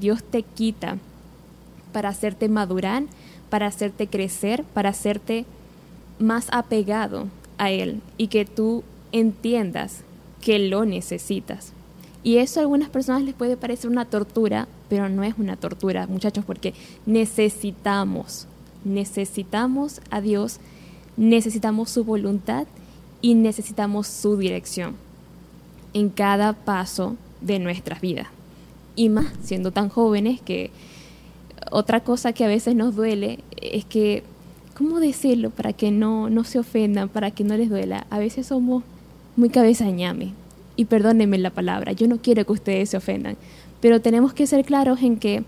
Dios 0.00 0.22
te 0.22 0.42
quita 0.42 0.98
para 1.92 2.10
hacerte 2.10 2.48
madurar, 2.48 3.04
para 3.50 3.66
hacerte 3.66 4.06
crecer, 4.06 4.64
para 4.64 4.90
hacerte 4.90 5.44
más 6.18 6.48
apegado 6.52 7.26
a 7.58 7.70
Él 7.70 8.00
y 8.16 8.28
que 8.28 8.44
tú 8.44 8.84
entiendas 9.12 10.02
que 10.40 10.58
lo 10.58 10.84
necesitas. 10.84 11.72
Y 12.22 12.38
eso 12.38 12.60
a 12.60 12.62
algunas 12.62 12.90
personas 12.90 13.22
les 13.22 13.34
puede 13.34 13.56
parecer 13.56 13.90
una 13.90 14.04
tortura, 14.04 14.68
pero 14.88 15.08
no 15.08 15.22
es 15.22 15.34
una 15.38 15.56
tortura, 15.56 16.06
muchachos, 16.06 16.44
porque 16.44 16.74
necesitamos, 17.06 18.46
necesitamos 18.84 20.00
a 20.10 20.20
Dios, 20.20 20.58
necesitamos 21.16 21.90
su 21.90 22.04
voluntad 22.04 22.66
y 23.20 23.34
necesitamos 23.34 24.06
su 24.06 24.36
dirección 24.36 24.96
en 25.92 26.08
cada 26.08 26.52
paso 26.52 27.16
de 27.40 27.58
nuestras 27.58 28.00
vidas. 28.00 28.28
Y 28.96 29.08
más 29.08 29.26
siendo 29.42 29.70
tan 29.70 29.88
jóvenes 29.88 30.40
que 30.40 30.70
otra 31.70 32.00
cosa 32.00 32.32
que 32.32 32.44
a 32.44 32.48
veces 32.48 32.74
nos 32.74 32.94
duele 32.94 33.40
es 33.60 33.84
que, 33.84 34.22
¿cómo 34.76 35.00
decirlo 35.00 35.50
para 35.50 35.72
que 35.72 35.90
no, 35.90 36.30
no 36.30 36.44
se 36.44 36.58
ofendan, 36.58 37.08
para 37.08 37.30
que 37.30 37.44
no 37.44 37.56
les 37.56 37.68
duela? 37.68 38.06
A 38.10 38.18
veces 38.18 38.46
somos 38.46 38.84
muy 39.36 39.50
cabeza 39.50 39.88
ñame. 39.90 40.32
Y 40.76 40.84
perdónenme 40.84 41.38
la 41.38 41.50
palabra, 41.50 41.92
yo 41.92 42.06
no 42.06 42.18
quiero 42.18 42.44
que 42.46 42.52
ustedes 42.52 42.90
se 42.90 42.96
ofendan, 42.96 43.36
pero 43.80 44.00
tenemos 44.00 44.32
que 44.32 44.46
ser 44.46 44.64
claros 44.64 45.02
en 45.02 45.18
que 45.18 45.42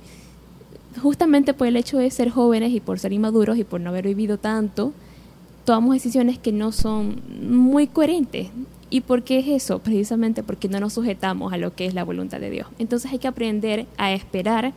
justamente 1.02 1.54
por 1.54 1.66
el 1.66 1.76
hecho 1.76 1.98
de 1.98 2.10
ser 2.10 2.30
jóvenes 2.30 2.72
y 2.72 2.80
por 2.80 2.98
ser 2.98 3.12
inmaduros 3.12 3.58
y 3.58 3.64
por 3.64 3.80
no 3.80 3.90
haber 3.90 4.06
vivido 4.06 4.38
tanto, 4.38 4.92
tomamos 5.64 5.94
decisiones 5.94 6.38
que 6.38 6.52
no 6.52 6.72
son 6.72 7.20
muy 7.42 7.86
coherentes. 7.86 8.48
¿Y 8.90 9.02
por 9.02 9.22
qué 9.22 9.38
es 9.38 9.46
eso? 9.48 9.78
Precisamente 9.78 10.42
porque 10.42 10.68
no 10.68 10.80
nos 10.80 10.94
sujetamos 10.94 11.52
a 11.52 11.58
lo 11.58 11.74
que 11.74 11.86
es 11.86 11.94
la 11.94 12.02
voluntad 12.02 12.40
de 12.40 12.50
Dios. 12.50 12.66
Entonces 12.78 13.12
hay 13.12 13.18
que 13.18 13.28
aprender 13.28 13.86
a 13.98 14.12
esperar 14.12 14.72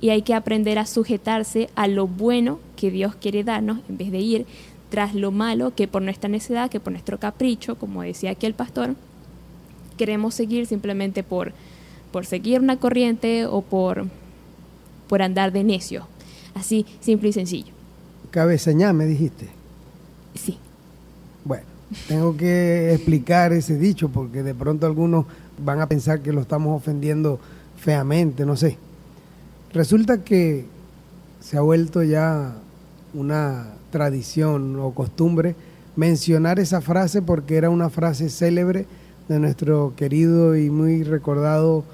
y 0.00 0.10
hay 0.10 0.20
que 0.20 0.34
aprender 0.34 0.78
a 0.78 0.84
sujetarse 0.84 1.70
a 1.74 1.88
lo 1.88 2.06
bueno 2.06 2.58
que 2.76 2.90
Dios 2.90 3.14
quiere 3.14 3.42
darnos 3.42 3.78
en 3.88 3.96
vez 3.96 4.12
de 4.12 4.18
ir 4.18 4.46
tras 4.90 5.14
lo 5.14 5.32
malo 5.32 5.74
que 5.74 5.88
por 5.88 6.02
nuestra 6.02 6.28
necedad, 6.28 6.70
que 6.70 6.78
por 6.78 6.92
nuestro 6.92 7.18
capricho, 7.18 7.76
como 7.76 8.02
decía 8.02 8.32
aquí 8.32 8.44
el 8.44 8.54
pastor, 8.54 8.96
queremos 9.96 10.34
seguir 10.34 10.66
simplemente 10.66 11.22
por, 11.22 11.52
por 12.12 12.26
seguir 12.26 12.60
una 12.60 12.76
corriente 12.76 13.46
o 13.46 13.62
por, 13.62 14.06
por 15.08 15.22
andar 15.22 15.52
de 15.52 15.64
necio. 15.64 16.06
Así, 16.54 16.86
simple 17.00 17.30
y 17.30 17.32
sencillo. 17.32 17.72
Cabezañá, 18.30 18.92
me 18.92 19.06
dijiste. 19.06 19.48
Sí. 20.34 20.58
Bueno, 21.44 21.64
tengo 22.08 22.36
que 22.36 22.92
explicar 22.94 23.52
ese 23.52 23.78
dicho 23.78 24.08
porque 24.08 24.42
de 24.42 24.54
pronto 24.54 24.86
algunos 24.86 25.26
van 25.58 25.80
a 25.80 25.88
pensar 25.88 26.20
que 26.20 26.32
lo 26.32 26.40
estamos 26.40 26.76
ofendiendo 26.76 27.38
feamente, 27.76 28.44
no 28.44 28.56
sé. 28.56 28.78
Resulta 29.72 30.24
que 30.24 30.66
se 31.40 31.56
ha 31.56 31.60
vuelto 31.60 32.02
ya 32.02 32.54
una 33.12 33.74
tradición 33.90 34.78
o 34.80 34.92
costumbre 34.92 35.54
mencionar 35.96 36.58
esa 36.58 36.80
frase 36.80 37.22
porque 37.22 37.56
era 37.56 37.70
una 37.70 37.90
frase 37.90 38.28
célebre 38.28 38.86
de 39.28 39.38
nuestro 39.38 39.94
querido 39.96 40.56
y 40.56 40.70
muy 40.70 41.02
recordado 41.02 41.84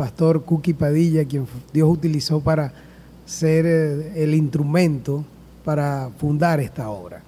pastor 0.00 0.44
Cuqui 0.44 0.72
Padilla, 0.72 1.26
quien 1.26 1.46
Dios 1.74 1.90
utilizó 1.90 2.40
para 2.40 2.72
ser 3.26 3.66
eh, 3.66 4.24
el 4.24 4.34
instrumento 4.34 5.26
para 5.62 6.08
fundar 6.16 6.58
esta 6.58 6.88
obra. 6.88 7.20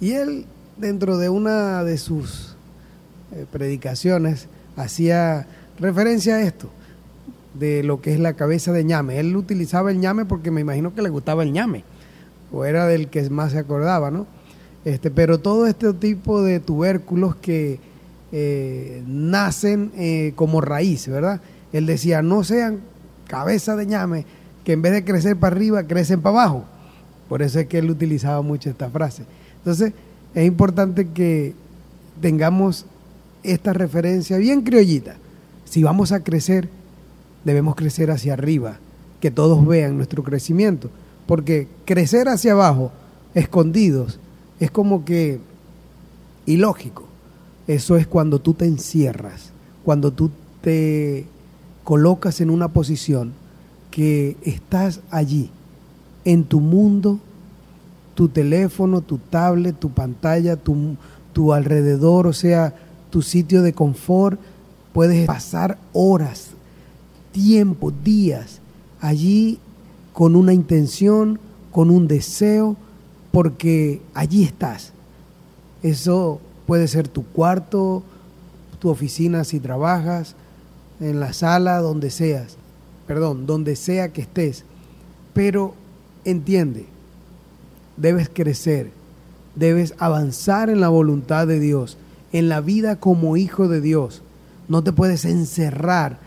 Y 0.00 0.12
él, 0.12 0.46
dentro 0.78 1.18
de 1.18 1.28
una 1.28 1.84
de 1.84 1.98
sus 1.98 2.56
eh, 3.32 3.44
predicaciones, 3.52 4.48
hacía 4.74 5.46
referencia 5.78 6.36
a 6.36 6.40
esto, 6.40 6.70
de 7.52 7.82
lo 7.82 8.00
que 8.00 8.14
es 8.14 8.18
la 8.18 8.32
cabeza 8.32 8.72
de 8.72 8.84
ñame. 8.84 9.20
Él 9.20 9.36
utilizaba 9.36 9.90
el 9.90 10.00
ñame 10.00 10.24
porque 10.24 10.50
me 10.50 10.62
imagino 10.62 10.94
que 10.94 11.02
le 11.02 11.10
gustaba 11.10 11.42
el 11.42 11.52
ñame, 11.52 11.84
o 12.50 12.64
era 12.64 12.86
del 12.86 13.08
que 13.08 13.28
más 13.28 13.52
se 13.52 13.58
acordaba, 13.58 14.10
¿no? 14.10 14.26
Este, 14.86 15.10
pero 15.10 15.40
todo 15.40 15.66
este 15.66 15.92
tipo 15.92 16.40
de 16.40 16.58
tubérculos 16.58 17.36
que 17.36 17.80
eh, 18.32 19.02
nacen 19.06 20.32
como 20.36 20.62
raíz, 20.62 21.06
¿verdad? 21.06 21.42
Él 21.72 21.86
decía, 21.86 22.22
no 22.22 22.44
sean 22.44 22.80
cabeza 23.26 23.76
de 23.76 23.86
ñame, 23.86 24.26
que 24.64 24.72
en 24.72 24.82
vez 24.82 24.92
de 24.92 25.04
crecer 25.04 25.36
para 25.36 25.54
arriba, 25.56 25.84
crecen 25.84 26.20
para 26.20 26.40
abajo. 26.42 26.64
Por 27.28 27.42
eso 27.42 27.60
es 27.60 27.66
que 27.66 27.78
él 27.78 27.90
utilizaba 27.90 28.42
mucho 28.42 28.70
esta 28.70 28.90
frase. 28.90 29.24
Entonces, 29.58 29.92
es 30.34 30.46
importante 30.46 31.08
que 31.08 31.54
tengamos 32.20 32.86
esta 33.42 33.72
referencia 33.72 34.38
bien 34.38 34.62
criollita. 34.62 35.16
Si 35.64 35.82
vamos 35.82 36.12
a 36.12 36.22
crecer, 36.22 36.68
debemos 37.44 37.76
crecer 37.76 38.10
hacia 38.10 38.32
arriba, 38.32 38.78
que 39.20 39.30
todos 39.30 39.66
vean 39.66 39.96
nuestro 39.96 40.22
crecimiento. 40.22 40.90
Porque 41.26 41.68
crecer 41.84 42.28
hacia 42.28 42.52
abajo, 42.52 42.92
escondidos, 43.34 44.18
es 44.60 44.70
como 44.70 45.04
que 45.04 45.40
ilógico. 46.46 47.04
Eso 47.66 47.96
es 47.96 48.06
cuando 48.06 48.38
tú 48.38 48.54
te 48.54 48.64
encierras, 48.64 49.50
cuando 49.84 50.12
tú 50.12 50.30
te 50.62 51.26
colocas 51.88 52.42
en 52.42 52.50
una 52.50 52.68
posición 52.68 53.32
que 53.90 54.36
estás 54.42 55.00
allí, 55.10 55.48
en 56.26 56.44
tu 56.44 56.60
mundo, 56.60 57.18
tu 58.14 58.28
teléfono, 58.28 59.00
tu 59.00 59.16
tablet, 59.16 59.74
tu 59.74 59.88
pantalla, 59.88 60.56
tu, 60.56 60.98
tu 61.32 61.54
alrededor, 61.54 62.26
o 62.26 62.34
sea, 62.34 62.74
tu 63.08 63.22
sitio 63.22 63.62
de 63.62 63.72
confort, 63.72 64.38
puedes 64.92 65.26
pasar 65.26 65.78
horas, 65.94 66.48
tiempo, 67.32 67.90
días 67.90 68.60
allí 69.00 69.58
con 70.12 70.36
una 70.36 70.52
intención, 70.52 71.40
con 71.72 71.88
un 71.88 72.06
deseo, 72.06 72.76
porque 73.32 74.02
allí 74.12 74.42
estás. 74.42 74.92
Eso 75.82 76.38
puede 76.66 76.86
ser 76.86 77.08
tu 77.08 77.24
cuarto, 77.24 78.02
tu 78.78 78.90
oficina 78.90 79.42
si 79.44 79.58
trabajas, 79.58 80.36
en 81.00 81.20
la 81.20 81.32
sala, 81.32 81.80
donde 81.80 82.10
seas, 82.10 82.56
perdón, 83.06 83.46
donde 83.46 83.76
sea 83.76 84.12
que 84.12 84.22
estés. 84.22 84.64
Pero 85.34 85.74
entiende, 86.24 86.86
debes 87.96 88.28
crecer, 88.28 88.90
debes 89.54 89.94
avanzar 89.98 90.70
en 90.70 90.80
la 90.80 90.88
voluntad 90.88 91.46
de 91.46 91.60
Dios, 91.60 91.96
en 92.32 92.48
la 92.48 92.60
vida 92.60 92.96
como 92.96 93.36
hijo 93.36 93.68
de 93.68 93.80
Dios. 93.80 94.22
No 94.68 94.82
te 94.82 94.92
puedes 94.92 95.24
encerrar 95.24 96.18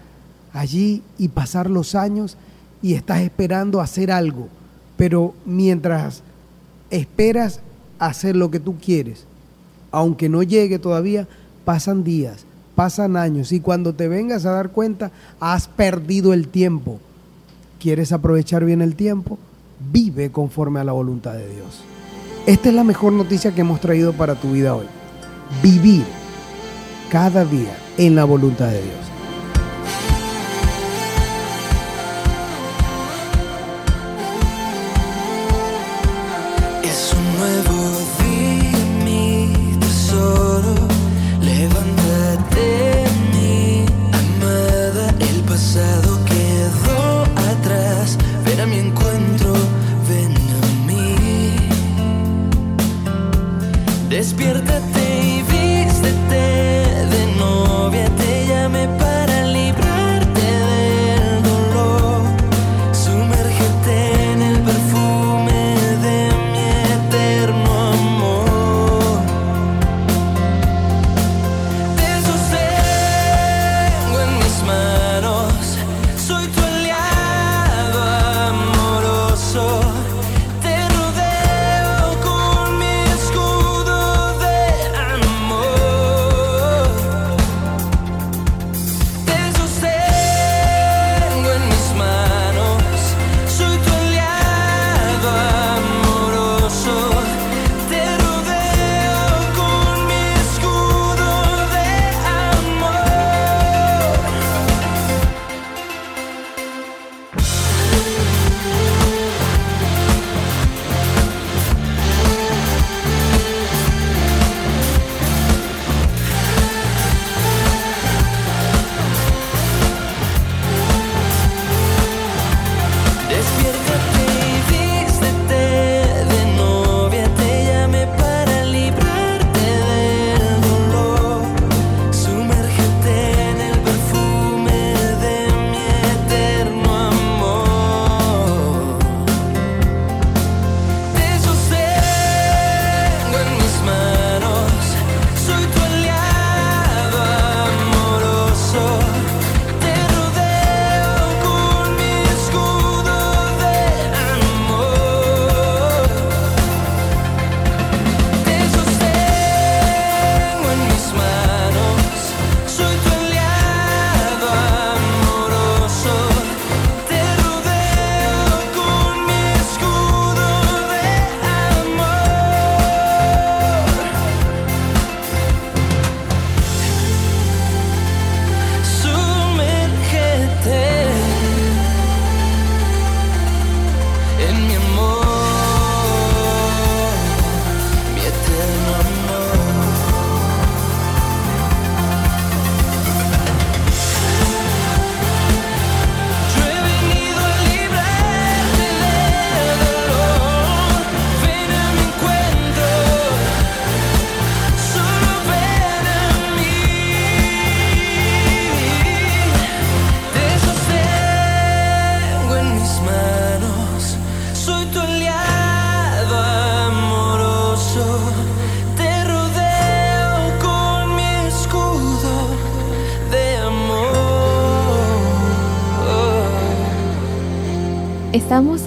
allí 0.54 1.04
y 1.18 1.30
pasar 1.30 1.70
los 1.70 1.96
años 1.96 2.38
y 2.82 2.94
estás 2.94 3.22
esperando 3.22 3.82
hacer 3.82 4.12
algo. 4.12 4.48
Pero 4.98 5.34
mientras 5.46 6.24
esperas 6.90 7.62
hacer 8.00 8.36
lo 8.36 8.52
que 8.52 8.60
tú 8.60 8.76
quieres, 8.78 9.26
aunque 9.92 10.30
no 10.30 10.44
llegue 10.44 10.80
todavía, 10.80 11.28
pasan 11.66 12.04
días, 12.04 12.46
pasan 12.82 13.16
años 13.16 13.52
y 13.52 13.60
cuando 13.60 13.94
te 13.94 14.08
vengas 14.08 14.44
a 14.48 14.54
dar 14.54 14.72
cuenta, 14.72 15.12
has 15.40 15.68
perdido 15.68 16.34
el 16.34 16.48
tiempo. 16.48 17.00
¿Quieres 17.80 18.12
aprovechar 18.12 18.66
bien 18.66 18.82
el 18.82 18.96
tiempo? 18.96 19.38
Vive 19.92 20.32
conforme 20.32 20.80
a 20.80 20.84
la 20.84 20.92
voluntad 20.92 21.34
de 21.34 21.48
Dios. 21.48 21.84
Esta 22.48 22.70
es 22.70 22.74
la 22.74 22.84
mejor 22.84 23.14
noticia 23.14 23.52
que 23.52 23.62
hemos 23.62 23.82
traído 23.82 24.14
para 24.14 24.34
tu 24.34 24.54
vida 24.54 24.74
hoy. 24.74 24.88
Vivir 25.62 26.06
cada 27.12 27.46
día 27.46 27.78
en 28.00 28.16
la 28.16 28.24
voluntad 28.24 28.70
de 28.70 28.82
Dios. 28.82 29.21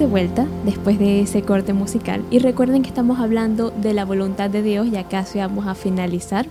Vuelta 0.06 0.46
después 0.64 0.98
de 0.98 1.20
ese 1.20 1.42
corte 1.42 1.72
musical 1.72 2.24
y 2.30 2.38
recuerden 2.38 2.82
que 2.82 2.88
estamos 2.88 3.18
hablando 3.18 3.70
de 3.70 3.94
la 3.94 4.04
voluntad 4.04 4.50
de 4.50 4.62
Dios 4.62 4.86
y 4.86 5.04
casi 5.04 5.38
vamos 5.38 5.66
a 5.66 5.74
finalizar. 5.74 6.46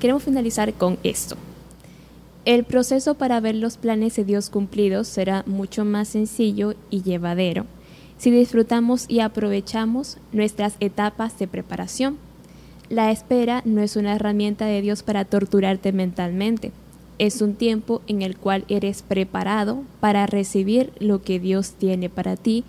Queremos 0.00 0.22
finalizar 0.22 0.72
con 0.74 0.98
esto. 1.02 1.36
El 2.44 2.64
proceso 2.64 3.14
para 3.14 3.40
ver 3.40 3.54
los 3.54 3.76
planes 3.76 4.16
de 4.16 4.24
Dios 4.24 4.50
cumplidos 4.50 5.08
será 5.08 5.42
mucho 5.46 5.84
más 5.84 6.08
sencillo 6.08 6.74
y 6.90 7.02
llevadero 7.02 7.66
si 8.18 8.30
disfrutamos 8.30 9.04
y 9.08 9.20
aprovechamos 9.20 10.18
nuestras 10.32 10.76
etapas 10.80 11.38
de 11.38 11.48
preparación. 11.48 12.16
La 12.88 13.10
espera 13.10 13.62
no 13.64 13.82
es 13.82 13.96
una 13.96 14.14
herramienta 14.14 14.66
de 14.66 14.80
Dios 14.80 15.02
para 15.02 15.24
torturarte 15.24 15.92
mentalmente 15.92 16.72
es 17.18 17.40
un 17.40 17.54
tiempo 17.54 18.02
en 18.06 18.22
el 18.22 18.36
cual 18.36 18.64
eres 18.68 19.02
preparado 19.02 19.82
para 20.00 20.26
recibir 20.26 20.92
lo 20.98 21.22
que 21.22 21.40
Dios 21.40 21.72
tiene 21.72 22.08
para 22.08 22.36
ti 22.36 22.64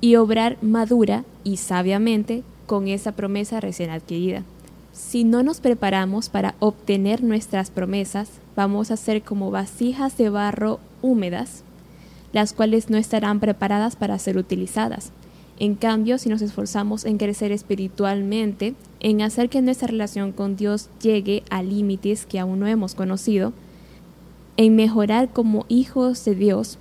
y 0.00 0.16
obrar 0.16 0.58
madura 0.62 1.24
y 1.44 1.56
sabiamente 1.56 2.42
con 2.66 2.88
esa 2.88 3.12
promesa 3.12 3.60
recién 3.60 3.90
adquirida. 3.90 4.42
Si 4.92 5.24
no 5.24 5.42
nos 5.42 5.60
preparamos 5.60 6.28
para 6.28 6.54
obtener 6.58 7.22
nuestras 7.22 7.70
promesas, 7.70 8.30
vamos 8.54 8.90
a 8.90 8.96
ser 8.96 9.22
como 9.22 9.50
vasijas 9.50 10.16
de 10.16 10.30
barro 10.30 10.80
húmedas, 11.02 11.62
las 12.32 12.52
cuales 12.52 12.90
no 12.90 12.96
estarán 12.96 13.40
preparadas 13.40 13.96
para 13.96 14.18
ser 14.18 14.38
utilizadas. 14.38 15.12
En 15.58 15.74
cambio, 15.74 16.18
si 16.18 16.28
nos 16.28 16.42
esforzamos 16.42 17.04
en 17.06 17.16
crecer 17.16 17.50
espiritualmente, 17.50 18.74
en 19.00 19.22
hacer 19.22 19.48
que 19.48 19.62
nuestra 19.62 19.88
relación 19.88 20.32
con 20.32 20.56
Dios 20.56 20.90
llegue 21.00 21.42
a 21.48 21.62
límites 21.62 22.26
que 22.26 22.38
aún 22.38 22.60
no 22.60 22.66
hemos 22.66 22.94
conocido, 22.94 23.52
en 24.56 24.76
mejorar 24.76 25.32
como 25.32 25.66
hijos 25.68 26.24
de 26.24 26.34
Dios, 26.34 26.78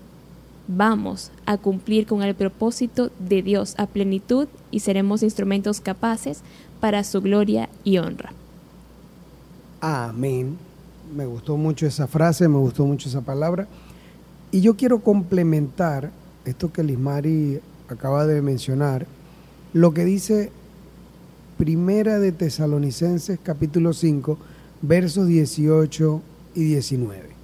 vamos 0.67 1.31
a 1.45 1.57
cumplir 1.57 2.07
con 2.07 2.23
el 2.23 2.35
propósito 2.35 3.11
de 3.19 3.41
Dios 3.41 3.75
a 3.77 3.87
plenitud 3.87 4.47
y 4.71 4.79
seremos 4.79 5.23
instrumentos 5.23 5.81
capaces 5.81 6.41
para 6.79 7.03
su 7.03 7.21
gloria 7.21 7.69
y 7.83 7.97
honra. 7.97 8.33
Amén. 9.81 10.57
Me 11.15 11.25
gustó 11.25 11.57
mucho 11.57 11.85
esa 11.85 12.07
frase, 12.07 12.47
me 12.47 12.57
gustó 12.57 12.85
mucho 12.85 13.09
esa 13.09 13.21
palabra. 13.21 13.67
Y 14.51 14.61
yo 14.61 14.75
quiero 14.75 14.99
complementar 15.01 16.11
esto 16.45 16.71
que 16.71 16.83
Lismari 16.83 17.59
acaba 17.89 18.25
de 18.25 18.41
mencionar, 18.41 19.05
lo 19.73 19.93
que 19.93 20.05
dice 20.05 20.51
Primera 21.57 22.19
de 22.19 22.31
Tesalonicenses 22.31 23.39
capítulo 23.41 23.93
5, 23.93 24.37
versos 24.81 25.27
18 25.27 26.21
y 26.55 26.63
19. 26.63 27.34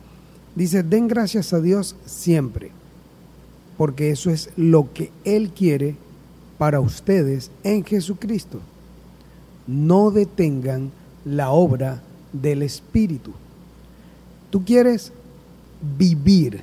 Dice, 0.55 0.83
den 0.83 1.07
gracias 1.07 1.53
a 1.53 1.61
Dios 1.61 1.95
siempre, 2.05 2.71
porque 3.77 4.11
eso 4.11 4.29
es 4.29 4.49
lo 4.57 4.91
que 4.93 5.11
Él 5.23 5.51
quiere 5.51 5.95
para 6.57 6.79
ustedes 6.79 7.51
en 7.63 7.85
Jesucristo. 7.85 8.59
No 9.65 10.11
detengan 10.11 10.91
la 11.23 11.51
obra 11.51 12.01
del 12.33 12.63
Espíritu. 12.63 13.31
Tú 14.49 14.65
quieres 14.65 15.13
vivir 15.97 16.61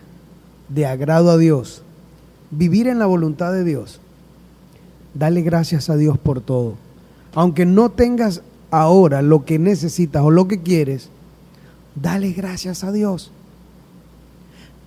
de 0.69 0.85
agrado 0.85 1.31
a 1.31 1.39
Dios, 1.39 1.83
vivir 2.51 2.89
en 2.89 2.99
la 2.99 3.07
voluntad 3.07 3.53
de 3.53 3.65
Dios. 3.65 4.01
Dale 5.15 5.41
gracias 5.41 5.89
a 5.89 5.97
Dios 5.97 6.19
por 6.19 6.43
todo. 6.43 6.75
Aunque 7.35 7.65
no 7.65 7.89
tengas 7.91 8.43
ahora 8.71 9.23
lo 9.23 9.47
que 9.47 9.59
necesitas 9.59 10.23
o 10.23 10.31
lo 10.31 10.47
que 10.47 10.61
quieres, 10.61 11.09
dale 11.95 12.33
gracias 12.33 12.85
a 12.85 12.93
Dios 12.93 13.33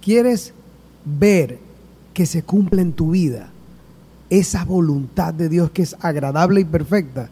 quieres 0.02 0.54
ver 1.06 1.60
que 2.14 2.26
se 2.26 2.43
cumpla 2.43 2.82
en 2.82 2.93
tu 2.93 3.12
vida 3.12 3.52
esa 4.32 4.64
voluntad 4.64 5.34
de 5.34 5.49
Dios 5.49 5.72
que 5.72 5.82
es 5.82 5.95
agradable 5.99 6.62
y 6.62 6.66
perfecta, 6.66 7.30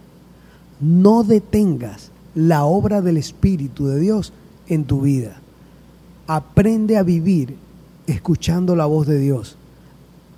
no 0.82 1.24
detengas 1.24 2.12
la 2.36 2.66
obra 2.66 3.02
del 3.02 3.18
Espíritu 3.18 3.88
de 3.88 4.00
Dios 4.00 4.34
en 4.68 4.84
tu 4.84 5.02
vida. 5.02 5.40
Aprende 6.28 6.98
a 6.98 7.04
vivir 7.04 7.56
escuchando 8.06 8.76
la 8.76 8.86
voz 8.86 9.08
de 9.08 9.18
Dios. 9.18 9.56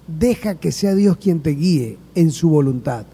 Deja 0.07 0.55
que 0.55 0.71
sea 0.71 0.93
Dios 0.93 1.17
quien 1.17 1.41
te 1.41 1.51
guíe 1.51 1.97
en 2.13 2.32
su 2.32 2.49
voluntad. 2.49 3.05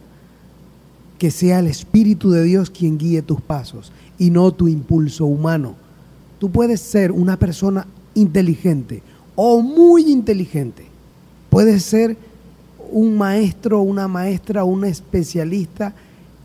Que 1.17 1.31
sea 1.31 1.59
el 1.59 1.67
Espíritu 1.67 2.31
de 2.31 2.43
Dios 2.43 2.69
quien 2.69 2.97
guíe 2.97 3.21
tus 3.21 3.41
pasos 3.41 3.93
y 4.19 4.29
no 4.29 4.51
tu 4.51 4.67
impulso 4.67 5.25
humano. 5.25 5.75
Tú 6.37 6.51
puedes 6.51 6.81
ser 6.81 7.13
una 7.13 7.39
persona 7.39 7.87
inteligente 8.17 9.01
o 9.35 9.61
muy 9.61 10.11
inteligente. 10.11 10.87
Puedes 11.49 11.83
ser 11.83 12.17
un 12.91 13.17
maestro, 13.17 13.81
una 13.81 14.07
maestra, 14.07 14.63
una 14.63 14.87
especialista 14.87 15.93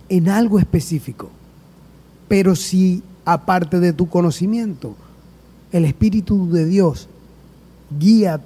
en 0.09 0.29
algo 0.29 0.59
específico. 0.59 1.31
Pero 2.29 2.55
si 2.55 3.03
aparte 3.25 3.81
de 3.81 3.93
tu 3.93 4.09
conocimiento, 4.09 4.95
el 5.73 5.85
Espíritu 5.85 6.51
de 6.51 6.66
Dios 6.66 7.09
guía 7.99 8.41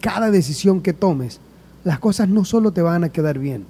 cada 0.00 0.30
decisión 0.30 0.80
que 0.80 0.92
tomes, 0.92 1.40
las 1.84 1.98
cosas 1.98 2.28
no 2.28 2.44
solo 2.44 2.72
te 2.72 2.82
van 2.82 3.04
a 3.04 3.10
quedar 3.10 3.38
bien, 3.38 3.64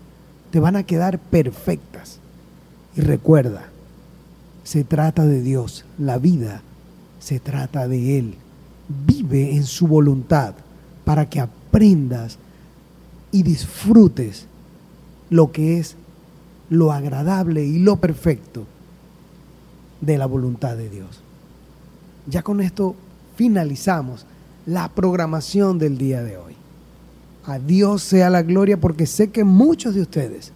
te 0.50 0.61
van 0.61 0.76
a 0.76 0.84
quedar 0.84 1.18
perfectas. 1.18 2.18
Y 2.96 3.00
recuerda, 3.00 3.64
se 4.64 4.84
trata 4.84 5.24
de 5.26 5.42
Dios, 5.42 5.84
la 5.98 6.18
vida 6.18 6.62
se 7.18 7.40
trata 7.40 7.88
de 7.88 8.18
Él 8.18 8.36
vive 9.07 9.55
en 9.55 9.64
su 9.64 9.86
voluntad 9.86 10.55
para 11.05 11.28
que 11.28 11.40
aprendas 11.40 12.38
y 13.30 13.43
disfrutes 13.43 14.47
lo 15.30 15.53
que 15.53 15.78
es 15.78 15.97
lo 16.68 16.93
agradable 16.93 17.64
y 17.64 17.78
lo 17.78 17.97
perfecto 17.97 18.64
de 20.01 20.18
la 20.18 20.26
voluntad 20.26 20.76
de 20.76 20.88
Dios. 20.88 21.20
Ya 22.26 22.43
con 22.43 22.61
esto 22.61 22.95
finalizamos 23.36 24.26
la 24.66 24.88
programación 24.88 25.78
del 25.78 25.99
día 25.99 26.22
de 26.22 26.36
hoy. 26.36 26.55
A 27.45 27.59
Dios 27.59 28.03
sea 28.03 28.30
la 28.30 28.43
gloria 28.43 28.80
porque 28.80 29.07
sé 29.07 29.30
que 29.30 29.45
muchos 29.45 29.95
de 29.95 30.03
ustedes 30.03 30.53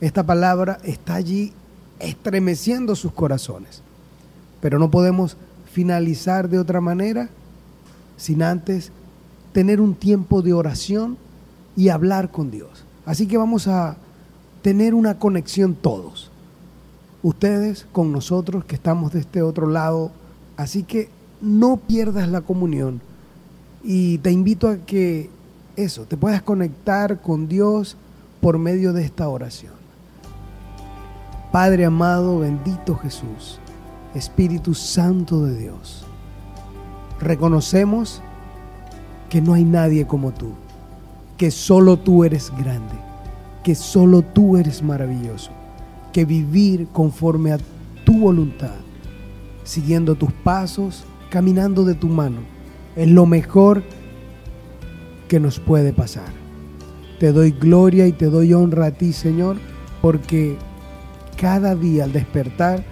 esta 0.00 0.24
palabra 0.24 0.78
está 0.84 1.14
allí 1.14 1.52
estremeciendo 1.98 2.94
sus 2.96 3.12
corazones. 3.12 3.82
Pero 4.60 4.78
no 4.78 4.90
podemos 4.90 5.36
finalizar 5.72 6.48
de 6.48 6.58
otra 6.58 6.80
manera 6.80 7.28
sin 8.18 8.42
antes 8.42 8.92
tener 9.52 9.80
un 9.80 9.94
tiempo 9.94 10.42
de 10.42 10.52
oración 10.52 11.16
y 11.74 11.88
hablar 11.88 12.30
con 12.30 12.50
Dios. 12.50 12.84
Así 13.06 13.26
que 13.26 13.38
vamos 13.38 13.66
a 13.68 13.96
tener 14.60 14.92
una 14.92 15.18
conexión 15.18 15.74
todos. 15.74 16.30
Ustedes 17.22 17.86
con 17.92 18.12
nosotros 18.12 18.64
que 18.64 18.74
estamos 18.74 19.12
de 19.12 19.20
este 19.20 19.40
otro 19.40 19.68
lado. 19.68 20.10
Así 20.56 20.82
que 20.82 21.08
no 21.40 21.76
pierdas 21.76 22.28
la 22.28 22.42
comunión 22.42 23.00
y 23.82 24.18
te 24.18 24.32
invito 24.32 24.68
a 24.68 24.78
que 24.78 25.30
eso, 25.76 26.02
te 26.02 26.16
puedas 26.16 26.42
conectar 26.42 27.22
con 27.22 27.48
Dios 27.48 27.96
por 28.40 28.58
medio 28.58 28.92
de 28.92 29.04
esta 29.04 29.28
oración. 29.28 29.72
Padre 31.52 31.84
amado, 31.84 32.40
bendito 32.40 32.96
Jesús, 32.96 33.60
Espíritu 34.14 34.74
Santo 34.74 35.46
de 35.46 35.56
Dios 35.56 36.07
reconocemos 37.20 38.22
que 39.28 39.40
no 39.40 39.54
hay 39.54 39.64
nadie 39.64 40.06
como 40.06 40.32
tú, 40.32 40.52
que 41.36 41.50
solo 41.50 41.98
tú 41.98 42.24
eres 42.24 42.52
grande, 42.56 42.94
que 43.62 43.74
solo 43.74 44.22
tú 44.22 44.56
eres 44.56 44.82
maravilloso, 44.82 45.50
que 46.12 46.24
vivir 46.24 46.88
conforme 46.92 47.52
a 47.52 47.58
tu 48.04 48.18
voluntad, 48.18 48.74
siguiendo 49.64 50.14
tus 50.14 50.32
pasos, 50.32 51.04
caminando 51.30 51.84
de 51.84 51.94
tu 51.94 52.08
mano, 52.08 52.38
es 52.96 53.08
lo 53.08 53.26
mejor 53.26 53.82
que 55.28 55.40
nos 55.40 55.60
puede 55.60 55.92
pasar. 55.92 56.32
Te 57.20 57.32
doy 57.32 57.50
gloria 57.50 58.06
y 58.06 58.12
te 58.12 58.26
doy 58.26 58.54
honra 58.54 58.86
a 58.86 58.90
ti, 58.92 59.12
Señor, 59.12 59.56
porque 60.00 60.56
cada 61.36 61.74
día 61.74 62.04
al 62.04 62.12
despertar 62.12 62.82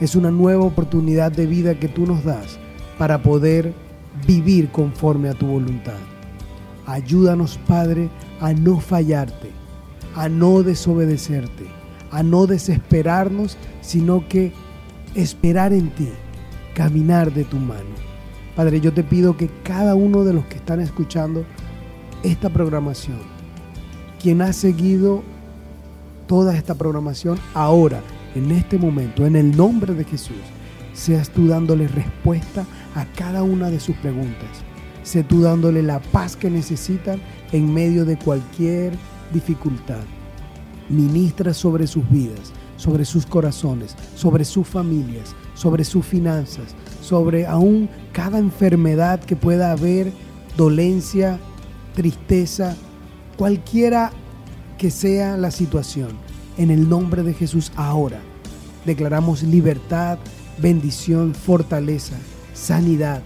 es 0.00 0.14
una 0.14 0.30
nueva 0.30 0.64
oportunidad 0.64 1.32
de 1.32 1.46
vida 1.46 1.74
que 1.74 1.88
tú 1.88 2.06
nos 2.06 2.24
das 2.24 2.58
para 2.98 3.22
poder 3.22 3.72
vivir 4.26 4.68
conforme 4.70 5.28
a 5.28 5.34
tu 5.34 5.46
voluntad. 5.46 5.98
Ayúdanos, 6.86 7.58
Padre, 7.66 8.08
a 8.40 8.52
no 8.52 8.80
fallarte, 8.80 9.50
a 10.14 10.28
no 10.28 10.62
desobedecerte, 10.62 11.66
a 12.10 12.22
no 12.22 12.46
desesperarnos, 12.46 13.56
sino 13.80 14.26
que 14.28 14.52
esperar 15.14 15.72
en 15.72 15.90
ti, 15.90 16.08
caminar 16.74 17.32
de 17.32 17.44
tu 17.44 17.56
mano. 17.56 18.08
Padre, 18.56 18.80
yo 18.80 18.92
te 18.92 19.04
pido 19.04 19.36
que 19.36 19.48
cada 19.62 19.94
uno 19.94 20.24
de 20.24 20.32
los 20.32 20.44
que 20.46 20.56
están 20.56 20.80
escuchando 20.80 21.44
esta 22.22 22.50
programación, 22.50 23.18
quien 24.20 24.42
ha 24.42 24.52
seguido 24.52 25.22
toda 26.26 26.56
esta 26.56 26.74
programación 26.74 27.38
ahora, 27.54 28.00
en 28.34 28.50
este 28.50 28.78
momento, 28.78 29.26
en 29.26 29.36
el 29.36 29.56
nombre 29.56 29.94
de 29.94 30.04
Jesús, 30.04 30.36
seas 30.92 31.30
tú 31.30 31.46
dándole 31.46 31.86
respuesta 31.88 32.66
a 32.94 33.04
cada 33.16 33.42
una 33.42 33.70
de 33.70 33.80
sus 33.80 33.96
preguntas. 33.96 34.48
sé 35.02 35.22
tú 35.22 35.40
dándole 35.40 35.82
la 35.82 36.00
paz 36.00 36.36
que 36.36 36.50
necesitan 36.50 37.20
en 37.52 37.72
medio 37.72 38.04
de 38.04 38.18
cualquier 38.18 38.92
dificultad. 39.32 40.02
Ministra 40.88 41.54
sobre 41.54 41.86
sus 41.86 42.08
vidas, 42.10 42.52
sobre 42.76 43.04
sus 43.04 43.24
corazones, 43.24 43.96
sobre 44.14 44.44
sus 44.44 44.66
familias, 44.66 45.34
sobre 45.54 45.84
sus 45.84 46.04
finanzas, 46.04 46.74
sobre 47.00 47.46
aún 47.46 47.88
cada 48.12 48.38
enfermedad 48.38 49.20
que 49.20 49.36
pueda 49.36 49.72
haber, 49.72 50.12
dolencia, 50.56 51.38
tristeza, 51.94 52.76
cualquiera 53.36 54.12
que 54.76 54.90
sea 54.90 55.36
la 55.36 55.50
situación. 55.50 56.10
En 56.58 56.70
el 56.70 56.88
nombre 56.88 57.22
de 57.22 57.34
Jesús 57.34 57.72
ahora 57.76 58.20
declaramos 58.84 59.42
libertad, 59.42 60.18
bendición, 60.58 61.34
fortaleza, 61.34 62.16
sanidad 62.58 63.22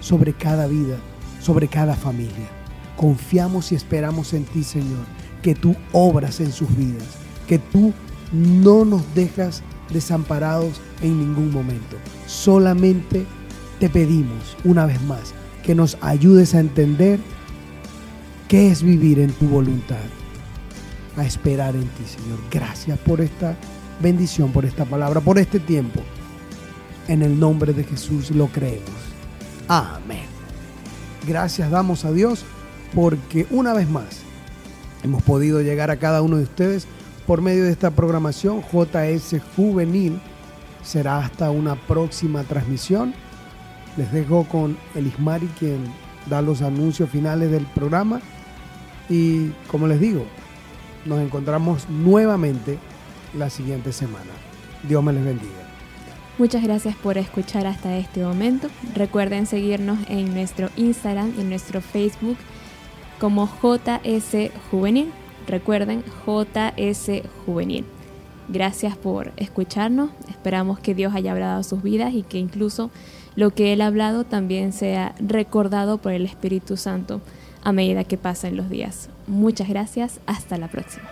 sobre 0.00 0.32
cada 0.32 0.66
vida, 0.66 0.96
sobre 1.40 1.68
cada 1.68 1.96
familia. 1.96 2.48
Confiamos 2.96 3.72
y 3.72 3.74
esperamos 3.74 4.34
en 4.34 4.44
ti, 4.44 4.62
Señor, 4.62 5.04
que 5.42 5.54
tú 5.54 5.74
obras 5.92 6.40
en 6.40 6.52
sus 6.52 6.74
vidas, 6.76 7.08
que 7.48 7.58
tú 7.58 7.92
no 8.32 8.84
nos 8.84 9.02
dejas 9.14 9.62
desamparados 9.90 10.80
en 11.02 11.18
ningún 11.18 11.52
momento. 11.52 11.96
Solamente 12.26 13.26
te 13.80 13.88
pedimos 13.88 14.56
una 14.64 14.86
vez 14.86 15.00
más 15.02 15.34
que 15.62 15.74
nos 15.74 15.96
ayudes 16.00 16.54
a 16.54 16.60
entender 16.60 17.18
qué 18.48 18.70
es 18.70 18.82
vivir 18.82 19.18
en 19.18 19.32
tu 19.32 19.46
voluntad, 19.46 19.96
a 21.16 21.24
esperar 21.24 21.74
en 21.74 21.82
ti, 21.88 22.04
Señor. 22.06 22.38
Gracias 22.50 22.98
por 22.98 23.20
esta 23.20 23.56
bendición, 24.00 24.52
por 24.52 24.64
esta 24.64 24.84
palabra, 24.84 25.20
por 25.20 25.38
este 25.38 25.58
tiempo. 25.58 26.00
En 27.08 27.22
el 27.22 27.38
nombre 27.38 27.72
de 27.72 27.84
Jesús 27.84 28.30
lo 28.30 28.46
creemos. 28.46 28.90
Amén. 29.68 30.26
Gracias 31.26 31.70
damos 31.70 32.04
a 32.04 32.12
Dios 32.12 32.44
porque 32.94 33.46
una 33.50 33.74
vez 33.74 33.88
más 33.88 34.20
hemos 35.02 35.22
podido 35.22 35.60
llegar 35.60 35.90
a 35.90 35.96
cada 35.96 36.22
uno 36.22 36.36
de 36.36 36.44
ustedes 36.44 36.86
por 37.26 37.42
medio 37.42 37.64
de 37.64 37.72
esta 37.72 37.90
programación 37.90 38.62
JS 38.62 39.36
Juvenil. 39.56 40.18
Será 40.82 41.18
hasta 41.18 41.50
una 41.50 41.76
próxima 41.76 42.42
transmisión. 42.44 43.14
Les 43.96 44.10
dejo 44.12 44.44
con 44.44 44.76
Elismari 44.94 45.46
quien 45.58 45.84
da 46.26 46.42
los 46.42 46.62
anuncios 46.62 47.10
finales 47.10 47.50
del 47.50 47.66
programa. 47.66 48.20
Y 49.08 49.50
como 49.68 49.86
les 49.86 50.00
digo, 50.00 50.24
nos 51.04 51.20
encontramos 51.20 51.88
nuevamente 51.88 52.78
la 53.36 53.50
siguiente 53.50 53.92
semana. 53.92 54.30
Dios 54.88 55.02
me 55.02 55.12
les 55.12 55.24
bendiga. 55.24 55.63
Muchas 56.36 56.64
gracias 56.64 56.96
por 56.96 57.16
escuchar 57.16 57.66
hasta 57.66 57.96
este 57.96 58.22
momento. 58.24 58.68
Recuerden 58.94 59.46
seguirnos 59.46 59.98
en 60.08 60.34
nuestro 60.34 60.68
Instagram 60.76 61.32
y 61.36 61.42
en 61.42 61.48
nuestro 61.48 61.80
Facebook 61.80 62.36
como 63.20 63.46
JS 63.46 64.50
Juvenil. 64.70 65.12
Recuerden 65.46 66.02
JS 66.26 67.22
Juvenil. 67.46 67.84
Gracias 68.48 68.96
por 68.96 69.32
escucharnos. 69.36 70.10
Esperamos 70.28 70.80
que 70.80 70.94
Dios 70.94 71.14
haya 71.14 71.30
hablado 71.30 71.62
sus 71.62 71.82
vidas 71.82 72.12
y 72.12 72.24
que 72.24 72.38
incluso 72.38 72.90
lo 73.36 73.50
que 73.50 73.72
Él 73.72 73.80
ha 73.80 73.86
hablado 73.86 74.24
también 74.24 74.72
sea 74.72 75.14
recordado 75.20 75.98
por 75.98 76.12
el 76.12 76.26
Espíritu 76.26 76.76
Santo 76.76 77.20
a 77.62 77.72
medida 77.72 78.02
que 78.02 78.18
pasen 78.18 78.56
los 78.56 78.68
días. 78.68 79.08
Muchas 79.28 79.68
gracias. 79.68 80.18
Hasta 80.26 80.58
la 80.58 80.66
próxima. 80.68 81.08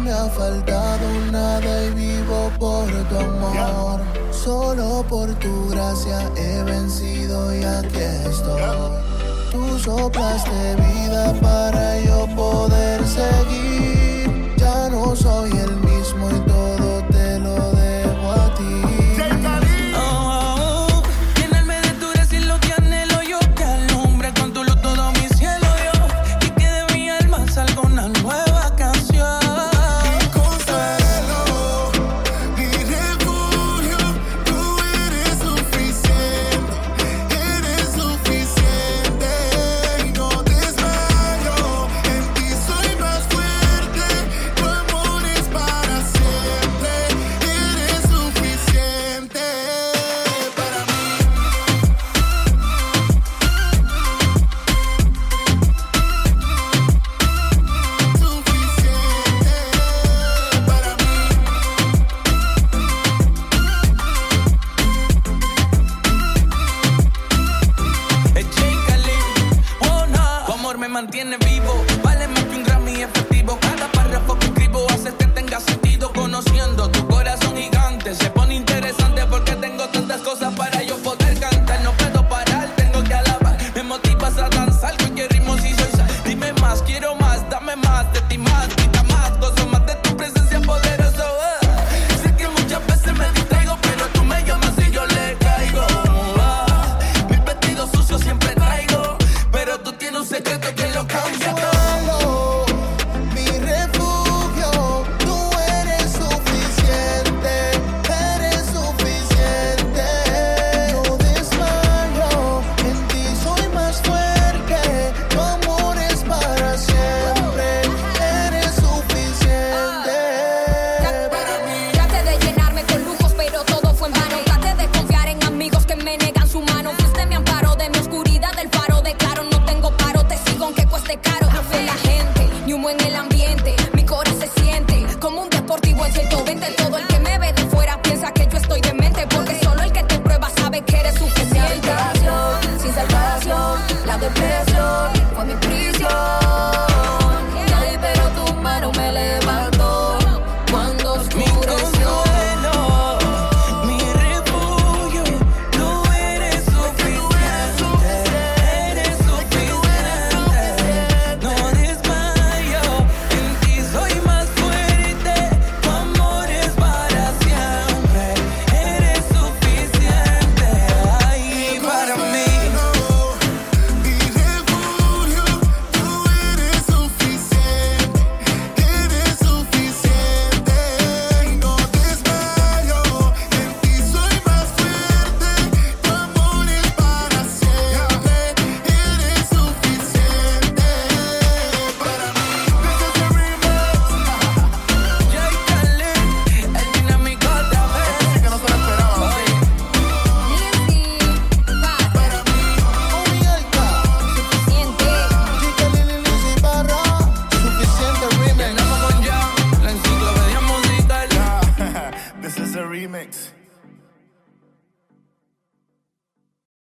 Me 0.00 0.10
ha 0.10 0.24
faltado 0.24 1.06
nada 1.30 1.84
y 1.84 1.90
vivo 1.90 2.50
por 2.58 2.86
tu 3.08 3.18
amor. 3.18 4.00
Solo 4.30 5.04
por 5.08 5.28
tu 5.34 5.68
gracia 5.68 6.18
he 6.34 6.62
vencido 6.62 7.54
y 7.54 7.62
aquí 7.62 7.98
estoy. 8.26 8.62
Tú 9.52 9.78
soplaste 9.78 10.76
vida 10.76 11.34
para 11.40 12.00
yo 12.00 12.26
poder 12.34 13.06
seguir. 13.06 14.54
Ya 14.56 14.88
no 14.88 15.14
soy 15.14 15.50
el 15.50 15.76
mismo 15.76 16.30
y 16.30 16.51